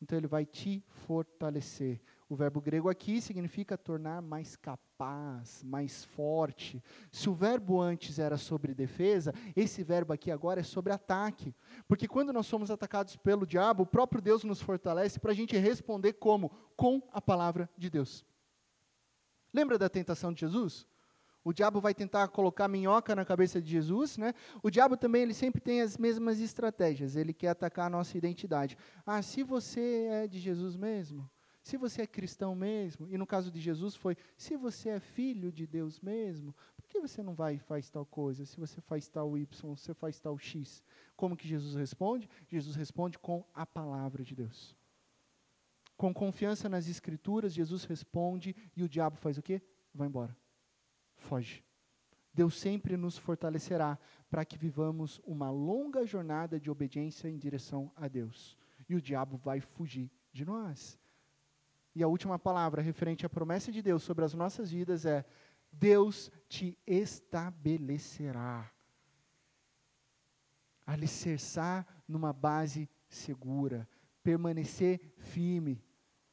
Então 0.01 0.17
ele 0.17 0.27
vai 0.27 0.45
te 0.45 0.83
fortalecer. 0.87 2.01
O 2.27 2.35
verbo 2.35 2.61
grego 2.61 2.89
aqui 2.89 3.21
significa 3.21 3.77
tornar 3.77 4.21
mais 4.21 4.55
capaz, 4.55 5.63
mais 5.63 6.05
forte. 6.05 6.81
Se 7.11 7.29
o 7.29 7.35
verbo 7.35 7.79
antes 7.79 8.17
era 8.17 8.37
sobre 8.37 8.73
defesa, 8.73 9.33
esse 9.55 9.83
verbo 9.83 10.13
aqui 10.13 10.31
agora 10.31 10.61
é 10.61 10.63
sobre 10.63 10.93
ataque. 10.93 11.53
Porque 11.87 12.07
quando 12.07 12.33
nós 12.33 12.47
somos 12.47 12.71
atacados 12.71 13.15
pelo 13.17 13.45
diabo, 13.45 13.83
o 13.83 13.87
próprio 13.87 14.21
Deus 14.21 14.43
nos 14.43 14.61
fortalece 14.61 15.19
para 15.19 15.31
a 15.31 15.35
gente 15.35 15.57
responder 15.57 16.13
como? 16.13 16.49
Com 16.75 17.01
a 17.11 17.21
palavra 17.21 17.69
de 17.77 17.89
Deus. 17.89 18.25
Lembra 19.53 19.77
da 19.77 19.89
tentação 19.89 20.31
de 20.31 20.39
Jesus? 20.39 20.87
O 21.43 21.51
diabo 21.51 21.81
vai 21.81 21.93
tentar 21.93 22.27
colocar 22.27 22.67
minhoca 22.67 23.15
na 23.15 23.25
cabeça 23.25 23.61
de 23.61 23.69
Jesus, 23.69 24.17
né? 24.17 24.33
O 24.61 24.69
diabo 24.69 24.95
também 24.95 25.23
ele 25.23 25.33
sempre 25.33 25.59
tem 25.59 25.81
as 25.81 25.97
mesmas 25.97 26.39
estratégias. 26.39 27.15
Ele 27.15 27.33
quer 27.33 27.49
atacar 27.49 27.87
a 27.87 27.89
nossa 27.89 28.17
identidade. 28.17 28.77
Ah, 29.05 29.21
se 29.21 29.41
você 29.41 30.07
é 30.11 30.27
de 30.27 30.39
Jesus 30.39 30.75
mesmo, 30.75 31.29
se 31.63 31.77
você 31.77 32.03
é 32.03 32.07
cristão 32.07 32.55
mesmo, 32.55 33.07
e 33.09 33.17
no 33.17 33.25
caso 33.25 33.51
de 33.51 33.59
Jesus 33.59 33.95
foi, 33.95 34.15
se 34.37 34.55
você 34.55 34.89
é 34.89 34.99
filho 34.99 35.51
de 35.51 35.65
Deus 35.65 35.99
mesmo, 35.99 36.55
por 36.75 36.87
que 36.87 36.99
você 36.99 37.23
não 37.23 37.33
vai 37.33 37.55
e 37.55 37.59
faz 37.59 37.89
tal 37.89 38.05
coisa? 38.05 38.45
Se 38.45 38.59
você 38.59 38.79
faz 38.81 39.07
tal 39.07 39.35
Y, 39.35 39.75
você 39.75 39.93
faz 39.93 40.19
tal 40.19 40.37
X. 40.37 40.83
Como 41.15 41.35
que 41.35 41.47
Jesus 41.47 41.75
responde? 41.75 42.29
Jesus 42.47 42.75
responde 42.75 43.17
com 43.17 43.43
a 43.53 43.65
palavra 43.65 44.23
de 44.23 44.35
Deus. 44.35 44.75
Com 45.97 46.13
confiança 46.13 46.67
nas 46.67 46.87
escrituras, 46.87 47.53
Jesus 47.53 47.83
responde 47.83 48.55
e 48.75 48.83
o 48.83 48.89
diabo 48.89 49.17
faz 49.17 49.37
o 49.37 49.41
quê? 49.41 49.61
Vai 49.93 50.07
embora 50.07 50.40
foge. 51.21 51.63
Deus 52.33 52.57
sempre 52.59 52.95
nos 52.95 53.17
fortalecerá 53.17 53.99
para 54.29 54.45
que 54.45 54.57
vivamos 54.57 55.19
uma 55.25 55.51
longa 55.51 56.05
jornada 56.05 56.59
de 56.59 56.71
obediência 56.71 57.27
em 57.27 57.37
direção 57.37 57.91
a 57.95 58.07
Deus. 58.07 58.57
E 58.87 58.95
o 58.95 59.01
diabo 59.01 59.37
vai 59.37 59.59
fugir 59.59 60.09
de 60.31 60.45
nós. 60.45 60.97
E 61.93 62.01
a 62.01 62.07
última 62.07 62.39
palavra 62.39 62.81
referente 62.81 63.25
à 63.25 63.29
promessa 63.29 63.71
de 63.71 63.81
Deus 63.81 64.03
sobre 64.03 64.23
as 64.23 64.33
nossas 64.33 64.71
vidas 64.71 65.05
é: 65.05 65.25
Deus 65.71 66.31
te 66.47 66.77
estabelecerá. 66.87 68.71
Alicerçar 70.85 71.85
numa 72.07 72.31
base 72.31 72.89
segura, 73.09 73.87
permanecer 74.23 74.99
firme. 75.17 75.83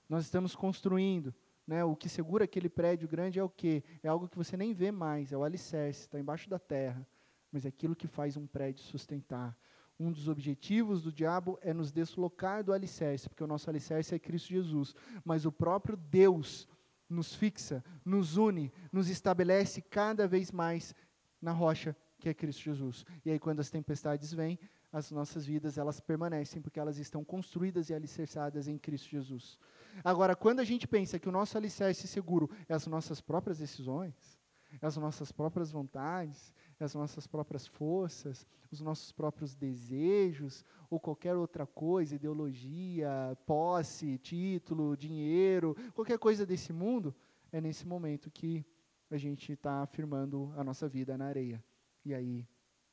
Nós 0.09 0.25
estamos 0.25 0.55
construindo 0.55 1.35
né, 1.69 1.85
o 1.85 1.95
que 1.95 2.09
segura 2.09 2.45
aquele 2.45 2.71
prédio 2.71 3.07
grande 3.07 3.39
é 3.39 3.45
o 3.45 3.49
quê? 3.51 3.85
É 4.03 4.09
algo 4.09 4.27
que 4.27 4.39
você 4.39 4.57
nem 4.57 4.73
vê 4.73 4.91
mais, 4.91 5.33
é 5.33 5.37
o 5.37 5.45
alicerce, 5.45 6.01
está 6.01 6.19
embaixo 6.19 6.49
da 6.49 6.59
terra. 6.59 7.07
Mas 7.53 7.67
é 7.67 7.69
aquilo 7.69 7.95
que 7.95 8.07
faz 8.07 8.39
um 8.39 8.47
prédio 8.47 8.83
sustentar. 8.83 9.55
Um 10.01 10.11
dos 10.11 10.29
objetivos 10.29 11.03
do 11.03 11.13
diabo 11.13 11.59
é 11.61 11.75
nos 11.75 11.93
deslocar 11.93 12.65
do 12.65 12.73
alicerce, 12.73 13.29
porque 13.29 13.45
o 13.45 13.47
nosso 13.47 13.69
alicerce 13.69 14.15
é 14.15 14.19
Cristo 14.19 14.49
Jesus. 14.49 14.95
Mas 15.23 15.45
o 15.45 15.53
próprio 15.53 15.95
Deus 15.95 16.67
nos 17.07 17.35
fixa, 17.35 17.85
nos 18.03 18.39
une, 18.39 18.73
nos 18.91 19.11
estabelece 19.11 19.83
cada 19.83 20.27
vez 20.27 20.51
mais 20.51 20.95
na 21.41 21.53
rocha 21.53 21.95
que 22.19 22.31
é 22.31 22.35
Cristo 22.35 22.63
Jesus. 22.63 23.05
E 23.27 23.31
aí 23.31 23.39
quando 23.39 23.61
as 23.61 23.71
tempestades 23.71 24.33
vêm, 24.33 24.59
as 24.93 25.11
nossas 25.11 25.45
vidas 25.45 25.77
elas 25.77 26.01
permanecem 26.01 26.63
porque 26.63 26.81
elas 26.81 26.99
estão 26.99 27.25
construídas 27.25 27.91
e 27.91 27.95
alicerçadas 27.95 28.69
em 28.69 28.79
Cristo 28.79 29.11
Jesus. 29.11 29.59
Agora, 30.03 30.35
quando 30.35 30.61
a 30.61 30.65
gente 30.65 30.87
pensa 30.87 31.19
que 31.19 31.29
o 31.29 31.33
nosso 31.33 31.57
alicerce 31.57 32.07
seguro 32.09 32.51
é 32.69 32.75
as 32.75 32.87
nossas 32.87 33.21
próprias 33.21 33.59
decisões, 33.59 34.39
é 34.81 34.87
as 34.87 34.97
nossas 34.97 35.33
próprias 35.33 35.71
vontades, 35.71 36.53
é 36.79 36.85
as 36.85 36.95
nossas 36.95 37.27
próprias 37.27 37.67
forças, 37.67 38.47
os 38.71 38.81
nossos 38.81 39.13
próprios 39.13 39.55
desejos, 39.55 40.65
ou 40.91 41.01
qualquer 41.01 41.35
outra 41.35 41.67
coisa, 41.67 42.15
ideologia, 42.15 43.37
posse, 43.47 44.19
título, 44.19 44.97
dinheiro, 44.97 45.75
qualquer 45.95 46.19
coisa 46.19 46.47
desse 46.47 46.73
mundo, 46.73 47.15
é 47.51 47.61
nesse 47.61 47.87
momento 47.87 48.31
que 48.31 48.65
a 49.11 49.17
gente 49.17 49.53
está 49.53 49.83
afirmando 49.83 50.53
a 50.57 50.63
nossa 50.63 50.89
vida 50.89 51.17
na 51.17 51.27
areia. 51.27 51.65
E 52.05 52.15
aí 52.15 52.47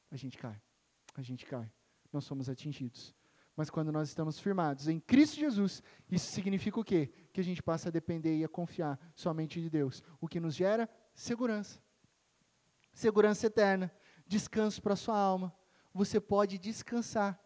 a 0.10 0.16
gente 0.16 0.38
cai. 0.38 0.60
A 1.14 1.22
gente 1.22 1.46
cai. 1.46 1.72
Nós 2.16 2.24
somos 2.24 2.48
atingidos. 2.48 3.14
Mas 3.58 3.70
quando 3.70 3.92
nós 3.92 4.08
estamos 4.08 4.40
firmados 4.40 4.88
em 4.88 5.02
Cristo 5.02 5.36
Jesus, 5.36 5.84
isso 6.10 6.32
significa 6.32 6.80
o 6.80 6.84
quê? 6.84 7.12
Que 7.34 7.42
a 7.42 7.44
gente 7.44 7.62
passa 7.62 7.90
a 7.90 7.92
depender 7.92 8.38
e 8.38 8.44
a 8.46 8.48
confiar 8.48 8.98
somente 9.14 9.62
de 9.62 9.70
Deus. 9.70 10.02
O 10.22 10.26
que 10.26 10.40
nos 10.40 10.56
gera 10.56 10.90
segurança. 11.14 11.84
Segurança 12.94 13.48
eterna. 13.48 13.92
Descanso 14.26 14.82
para 14.82 14.94
a 14.94 14.96
sua 14.96 15.18
alma. 15.18 15.54
Você 15.94 16.22
pode 16.22 16.58
descansar, 16.58 17.38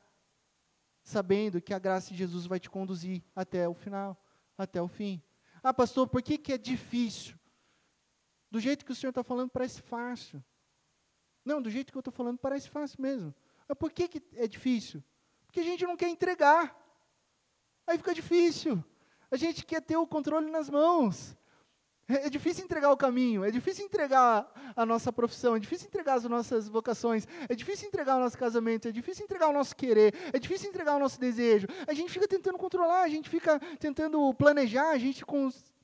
sabendo 1.01 1.59
que 1.59 1.73
a 1.73 1.79
graça 1.79 2.11
de 2.11 2.17
Jesus 2.17 2.45
vai 2.45 2.59
te 2.59 2.69
conduzir 2.69 3.23
até 3.35 3.67
o 3.67 3.73
final, 3.73 4.15
até 4.55 4.79
o 4.79 4.87
fim. 4.87 5.19
Ah, 5.63 5.73
pastor, 5.73 6.07
por 6.07 6.21
que, 6.21 6.37
que 6.37 6.53
é 6.53 6.59
difícil? 6.59 7.35
Do 8.51 8.59
jeito 8.59 8.85
que 8.85 8.91
o 8.91 8.95
senhor 8.95 9.09
está 9.09 9.23
falando, 9.23 9.49
parece 9.49 9.81
fácil. 9.81 10.43
Não, 11.43 11.59
do 11.59 11.71
jeito 11.71 11.91
que 11.91 11.97
eu 11.97 12.01
estou 12.01 12.13
falando, 12.13 12.37
parece 12.37 12.69
fácil 12.69 13.01
mesmo. 13.01 13.33
Mas 13.69 13.77
por 13.77 13.91
que, 13.91 14.07
que 14.07 14.23
é 14.35 14.47
difícil? 14.47 15.03
Porque 15.45 15.59
a 15.59 15.63
gente 15.63 15.85
não 15.85 15.95
quer 15.95 16.09
entregar. 16.09 16.75
Aí 17.85 17.97
fica 17.97 18.15
difícil. 18.15 18.83
A 19.29 19.37
gente 19.37 19.63
quer 19.63 19.79
ter 19.79 19.95
o 19.95 20.07
controle 20.07 20.49
nas 20.49 20.71
mãos. 20.71 21.37
É, 22.07 22.25
é 22.25 22.29
difícil 22.29 22.65
entregar 22.65 22.91
o 22.91 22.97
caminho, 22.97 23.45
é 23.45 23.51
difícil 23.51 23.85
entregar 23.85 24.51
a 24.75 24.83
nossa 24.83 25.13
profissão, 25.13 25.55
é 25.55 25.59
difícil 25.59 25.87
entregar 25.87 26.15
as 26.15 26.23
nossas 26.23 26.67
vocações, 26.67 27.27
é 27.47 27.53
difícil 27.53 27.87
entregar 27.87 28.17
o 28.17 28.19
nosso 28.19 28.35
casamento, 28.35 28.87
é 28.87 28.91
difícil 28.91 29.23
entregar 29.23 29.49
o 29.49 29.53
nosso 29.53 29.75
querer, 29.75 30.15
é 30.33 30.39
difícil 30.39 30.67
entregar 30.69 30.95
o 30.95 30.99
nosso 30.99 31.19
desejo. 31.19 31.67
A 31.87 31.93
gente 31.93 32.11
fica 32.11 32.27
tentando 32.27 32.57
controlar, 32.57 33.03
a 33.03 33.07
gente 33.07 33.29
fica 33.29 33.59
tentando 33.77 34.33
planejar, 34.33 34.89
a 34.89 34.97
gente 34.97 35.23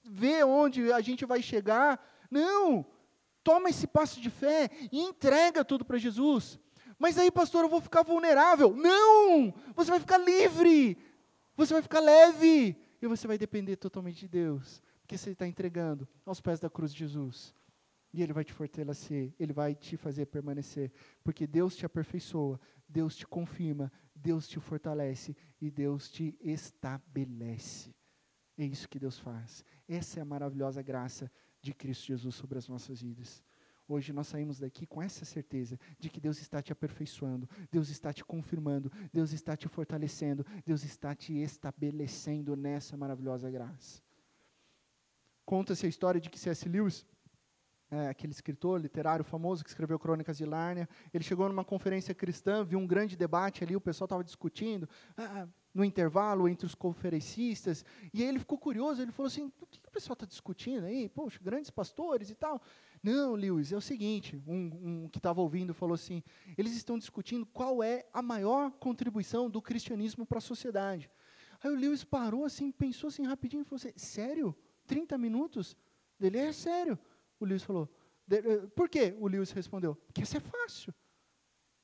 vê 0.04 0.44
onde 0.44 0.92
a 0.92 1.02
gente 1.02 1.24
vai 1.24 1.44
chegar. 1.44 2.04
Não! 2.32 2.84
Toma 3.44 3.70
esse 3.70 3.86
passo 3.86 4.20
de 4.20 4.32
fé 4.32 4.72
e 4.92 5.00
entrega 5.00 5.64
tudo 5.64 5.86
para 5.86 6.00
Jesus. 6.00 6.60
Mas 6.98 7.18
aí, 7.18 7.30
pastor, 7.32 7.64
eu 7.64 7.70
vou 7.70 7.82
ficar 7.82 8.04
vulnerável. 8.04 8.76
Não! 8.76 9.54
Você 9.76 9.92
vai 9.92 10.00
ficar 10.00 10.18
livre. 10.18 10.98
Você 11.56 11.74
vai 11.74 11.82
ficar 11.82 12.00
leve. 12.00 12.78
E 13.02 13.08
você 13.08 13.28
vai 13.28 13.38
depender 13.38 13.76
totalmente 13.76 14.20
de 14.20 14.28
Deus. 14.28 14.82
Porque 15.02 15.18
você 15.18 15.32
está 15.32 15.48
entregando 15.48 16.08
aos 16.26 16.42
pés 16.42 16.60
da 16.60 16.70
cruz 16.70 16.92
de 16.92 17.00
Jesus. 17.00 17.54
E 18.12 18.24
Ele 18.24 18.32
vai 18.32 18.46
te 18.46 18.54
fortalecer, 18.54 19.34
Ele 19.38 19.52
vai 19.52 19.76
te 19.76 19.98
fazer 19.98 20.26
permanecer. 20.26 20.92
Porque 21.24 21.46
Deus 21.46 21.76
te 21.76 21.86
aperfeiçoa, 21.86 22.60
Deus 22.88 23.16
te 23.16 23.28
confirma, 23.28 23.92
Deus 24.16 24.48
te 24.48 24.60
fortalece 24.60 25.36
e 25.60 25.70
Deus 25.70 26.10
te 26.10 26.36
estabelece. 26.42 27.94
É 28.58 28.66
isso 28.66 28.88
que 28.88 28.98
Deus 28.98 29.20
faz. 29.20 29.66
Essa 29.88 30.20
é 30.20 30.22
a 30.22 30.26
maravilhosa 30.26 30.82
graça 30.82 31.30
de 31.62 31.74
Cristo 31.74 32.08
Jesus 32.08 32.36
sobre 32.36 32.58
as 32.58 32.68
nossas 32.68 33.02
vidas. 33.02 33.44
Hoje 33.88 34.12
nós 34.12 34.28
saímos 34.28 34.60
daqui 34.60 34.88
com 34.88 35.02
essa 35.02 35.24
certeza 35.26 35.80
de 36.00 36.10
que 36.10 36.20
Deus 36.20 36.40
está 36.42 36.62
te 36.62 36.72
aperfeiçoando, 36.72 37.48
Deus 37.72 37.90
está 37.90 38.12
te 38.12 38.26
confirmando, 38.26 38.92
Deus 39.14 39.32
está 39.32 39.56
te 39.56 39.68
fortalecendo, 39.68 40.44
Deus 40.66 40.84
está 40.84 41.14
te 41.14 41.34
estabelecendo 41.34 42.56
nessa 42.56 42.98
maravilhosa 42.98 43.50
graça. 43.52 44.02
Conta-se 45.46 45.86
a 45.86 45.90
história 45.90 46.20
de 46.20 46.32
que 46.32 46.40
C.S. 46.40 46.68
Lewis, 46.68 47.06
é, 47.92 48.08
aquele 48.08 48.34
escritor 48.34 48.82
literário 48.82 49.24
famoso 49.24 49.64
que 49.64 49.70
escreveu 49.70 50.00
Crônicas 50.00 50.38
de 50.38 50.46
Lárnia, 50.46 50.90
ele 51.14 51.24
chegou 51.24 51.48
numa 51.48 51.64
conferência 51.64 52.16
cristã, 52.16 52.64
viu 52.64 52.80
um 52.80 52.88
grande 52.88 53.16
debate 53.16 53.64
ali, 53.64 53.76
o 53.76 53.82
pessoal 53.82 54.08
estava 54.08 54.24
discutindo, 54.24 54.90
ah, 55.16 55.48
no 55.72 55.84
intervalo 55.84 56.48
entre 56.48 56.66
os 56.66 56.74
conferencistas, 56.74 57.86
e 58.14 58.24
aí 58.24 58.30
ele 58.30 58.40
ficou 58.40 58.58
curioso, 58.58 59.02
ele 59.02 59.12
falou 59.12 59.28
assim, 59.28 59.52
o 59.62 59.66
que, 59.68 59.80
que 59.80 59.88
o 59.88 59.92
pessoal 59.92 60.14
está 60.14 60.26
discutindo 60.26 60.86
aí? 60.86 61.08
Poxa, 61.10 61.38
grandes 61.44 61.70
pastores 61.70 62.32
e 62.32 62.36
tal. 62.36 62.60
Não, 63.06 63.36
Lewis, 63.36 63.72
é 63.72 63.78
o 63.78 63.82
seguinte, 63.82 64.42
um, 64.48 65.04
um 65.04 65.10
que 65.10 65.20
estava 65.20 65.40
ouvindo 65.40 65.76
falou 65.76 65.94
assim, 65.94 66.24
eles 66.58 66.76
estão 66.76 66.98
discutindo 66.98 67.46
qual 67.46 67.84
é 67.84 68.04
a 68.12 68.20
maior 68.20 68.72
contribuição 68.72 69.48
do 69.48 69.62
cristianismo 69.62 70.26
para 70.26 70.40
a 70.40 70.42
sociedade. 70.42 71.08
Aí 71.64 71.70
o 71.70 71.76
Lewis 71.76 72.04
parou 72.04 72.46
assim, 72.46 72.72
pensou 72.72 73.10
assim 73.10 73.24
rapidinho 73.24 73.62
e 73.62 73.64
falou 73.64 73.76
assim, 73.76 73.96
sério? 73.96 74.56
30 74.88 75.20
minutos? 75.20 75.78
Ele, 76.20 76.40
é 76.40 76.52
sério. 76.52 76.98
O 77.40 77.46
Lewis 77.46 77.62
falou, 77.62 77.88
eh, 78.28 78.66
por 78.76 78.90
quê? 78.90 79.16
O 79.20 79.28
Lewis 79.28 79.52
respondeu, 79.52 79.94
porque 80.08 80.24
isso 80.24 80.38
é 80.38 80.40
fácil. 80.40 80.92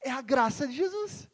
É 0.02 0.10
a 0.10 0.24
graça 0.24 0.68
de 0.68 0.74
Jesus. 0.74 1.30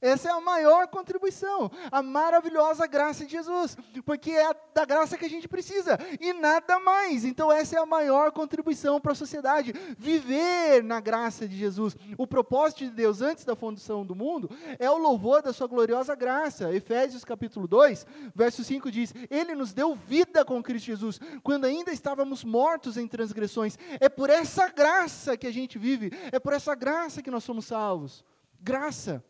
Essa 0.00 0.28
é 0.28 0.32
a 0.32 0.40
maior 0.40 0.86
contribuição, 0.86 1.70
a 1.90 2.00
maravilhosa 2.02 2.86
graça 2.86 3.24
de 3.24 3.32
Jesus, 3.32 3.76
porque 4.04 4.30
é 4.30 4.54
da 4.72 4.84
graça 4.84 5.18
que 5.18 5.24
a 5.24 5.30
gente 5.30 5.48
precisa 5.48 5.98
e 6.20 6.32
nada 6.32 6.78
mais. 6.78 7.24
Então, 7.24 7.50
essa 7.50 7.76
é 7.76 7.80
a 7.80 7.86
maior 7.86 8.30
contribuição 8.30 9.00
para 9.00 9.12
a 9.12 9.16
sociedade, 9.16 9.72
viver 9.98 10.84
na 10.84 11.00
graça 11.00 11.48
de 11.48 11.56
Jesus. 11.56 11.96
O 12.16 12.28
propósito 12.28 12.84
de 12.84 12.90
Deus 12.90 13.20
antes 13.20 13.44
da 13.44 13.56
fundação 13.56 14.06
do 14.06 14.14
mundo 14.14 14.48
é 14.78 14.88
o 14.88 14.98
louvor 14.98 15.42
da 15.42 15.52
sua 15.52 15.66
gloriosa 15.66 16.14
graça. 16.14 16.72
Efésios 16.72 17.24
capítulo 17.24 17.66
2, 17.66 18.06
verso 18.34 18.62
5 18.62 18.90
diz: 18.92 19.12
Ele 19.28 19.56
nos 19.56 19.72
deu 19.72 19.96
vida 19.96 20.44
com 20.44 20.62
Cristo 20.62 20.86
Jesus, 20.86 21.18
quando 21.42 21.64
ainda 21.64 21.90
estávamos 21.92 22.44
mortos 22.44 22.96
em 22.96 23.08
transgressões. 23.08 23.76
É 23.98 24.08
por 24.08 24.30
essa 24.30 24.68
graça 24.68 25.36
que 25.36 25.46
a 25.46 25.52
gente 25.52 25.76
vive, 25.76 26.12
é 26.30 26.38
por 26.38 26.52
essa 26.52 26.76
graça 26.76 27.20
que 27.20 27.32
nós 27.32 27.42
somos 27.42 27.66
salvos. 27.66 28.24
Graça 28.60 29.24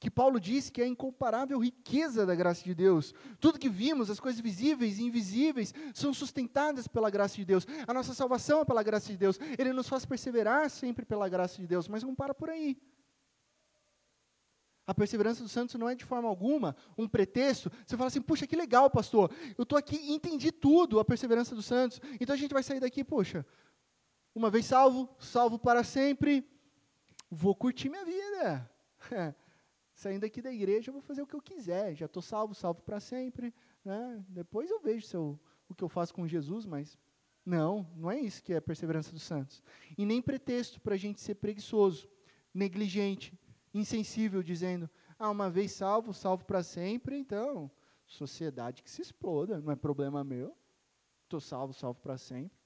que 0.00 0.10
Paulo 0.10 0.38
diz 0.38 0.70
que 0.70 0.80
é 0.80 0.84
a 0.84 0.88
incomparável 0.88 1.58
riqueza 1.58 2.24
da 2.24 2.34
graça 2.34 2.62
de 2.62 2.74
Deus. 2.74 3.12
Tudo 3.40 3.58
que 3.58 3.68
vimos, 3.68 4.10
as 4.10 4.20
coisas 4.20 4.40
visíveis 4.40 4.98
e 4.98 5.04
invisíveis, 5.04 5.74
são 5.92 6.14
sustentadas 6.14 6.86
pela 6.86 7.10
graça 7.10 7.36
de 7.36 7.44
Deus. 7.44 7.66
A 7.86 7.92
nossa 7.92 8.14
salvação 8.14 8.60
é 8.60 8.64
pela 8.64 8.82
graça 8.82 9.10
de 9.10 9.16
Deus. 9.16 9.38
Ele 9.58 9.72
nos 9.72 9.88
faz 9.88 10.06
perseverar 10.06 10.70
sempre 10.70 11.04
pela 11.04 11.28
graça 11.28 11.56
de 11.56 11.66
Deus, 11.66 11.88
mas 11.88 12.02
não 12.02 12.14
para 12.14 12.32
por 12.32 12.48
aí. 12.48 12.80
A 14.86 14.94
perseverança 14.94 15.42
dos 15.42 15.52
santos 15.52 15.74
não 15.74 15.88
é 15.88 15.94
de 15.94 16.04
forma 16.04 16.28
alguma 16.28 16.76
um 16.96 17.08
pretexto. 17.08 17.70
Você 17.84 17.96
fala 17.96 18.06
assim, 18.06 18.22
puxa, 18.22 18.46
que 18.46 18.56
legal, 18.56 18.88
pastor. 18.88 19.30
Eu 19.56 19.64
estou 19.64 19.78
aqui 19.78 19.96
e 19.96 20.14
entendi 20.14 20.52
tudo, 20.52 21.00
a 21.00 21.04
perseverança 21.04 21.54
dos 21.54 21.66
santos. 21.66 22.00
Então 22.20 22.34
a 22.34 22.38
gente 22.38 22.54
vai 22.54 22.62
sair 22.62 22.80
daqui, 22.80 23.02
poxa, 23.04 23.44
uma 24.34 24.48
vez 24.48 24.64
salvo, 24.64 25.14
salvo 25.18 25.58
para 25.58 25.82
sempre, 25.82 26.48
vou 27.28 27.54
curtir 27.54 27.90
minha 27.90 28.04
vida. 28.04 28.70
saindo 29.98 30.24
aqui 30.24 30.40
da 30.40 30.52
igreja, 30.52 30.90
eu 30.90 30.92
vou 30.92 31.02
fazer 31.02 31.22
o 31.22 31.26
que 31.26 31.34
eu 31.34 31.42
quiser, 31.42 31.92
já 31.96 32.06
estou 32.06 32.22
salvo, 32.22 32.54
salvo 32.54 32.80
para 32.82 33.00
sempre. 33.00 33.52
Né? 33.84 34.24
Depois 34.28 34.70
eu 34.70 34.80
vejo 34.80 35.04
se 35.04 35.16
eu, 35.16 35.38
o 35.68 35.74
que 35.74 35.82
eu 35.82 35.88
faço 35.88 36.14
com 36.14 36.26
Jesus, 36.26 36.64
mas 36.64 36.96
não, 37.44 37.84
não 37.96 38.08
é 38.08 38.20
isso 38.20 38.40
que 38.40 38.52
é 38.52 38.58
a 38.58 38.62
perseverança 38.62 39.10
dos 39.10 39.24
santos. 39.24 39.60
E 39.96 40.06
nem 40.06 40.22
pretexto 40.22 40.80
para 40.80 40.94
a 40.94 40.96
gente 40.96 41.20
ser 41.20 41.34
preguiçoso, 41.34 42.08
negligente, 42.54 43.36
insensível, 43.74 44.40
dizendo, 44.40 44.88
ah, 45.18 45.30
uma 45.30 45.50
vez 45.50 45.72
salvo, 45.72 46.14
salvo 46.14 46.44
para 46.44 46.62
sempre, 46.62 47.18
então, 47.18 47.68
sociedade 48.06 48.84
que 48.84 48.90
se 48.90 49.02
exploda, 49.02 49.60
não 49.60 49.72
é 49.72 49.76
problema 49.76 50.22
meu, 50.22 50.56
estou 51.24 51.40
salvo, 51.40 51.74
salvo 51.74 51.98
para 52.00 52.16
sempre. 52.16 52.56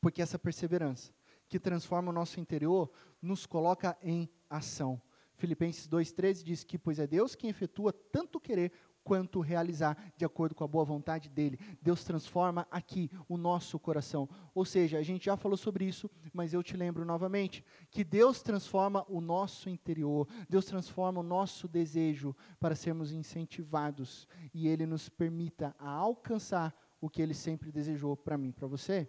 Porque 0.00 0.20
essa 0.20 0.36
perseverança, 0.38 1.12
que 1.48 1.58
transforma 1.58 2.10
o 2.10 2.14
nosso 2.14 2.40
interior, 2.40 2.90
nos 3.20 3.46
coloca 3.46 3.96
em 4.02 4.28
ação. 4.48 5.00
Filipenses 5.36 5.86
2,13 5.88 6.42
diz 6.42 6.64
que, 6.64 6.78
pois 6.78 6.98
é 6.98 7.06
Deus 7.06 7.34
quem 7.34 7.50
efetua 7.50 7.92
tanto 7.92 8.40
querer 8.40 8.72
quanto 9.06 9.40
realizar, 9.40 9.96
de 10.16 10.24
acordo 10.24 10.52
com 10.52 10.64
a 10.64 10.66
boa 10.66 10.84
vontade 10.84 11.28
dele. 11.28 11.60
Deus 11.80 12.02
transforma 12.02 12.66
aqui 12.72 13.08
o 13.28 13.36
nosso 13.36 13.78
coração. 13.78 14.28
Ou 14.52 14.64
seja, 14.64 14.98
a 14.98 15.02
gente 15.02 15.26
já 15.26 15.36
falou 15.36 15.56
sobre 15.56 15.84
isso, 15.84 16.10
mas 16.32 16.52
eu 16.52 16.60
te 16.60 16.76
lembro 16.76 17.04
novamente 17.04 17.64
que 17.88 18.02
Deus 18.02 18.42
transforma 18.42 19.06
o 19.08 19.20
nosso 19.20 19.70
interior, 19.70 20.26
Deus 20.48 20.64
transforma 20.64 21.20
o 21.20 21.22
nosso 21.22 21.68
desejo 21.68 22.34
para 22.58 22.74
sermos 22.74 23.12
incentivados 23.12 24.26
e 24.52 24.66
ele 24.66 24.84
nos 24.84 25.08
permita 25.08 25.72
alcançar 25.78 26.74
o 27.00 27.08
que 27.08 27.22
ele 27.22 27.34
sempre 27.34 27.70
desejou 27.70 28.16
para 28.16 28.36
mim, 28.36 28.50
para 28.50 28.66
você. 28.66 29.08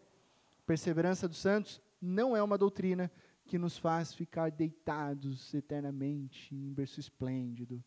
Perseverança 0.64 1.28
dos 1.28 1.40
santos 1.40 1.82
não 2.02 2.36
é 2.36 2.43
uma 2.43 2.58
doutrina 2.58 3.12
que 3.45 3.58
nos 3.58 3.78
faz 3.78 4.14
ficar 4.14 4.52
deitados 4.52 5.54
eternamente 5.54 6.54
em 6.54 6.74
berço 6.74 7.00
esplêndido, 7.00 7.84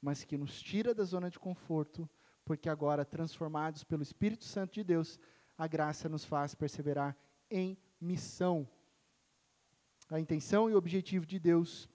mas 0.00 0.24
que 0.24 0.38
nos 0.38 0.60
tira 0.62 0.94
da 0.94 1.04
zona 1.04 1.28
de 1.28 1.38
conforto, 1.38 2.08
porque 2.44 2.68
agora, 2.68 3.04
transformados 3.04 3.84
pelo 3.84 4.02
Espírito 4.02 4.44
Santo 4.44 4.74
de 4.74 4.84
Deus, 4.84 5.18
a 5.58 5.66
graça 5.66 6.08
nos 6.08 6.24
faz 6.24 6.54
perseverar 6.54 7.16
em 7.50 7.76
missão. 8.00 8.68
a 10.08 10.18
intenção 10.18 10.68
e 10.68 10.74
o 10.74 10.76
objetivo 10.76 11.24
de 11.24 11.38
Deus, 11.38 11.88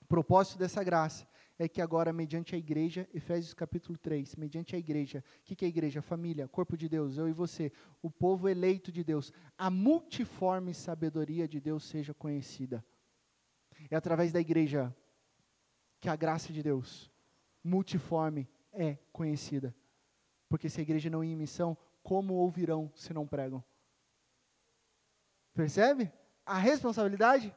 o 0.00 0.04
propósito 0.04 0.58
dessa 0.58 0.84
graça, 0.84 1.26
é 1.58 1.68
que 1.68 1.80
agora, 1.80 2.12
mediante 2.12 2.54
a 2.54 2.58
igreja, 2.58 3.08
Efésios 3.14 3.54
capítulo 3.54 3.96
3, 3.96 4.34
mediante 4.36 4.74
a 4.74 4.78
igreja, 4.78 5.22
o 5.40 5.44
que, 5.44 5.54
que 5.54 5.64
é 5.64 5.66
a 5.66 5.68
igreja? 5.68 6.02
Família, 6.02 6.48
corpo 6.48 6.76
de 6.76 6.88
Deus, 6.88 7.16
eu 7.16 7.28
e 7.28 7.32
você, 7.32 7.70
o 8.02 8.10
povo 8.10 8.48
eleito 8.48 8.90
de 8.90 9.04
Deus, 9.04 9.32
a 9.56 9.70
multiforme 9.70 10.74
sabedoria 10.74 11.46
de 11.46 11.60
Deus 11.60 11.84
seja 11.84 12.12
conhecida. 12.12 12.84
É 13.88 13.94
através 13.94 14.32
da 14.32 14.40
igreja 14.40 14.94
que 16.00 16.08
a 16.08 16.16
graça 16.16 16.52
de 16.52 16.62
Deus, 16.62 17.10
multiforme, 17.62 18.48
é 18.72 18.98
conhecida. 19.12 19.74
Porque 20.48 20.68
se 20.68 20.80
a 20.80 20.82
igreja 20.82 21.08
não 21.08 21.22
ir 21.22 21.30
em 21.30 21.36
missão, 21.36 21.76
como 22.02 22.34
ouvirão 22.34 22.90
se 22.94 23.14
não 23.14 23.26
pregam? 23.26 23.62
Percebe? 25.54 26.12
A 26.44 26.58
responsabilidade, 26.58 27.54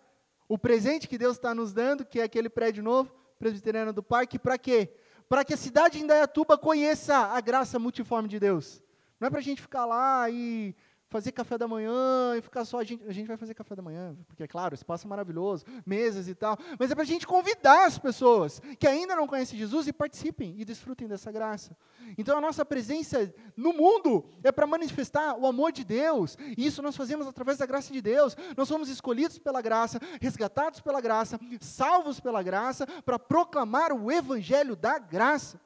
o 0.48 0.58
presente 0.58 1.08
que 1.08 1.18
Deus 1.18 1.36
está 1.36 1.54
nos 1.54 1.74
dando, 1.74 2.06
que 2.06 2.20
é 2.20 2.24
aquele 2.24 2.48
prédio 2.48 2.84
novo, 2.84 3.14
presbiteriano 3.38 3.93
do 3.93 4.03
parque, 4.03 4.39
para 4.39 4.57
quê? 4.57 4.89
Para 5.29 5.43
que 5.43 5.53
a 5.53 5.57
cidade 5.57 5.97
de 5.97 6.03
Indaiatuba 6.03 6.57
conheça 6.57 7.17
a 7.17 7.39
graça 7.41 7.77
multiforme 7.77 8.29
de 8.29 8.39
Deus. 8.39 8.81
Não 9.19 9.27
é 9.27 9.29
para 9.29 9.39
a 9.39 9.43
gente 9.43 9.61
ficar 9.61 9.85
lá 9.85 10.29
e 10.29 10.75
fazer 11.10 11.32
café 11.32 11.58
da 11.58 11.68
manhã 11.68 12.36
e 12.38 12.41
ficar 12.41 12.66
só. 12.66 12.80
A 12.80 12.84
gente, 12.84 13.03
a 13.08 13.12
gente 13.12 13.28
vai 13.28 13.38
fazer 13.38 13.53
café 13.53 13.76
da 13.76 13.82
manhã, 13.82 14.16
porque, 14.28 14.43
é 14.43 14.47
claro, 14.47 14.76
espaço 14.76 15.08
é 15.08 15.10
maravilhoso, 15.10 15.66
mesas 15.86 16.28
e 16.28 16.36
tal. 16.36 16.58
Mas 16.78 16.91
é 16.91 16.95
para 16.95 17.03
a 17.03 17.08
gente 17.08 17.26
convidar 17.26 17.86
as 17.86 17.97
pessoas 17.97 18.62
que 18.80 18.88
ainda 18.88 19.16
não 19.16 19.28
conhecem 19.28 19.58
Jesus 19.58 19.88
e 19.88 19.93
participem 19.93 20.55
e 20.58 20.66
desfrutem 20.66 21.08
dessa 21.08 21.32
graça. 21.32 21.76
Então, 22.18 22.38
a 22.38 22.41
nossa 22.41 22.66
presença 22.66 23.34
no 23.55 23.74
mundo 23.74 24.26
é 24.43 24.51
para 24.51 24.68
manifestar 24.68 25.36
o 25.38 25.47
amor 25.47 25.72
de 25.72 25.84
Deus. 25.84 26.38
E 26.58 26.66
isso 26.66 26.82
nós 26.82 26.95
fazemos 26.95 27.26
através 27.28 27.58
da 27.58 27.66
graça 27.66 27.91
de 27.91 28.01
Deus. 28.01 28.36
Nós 28.55 28.68
somos 28.68 28.89
escolhidos 28.89 29.38
pela 29.38 29.62
graça, 29.62 29.99
resgatados 30.22 30.82
pela 30.82 30.99
graça, 30.99 31.39
salvos 31.62 32.20
pela 32.20 32.43
graça, 32.43 32.86
para 33.05 33.18
proclamar 33.18 33.93
o 33.93 34.12
evangelho 34.12 34.76
da 34.76 34.99
graça. 34.99 35.60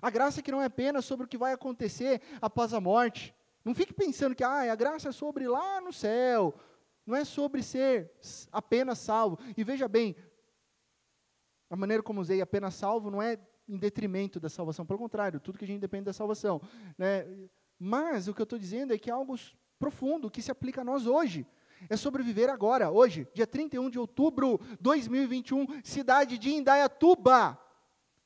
A 0.00 0.10
graça 0.10 0.42
que 0.42 0.52
não 0.52 0.60
é 0.60 0.66
apenas 0.66 1.04
sobre 1.04 1.26
o 1.26 1.28
que 1.28 1.38
vai 1.38 1.52
acontecer 1.52 2.20
após 2.40 2.74
a 2.74 2.80
morte 2.80 3.34
não 3.66 3.74
fique 3.74 3.92
pensando 3.92 4.32
que 4.32 4.44
ah, 4.44 4.72
a 4.72 4.76
graça 4.76 5.08
é 5.08 5.12
sobre 5.12 5.48
lá 5.48 5.80
no 5.80 5.92
céu. 5.92 6.54
Não 7.04 7.16
é 7.16 7.24
sobre 7.24 7.64
ser 7.64 8.12
apenas 8.52 9.00
salvo. 9.00 9.40
E 9.56 9.64
veja 9.64 9.88
bem, 9.88 10.14
a 11.68 11.74
maneira 11.74 12.00
como 12.00 12.20
usei 12.20 12.40
apenas 12.40 12.76
salvo 12.76 13.10
não 13.10 13.20
é 13.20 13.36
em 13.68 13.76
detrimento 13.76 14.38
da 14.38 14.48
salvação. 14.48 14.86
Pelo 14.86 15.00
contrário, 15.00 15.40
tudo 15.40 15.58
que 15.58 15.64
a 15.64 15.66
gente 15.66 15.80
depende 15.80 16.04
da 16.04 16.12
salvação. 16.12 16.62
Né? 16.96 17.26
Mas 17.76 18.28
o 18.28 18.34
que 18.34 18.40
eu 18.40 18.44
estou 18.44 18.56
dizendo 18.56 18.94
é 18.94 18.98
que 18.98 19.10
é 19.10 19.12
algo 19.12 19.34
profundo 19.80 20.30
que 20.30 20.40
se 20.40 20.52
aplica 20.52 20.82
a 20.82 20.84
nós 20.84 21.04
hoje. 21.04 21.44
É 21.90 21.96
sobreviver 21.96 22.48
agora, 22.48 22.92
hoje, 22.92 23.26
dia 23.34 23.48
31 23.48 23.90
de 23.90 23.98
outubro 23.98 24.60
de 24.70 24.76
2021, 24.76 25.66
cidade 25.82 26.38
de 26.38 26.50
Indaiatuba. 26.50 27.60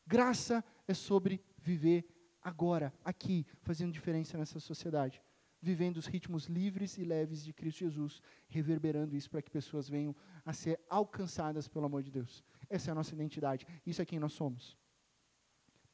Graça 0.06 0.62
é 0.86 0.92
sobre 0.92 1.42
viver 1.56 2.06
agora, 2.42 2.92
aqui, 3.02 3.46
fazendo 3.62 3.90
diferença 3.90 4.36
nessa 4.36 4.60
sociedade 4.60 5.22
vivendo 5.60 5.98
os 5.98 6.06
ritmos 6.06 6.46
livres 6.46 6.96
e 6.96 7.04
leves 7.04 7.44
de 7.44 7.52
Cristo 7.52 7.80
Jesus, 7.80 8.22
reverberando 8.48 9.14
isso 9.14 9.30
para 9.30 9.42
que 9.42 9.50
pessoas 9.50 9.88
venham 9.88 10.14
a 10.44 10.52
ser 10.52 10.80
alcançadas 10.88 11.68
pelo 11.68 11.86
amor 11.86 12.02
de 12.02 12.10
Deus. 12.10 12.42
Essa 12.68 12.90
é 12.90 12.92
a 12.92 12.94
nossa 12.94 13.14
identidade, 13.14 13.66
isso 13.84 14.00
é 14.00 14.06
quem 14.06 14.18
nós 14.18 14.32
somos. 14.32 14.76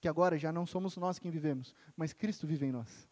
Que 0.01 0.09
agora 0.09 0.39
já 0.39 0.53
não 0.53 0.67
somos 0.67 0.97
nós 0.97 1.19
quem 1.19 1.31
vivemos, 1.31 1.75
mas 1.97 2.13
Cristo 2.13 2.47
vive 2.47 2.67
em 2.67 2.73
nós. 2.73 3.09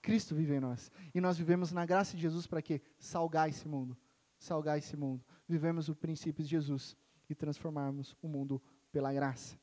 Cristo 0.00 0.34
vive 0.34 0.54
em 0.54 0.60
nós. 0.60 0.90
E 1.14 1.20
nós 1.20 1.36
vivemos 1.36 1.72
na 1.72 1.84
graça 1.84 2.16
de 2.16 2.22
Jesus 2.22 2.46
para 2.46 2.62
quê? 2.62 2.80
Salgar 2.98 3.48
esse 3.48 3.66
mundo. 3.66 3.96
Salgar 4.38 4.78
esse 4.78 4.96
mundo. 4.96 5.24
Vivemos 5.48 5.88
o 5.88 5.96
princípio 5.96 6.44
de 6.44 6.50
Jesus 6.50 6.96
e 7.28 7.34
transformarmos 7.34 8.16
o 8.22 8.28
mundo 8.28 8.62
pela 8.92 9.12
graça. 9.12 9.58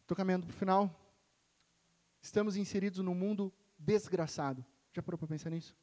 Estou 0.00 0.16
caminhando 0.16 0.46
para 0.46 0.54
o 0.54 0.56
final. 0.56 1.14
Estamos 2.22 2.56
inseridos 2.56 3.00
no 3.00 3.14
mundo 3.14 3.52
desgraçado. 3.78 4.64
Já 4.92 5.02
parou 5.02 5.18
para 5.18 5.28
pensar 5.28 5.50
nisso? 5.50 5.76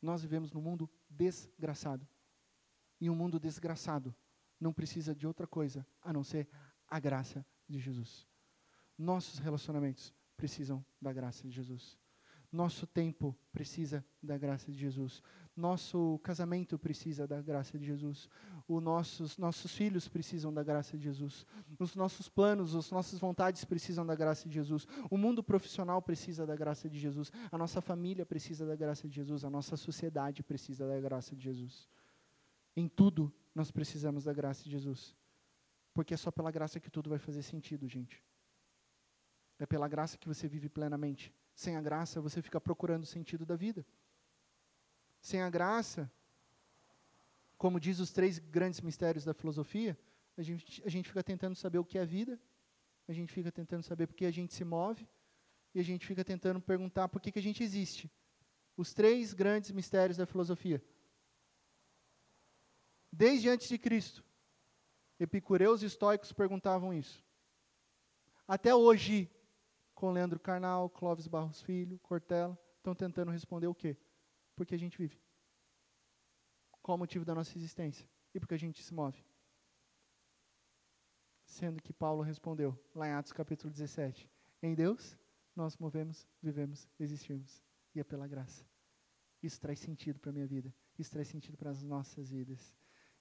Nós 0.00 0.22
vivemos 0.22 0.52
num 0.52 0.60
mundo 0.60 0.90
desgraçado. 1.08 2.06
E 3.00 3.10
um 3.10 3.14
mundo 3.14 3.40
desgraçado 3.40 4.14
não 4.60 4.72
precisa 4.72 5.14
de 5.14 5.26
outra 5.26 5.46
coisa 5.46 5.86
a 6.00 6.12
não 6.12 6.22
ser 6.22 6.48
a 6.86 7.00
graça 7.00 7.44
de 7.68 7.78
Jesus. 7.78 8.26
Nossos 8.96 9.38
relacionamentos 9.38 10.14
precisam 10.36 10.84
da 11.00 11.12
graça 11.12 11.42
de 11.42 11.50
Jesus. 11.50 11.98
Nosso 12.50 12.86
tempo 12.86 13.36
precisa 13.52 14.04
da 14.22 14.38
graça 14.38 14.70
de 14.70 14.78
Jesus. 14.78 15.22
Nosso 15.56 16.18
casamento 16.24 16.76
precisa 16.76 17.28
da 17.28 17.40
graça 17.40 17.78
de 17.78 17.86
Jesus. 17.86 18.28
Os 18.66 18.82
nossos, 18.82 19.38
nossos 19.38 19.72
filhos 19.72 20.08
precisam 20.08 20.52
da 20.52 20.64
graça 20.64 20.96
de 20.98 21.04
Jesus. 21.04 21.46
Os 21.78 21.94
nossos 21.94 22.28
planos, 22.28 22.74
as 22.74 22.90
nossas 22.90 23.20
vontades 23.20 23.64
precisam 23.64 24.04
da 24.04 24.16
graça 24.16 24.48
de 24.48 24.54
Jesus. 24.54 24.86
O 25.08 25.16
mundo 25.16 25.44
profissional 25.44 26.02
precisa 26.02 26.44
da 26.44 26.56
graça 26.56 26.90
de 26.90 26.98
Jesus. 26.98 27.30
A 27.52 27.58
nossa 27.58 27.80
família 27.80 28.26
precisa 28.26 28.66
da 28.66 28.74
graça 28.74 29.08
de 29.08 29.14
Jesus. 29.14 29.44
A 29.44 29.50
nossa 29.50 29.76
sociedade 29.76 30.42
precisa 30.42 30.88
da 30.88 31.00
graça 31.00 31.36
de 31.36 31.42
Jesus. 31.44 31.88
Em 32.76 32.88
tudo 32.88 33.32
nós 33.54 33.70
precisamos 33.70 34.24
da 34.24 34.32
graça 34.32 34.64
de 34.64 34.70
Jesus. 34.70 35.14
Porque 35.92 36.14
é 36.14 36.16
só 36.16 36.32
pela 36.32 36.50
graça 36.50 36.80
que 36.80 36.90
tudo 36.90 37.08
vai 37.08 37.18
fazer 37.18 37.42
sentido, 37.42 37.88
gente. 37.88 38.20
É 39.58 39.64
pela 39.64 39.86
graça 39.86 40.18
que 40.18 40.26
você 40.26 40.48
vive 40.48 40.68
plenamente. 40.68 41.32
Sem 41.54 41.76
a 41.76 41.80
graça, 41.80 42.20
você 42.20 42.42
fica 42.42 42.60
procurando 42.60 43.04
o 43.04 43.06
sentido 43.06 43.46
da 43.46 43.54
vida. 43.54 43.86
Sem 45.24 45.40
a 45.40 45.48
graça, 45.48 46.12
como 47.56 47.80
diz 47.80 47.98
os 47.98 48.12
três 48.12 48.38
grandes 48.38 48.82
mistérios 48.82 49.24
da 49.24 49.32
filosofia, 49.32 49.98
a 50.36 50.42
gente, 50.42 50.82
a 50.84 50.90
gente 50.90 51.08
fica 51.08 51.24
tentando 51.24 51.56
saber 51.56 51.78
o 51.78 51.84
que 51.84 51.96
é 51.96 52.04
vida, 52.04 52.38
a 53.08 53.12
gente 53.14 53.32
fica 53.32 53.50
tentando 53.50 53.82
saber 53.82 54.06
por 54.06 54.14
que 54.14 54.26
a 54.26 54.30
gente 54.30 54.52
se 54.52 54.62
move, 54.66 55.08
e 55.74 55.80
a 55.80 55.82
gente 55.82 56.06
fica 56.06 56.22
tentando 56.22 56.60
perguntar 56.60 57.08
por 57.08 57.22
que, 57.22 57.32
que 57.32 57.38
a 57.38 57.42
gente 57.42 57.62
existe. 57.62 58.12
Os 58.76 58.92
três 58.92 59.32
grandes 59.32 59.70
mistérios 59.70 60.18
da 60.18 60.26
filosofia. 60.26 60.84
Desde 63.10 63.48
antes 63.48 63.66
de 63.66 63.78
Cristo, 63.78 64.22
epicureus 65.18 65.82
e 65.82 65.86
estoicos 65.86 66.34
perguntavam 66.34 66.92
isso. 66.92 67.24
Até 68.46 68.74
hoje, 68.74 69.30
com 69.94 70.12
Leandro 70.12 70.38
Carnal, 70.38 70.90
Clóvis 70.90 71.26
Barros 71.26 71.62
Filho, 71.62 71.98
Cortella, 72.00 72.58
estão 72.76 72.94
tentando 72.94 73.30
responder 73.30 73.68
o 73.68 73.74
quê? 73.74 73.96
Porque 74.54 74.74
a 74.74 74.78
gente 74.78 74.98
vive. 74.98 75.20
Qual 76.82 76.96
o 76.96 76.98
motivo 76.98 77.24
da 77.24 77.34
nossa 77.34 77.56
existência? 77.56 78.08
E 78.34 78.40
porque 78.40 78.54
a 78.54 78.58
gente 78.58 78.82
se 78.82 78.92
move. 78.92 79.24
Sendo 81.44 81.82
que 81.82 81.92
Paulo 81.92 82.22
respondeu, 82.22 82.78
lá 82.94 83.08
em 83.08 83.12
Atos 83.12 83.32
capítulo 83.32 83.70
17, 83.70 84.28
em 84.62 84.74
Deus 84.74 85.16
nós 85.54 85.76
movemos, 85.76 86.26
vivemos, 86.42 86.88
existimos. 86.98 87.62
E 87.94 88.00
é 88.00 88.04
pela 88.04 88.26
graça. 88.26 88.66
Isso 89.42 89.60
traz 89.60 89.78
sentido 89.78 90.18
para 90.18 90.30
a 90.30 90.32
minha 90.32 90.46
vida. 90.46 90.74
Isso 90.98 91.10
traz 91.10 91.28
sentido 91.28 91.56
para 91.56 91.70
as 91.70 91.82
nossas 91.82 92.30
vidas. 92.30 92.74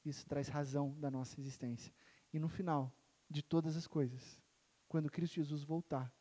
Isso 0.04 0.26
traz 0.26 0.48
razão 0.48 1.00
da 1.00 1.12
nossa 1.12 1.40
existência. 1.40 1.94
E 2.34 2.40
no 2.40 2.50
final 2.50 2.92
de 3.30 3.44
todas 3.44 3.78
as 3.78 3.88
coisas, 3.88 4.42
quando 4.88 5.10
Cristo 5.10 5.36
Jesus 5.36 5.64
voltar, 5.64 6.14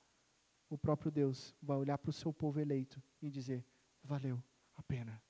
o 0.68 0.78
próprio 0.78 1.10
Deus 1.10 1.54
vai 1.62 1.76
olhar 1.76 1.98
para 1.98 2.10
o 2.10 2.12
seu 2.12 2.32
povo 2.32 2.60
eleito 2.60 3.02
e 3.20 3.30
dizer: 3.30 3.66
valeu 4.02 4.42
a 4.77 4.83
pena 4.83 5.20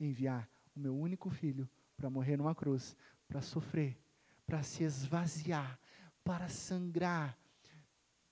enviar 0.00 0.48
o 0.74 0.80
meu 0.80 0.96
único 0.96 1.30
filho 1.30 1.68
para 1.96 2.08
morrer 2.08 2.36
numa 2.36 2.54
cruz, 2.54 2.96
para 3.26 3.42
sofrer, 3.42 3.98
para 4.46 4.62
se 4.62 4.84
esvaziar, 4.84 5.78
para 6.24 6.48
sangrar, 6.48 7.38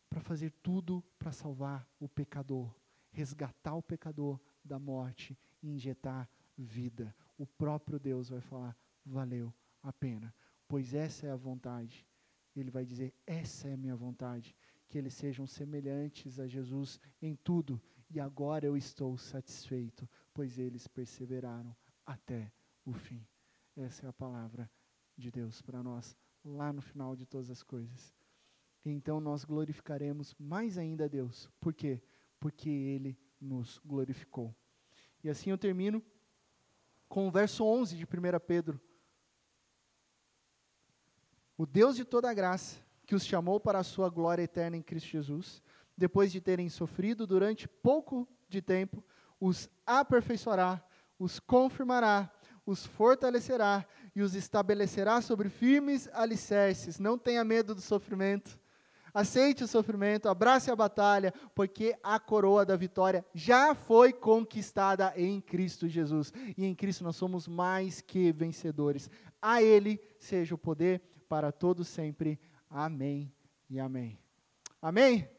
para 0.09 0.21
fazer 0.21 0.51
tudo 0.63 1.03
para 1.19 1.33
salvar 1.33 1.87
o 1.99 2.09
pecador, 2.09 2.75
resgatar 3.11 3.75
o 3.75 3.83
pecador 3.83 4.41
da 4.65 4.79
morte 4.79 5.37
e 5.63 5.71
injetar 5.71 6.29
vida. 6.57 7.15
O 7.37 7.47
próprio 7.47 7.99
Deus 7.99 8.29
vai 8.29 8.41
falar: 8.41 8.77
valeu 9.05 9.53
a 9.83 9.93
pena, 9.93 10.35
pois 10.69 10.95
essa 10.95 11.27
é 11.27 11.31
a 11.31 11.37
vontade. 11.37 12.07
Ele 12.55 12.71
vai 12.71 12.85
dizer: 12.85 13.13
essa 13.27 13.69
é 13.69 13.75
a 13.75 13.77
minha 13.77 13.97
vontade 13.97 14.57
que 14.89 14.97
eles 14.97 15.15
sejam 15.15 15.47
semelhantes 15.47 16.39
a 16.39 16.47
Jesus 16.47 17.01
em 17.21 17.35
tudo, 17.35 17.81
e 18.09 18.21
agora 18.21 18.65
eu 18.65 18.77
estou 18.77 19.19
satisfeito, 19.19 20.09
pois 20.37 20.59
eles 20.59 20.87
perseveraram 20.87 21.74
até 22.05 22.53
o 22.84 22.93
fim. 22.93 23.26
Essa 23.74 24.05
é 24.05 24.09
a 24.11 24.12
palavra 24.12 24.70
de 25.16 25.30
Deus 25.30 25.62
para 25.62 25.82
nós, 25.82 26.14
lá 26.45 26.74
no 26.74 26.82
final 26.82 27.16
de 27.16 27.24
todas 27.24 27.51
as 27.51 27.62
coisas. 27.62 28.14
Então 28.84 29.18
nós 29.18 29.47
glorificaremos 29.47 30.34
mais 30.39 30.76
ainda 30.76 31.07
a 31.07 31.09
Deus. 31.09 31.51
Por 31.59 31.72
quê? 31.72 32.03
Porque 32.39 32.68
Ele 32.68 33.18
nos 33.41 33.80
glorificou. 33.82 34.55
E 35.24 35.30
assim 35.30 35.49
eu 35.49 35.57
termino 35.57 36.05
com 37.09 37.26
o 37.26 37.30
verso 37.30 37.64
11 37.64 37.97
de 37.97 38.05
1 38.05 38.39
Pedro. 38.47 38.78
O 41.57 41.64
Deus 41.64 41.97
de 41.97 42.05
toda 42.05 42.34
graça, 42.34 42.78
que 43.07 43.14
os 43.14 43.24
chamou 43.24 43.59
para 43.59 43.78
a 43.78 43.84
sua 43.84 44.11
glória 44.11 44.43
eterna 44.43 44.76
em 44.76 44.82
Cristo 44.82 45.09
Jesus, 45.09 45.62
depois 45.97 46.30
de 46.30 46.43
terem 46.43 46.68
sofrido 46.68 47.26
durante 47.26 47.66
pouco 47.66 48.28
de 48.51 48.61
tempo, 48.61 49.03
os 49.41 49.68
aperfeiçoará, 49.84 50.82
os 51.18 51.39
confirmará, 51.39 52.30
os 52.64 52.84
fortalecerá 52.84 53.87
e 54.14 54.22
os 54.22 54.34
estabelecerá 54.34 55.20
sobre 55.20 55.49
firmes 55.49 56.09
alicerces. 56.12 56.99
Não 56.99 57.16
tenha 57.16 57.45
medo 57.45 57.74
do 57.74 57.80
sofrimento. 57.80 58.59
Aceite 59.14 59.64
o 59.64 59.68
sofrimento, 59.68 60.28
abrace 60.28 60.70
a 60.70 60.76
batalha, 60.76 61.32
porque 61.55 61.97
a 62.03 62.18
coroa 62.20 62.66
da 62.66 62.76
vitória 62.76 63.24
já 63.32 63.74
foi 63.74 64.12
conquistada 64.12 65.11
em 65.16 65.41
Cristo 65.41 65.89
Jesus. 65.89 66.32
E 66.57 66.66
em 66.66 66.74
Cristo 66.74 67.03
nós 67.03 67.16
somos 67.16 67.49
mais 67.49 68.03
que 68.03 68.30
vencedores. 68.30 69.09
A 69.41 69.62
Ele 69.62 69.99
seja 70.18 70.55
o 70.55 70.59
poder 70.59 71.01
para 71.28 71.51
todos 71.51 71.89
sempre. 71.89 72.39
Amém 72.68 73.32
e 73.70 73.80
amém. 73.80 74.18
Amém? 74.82 75.36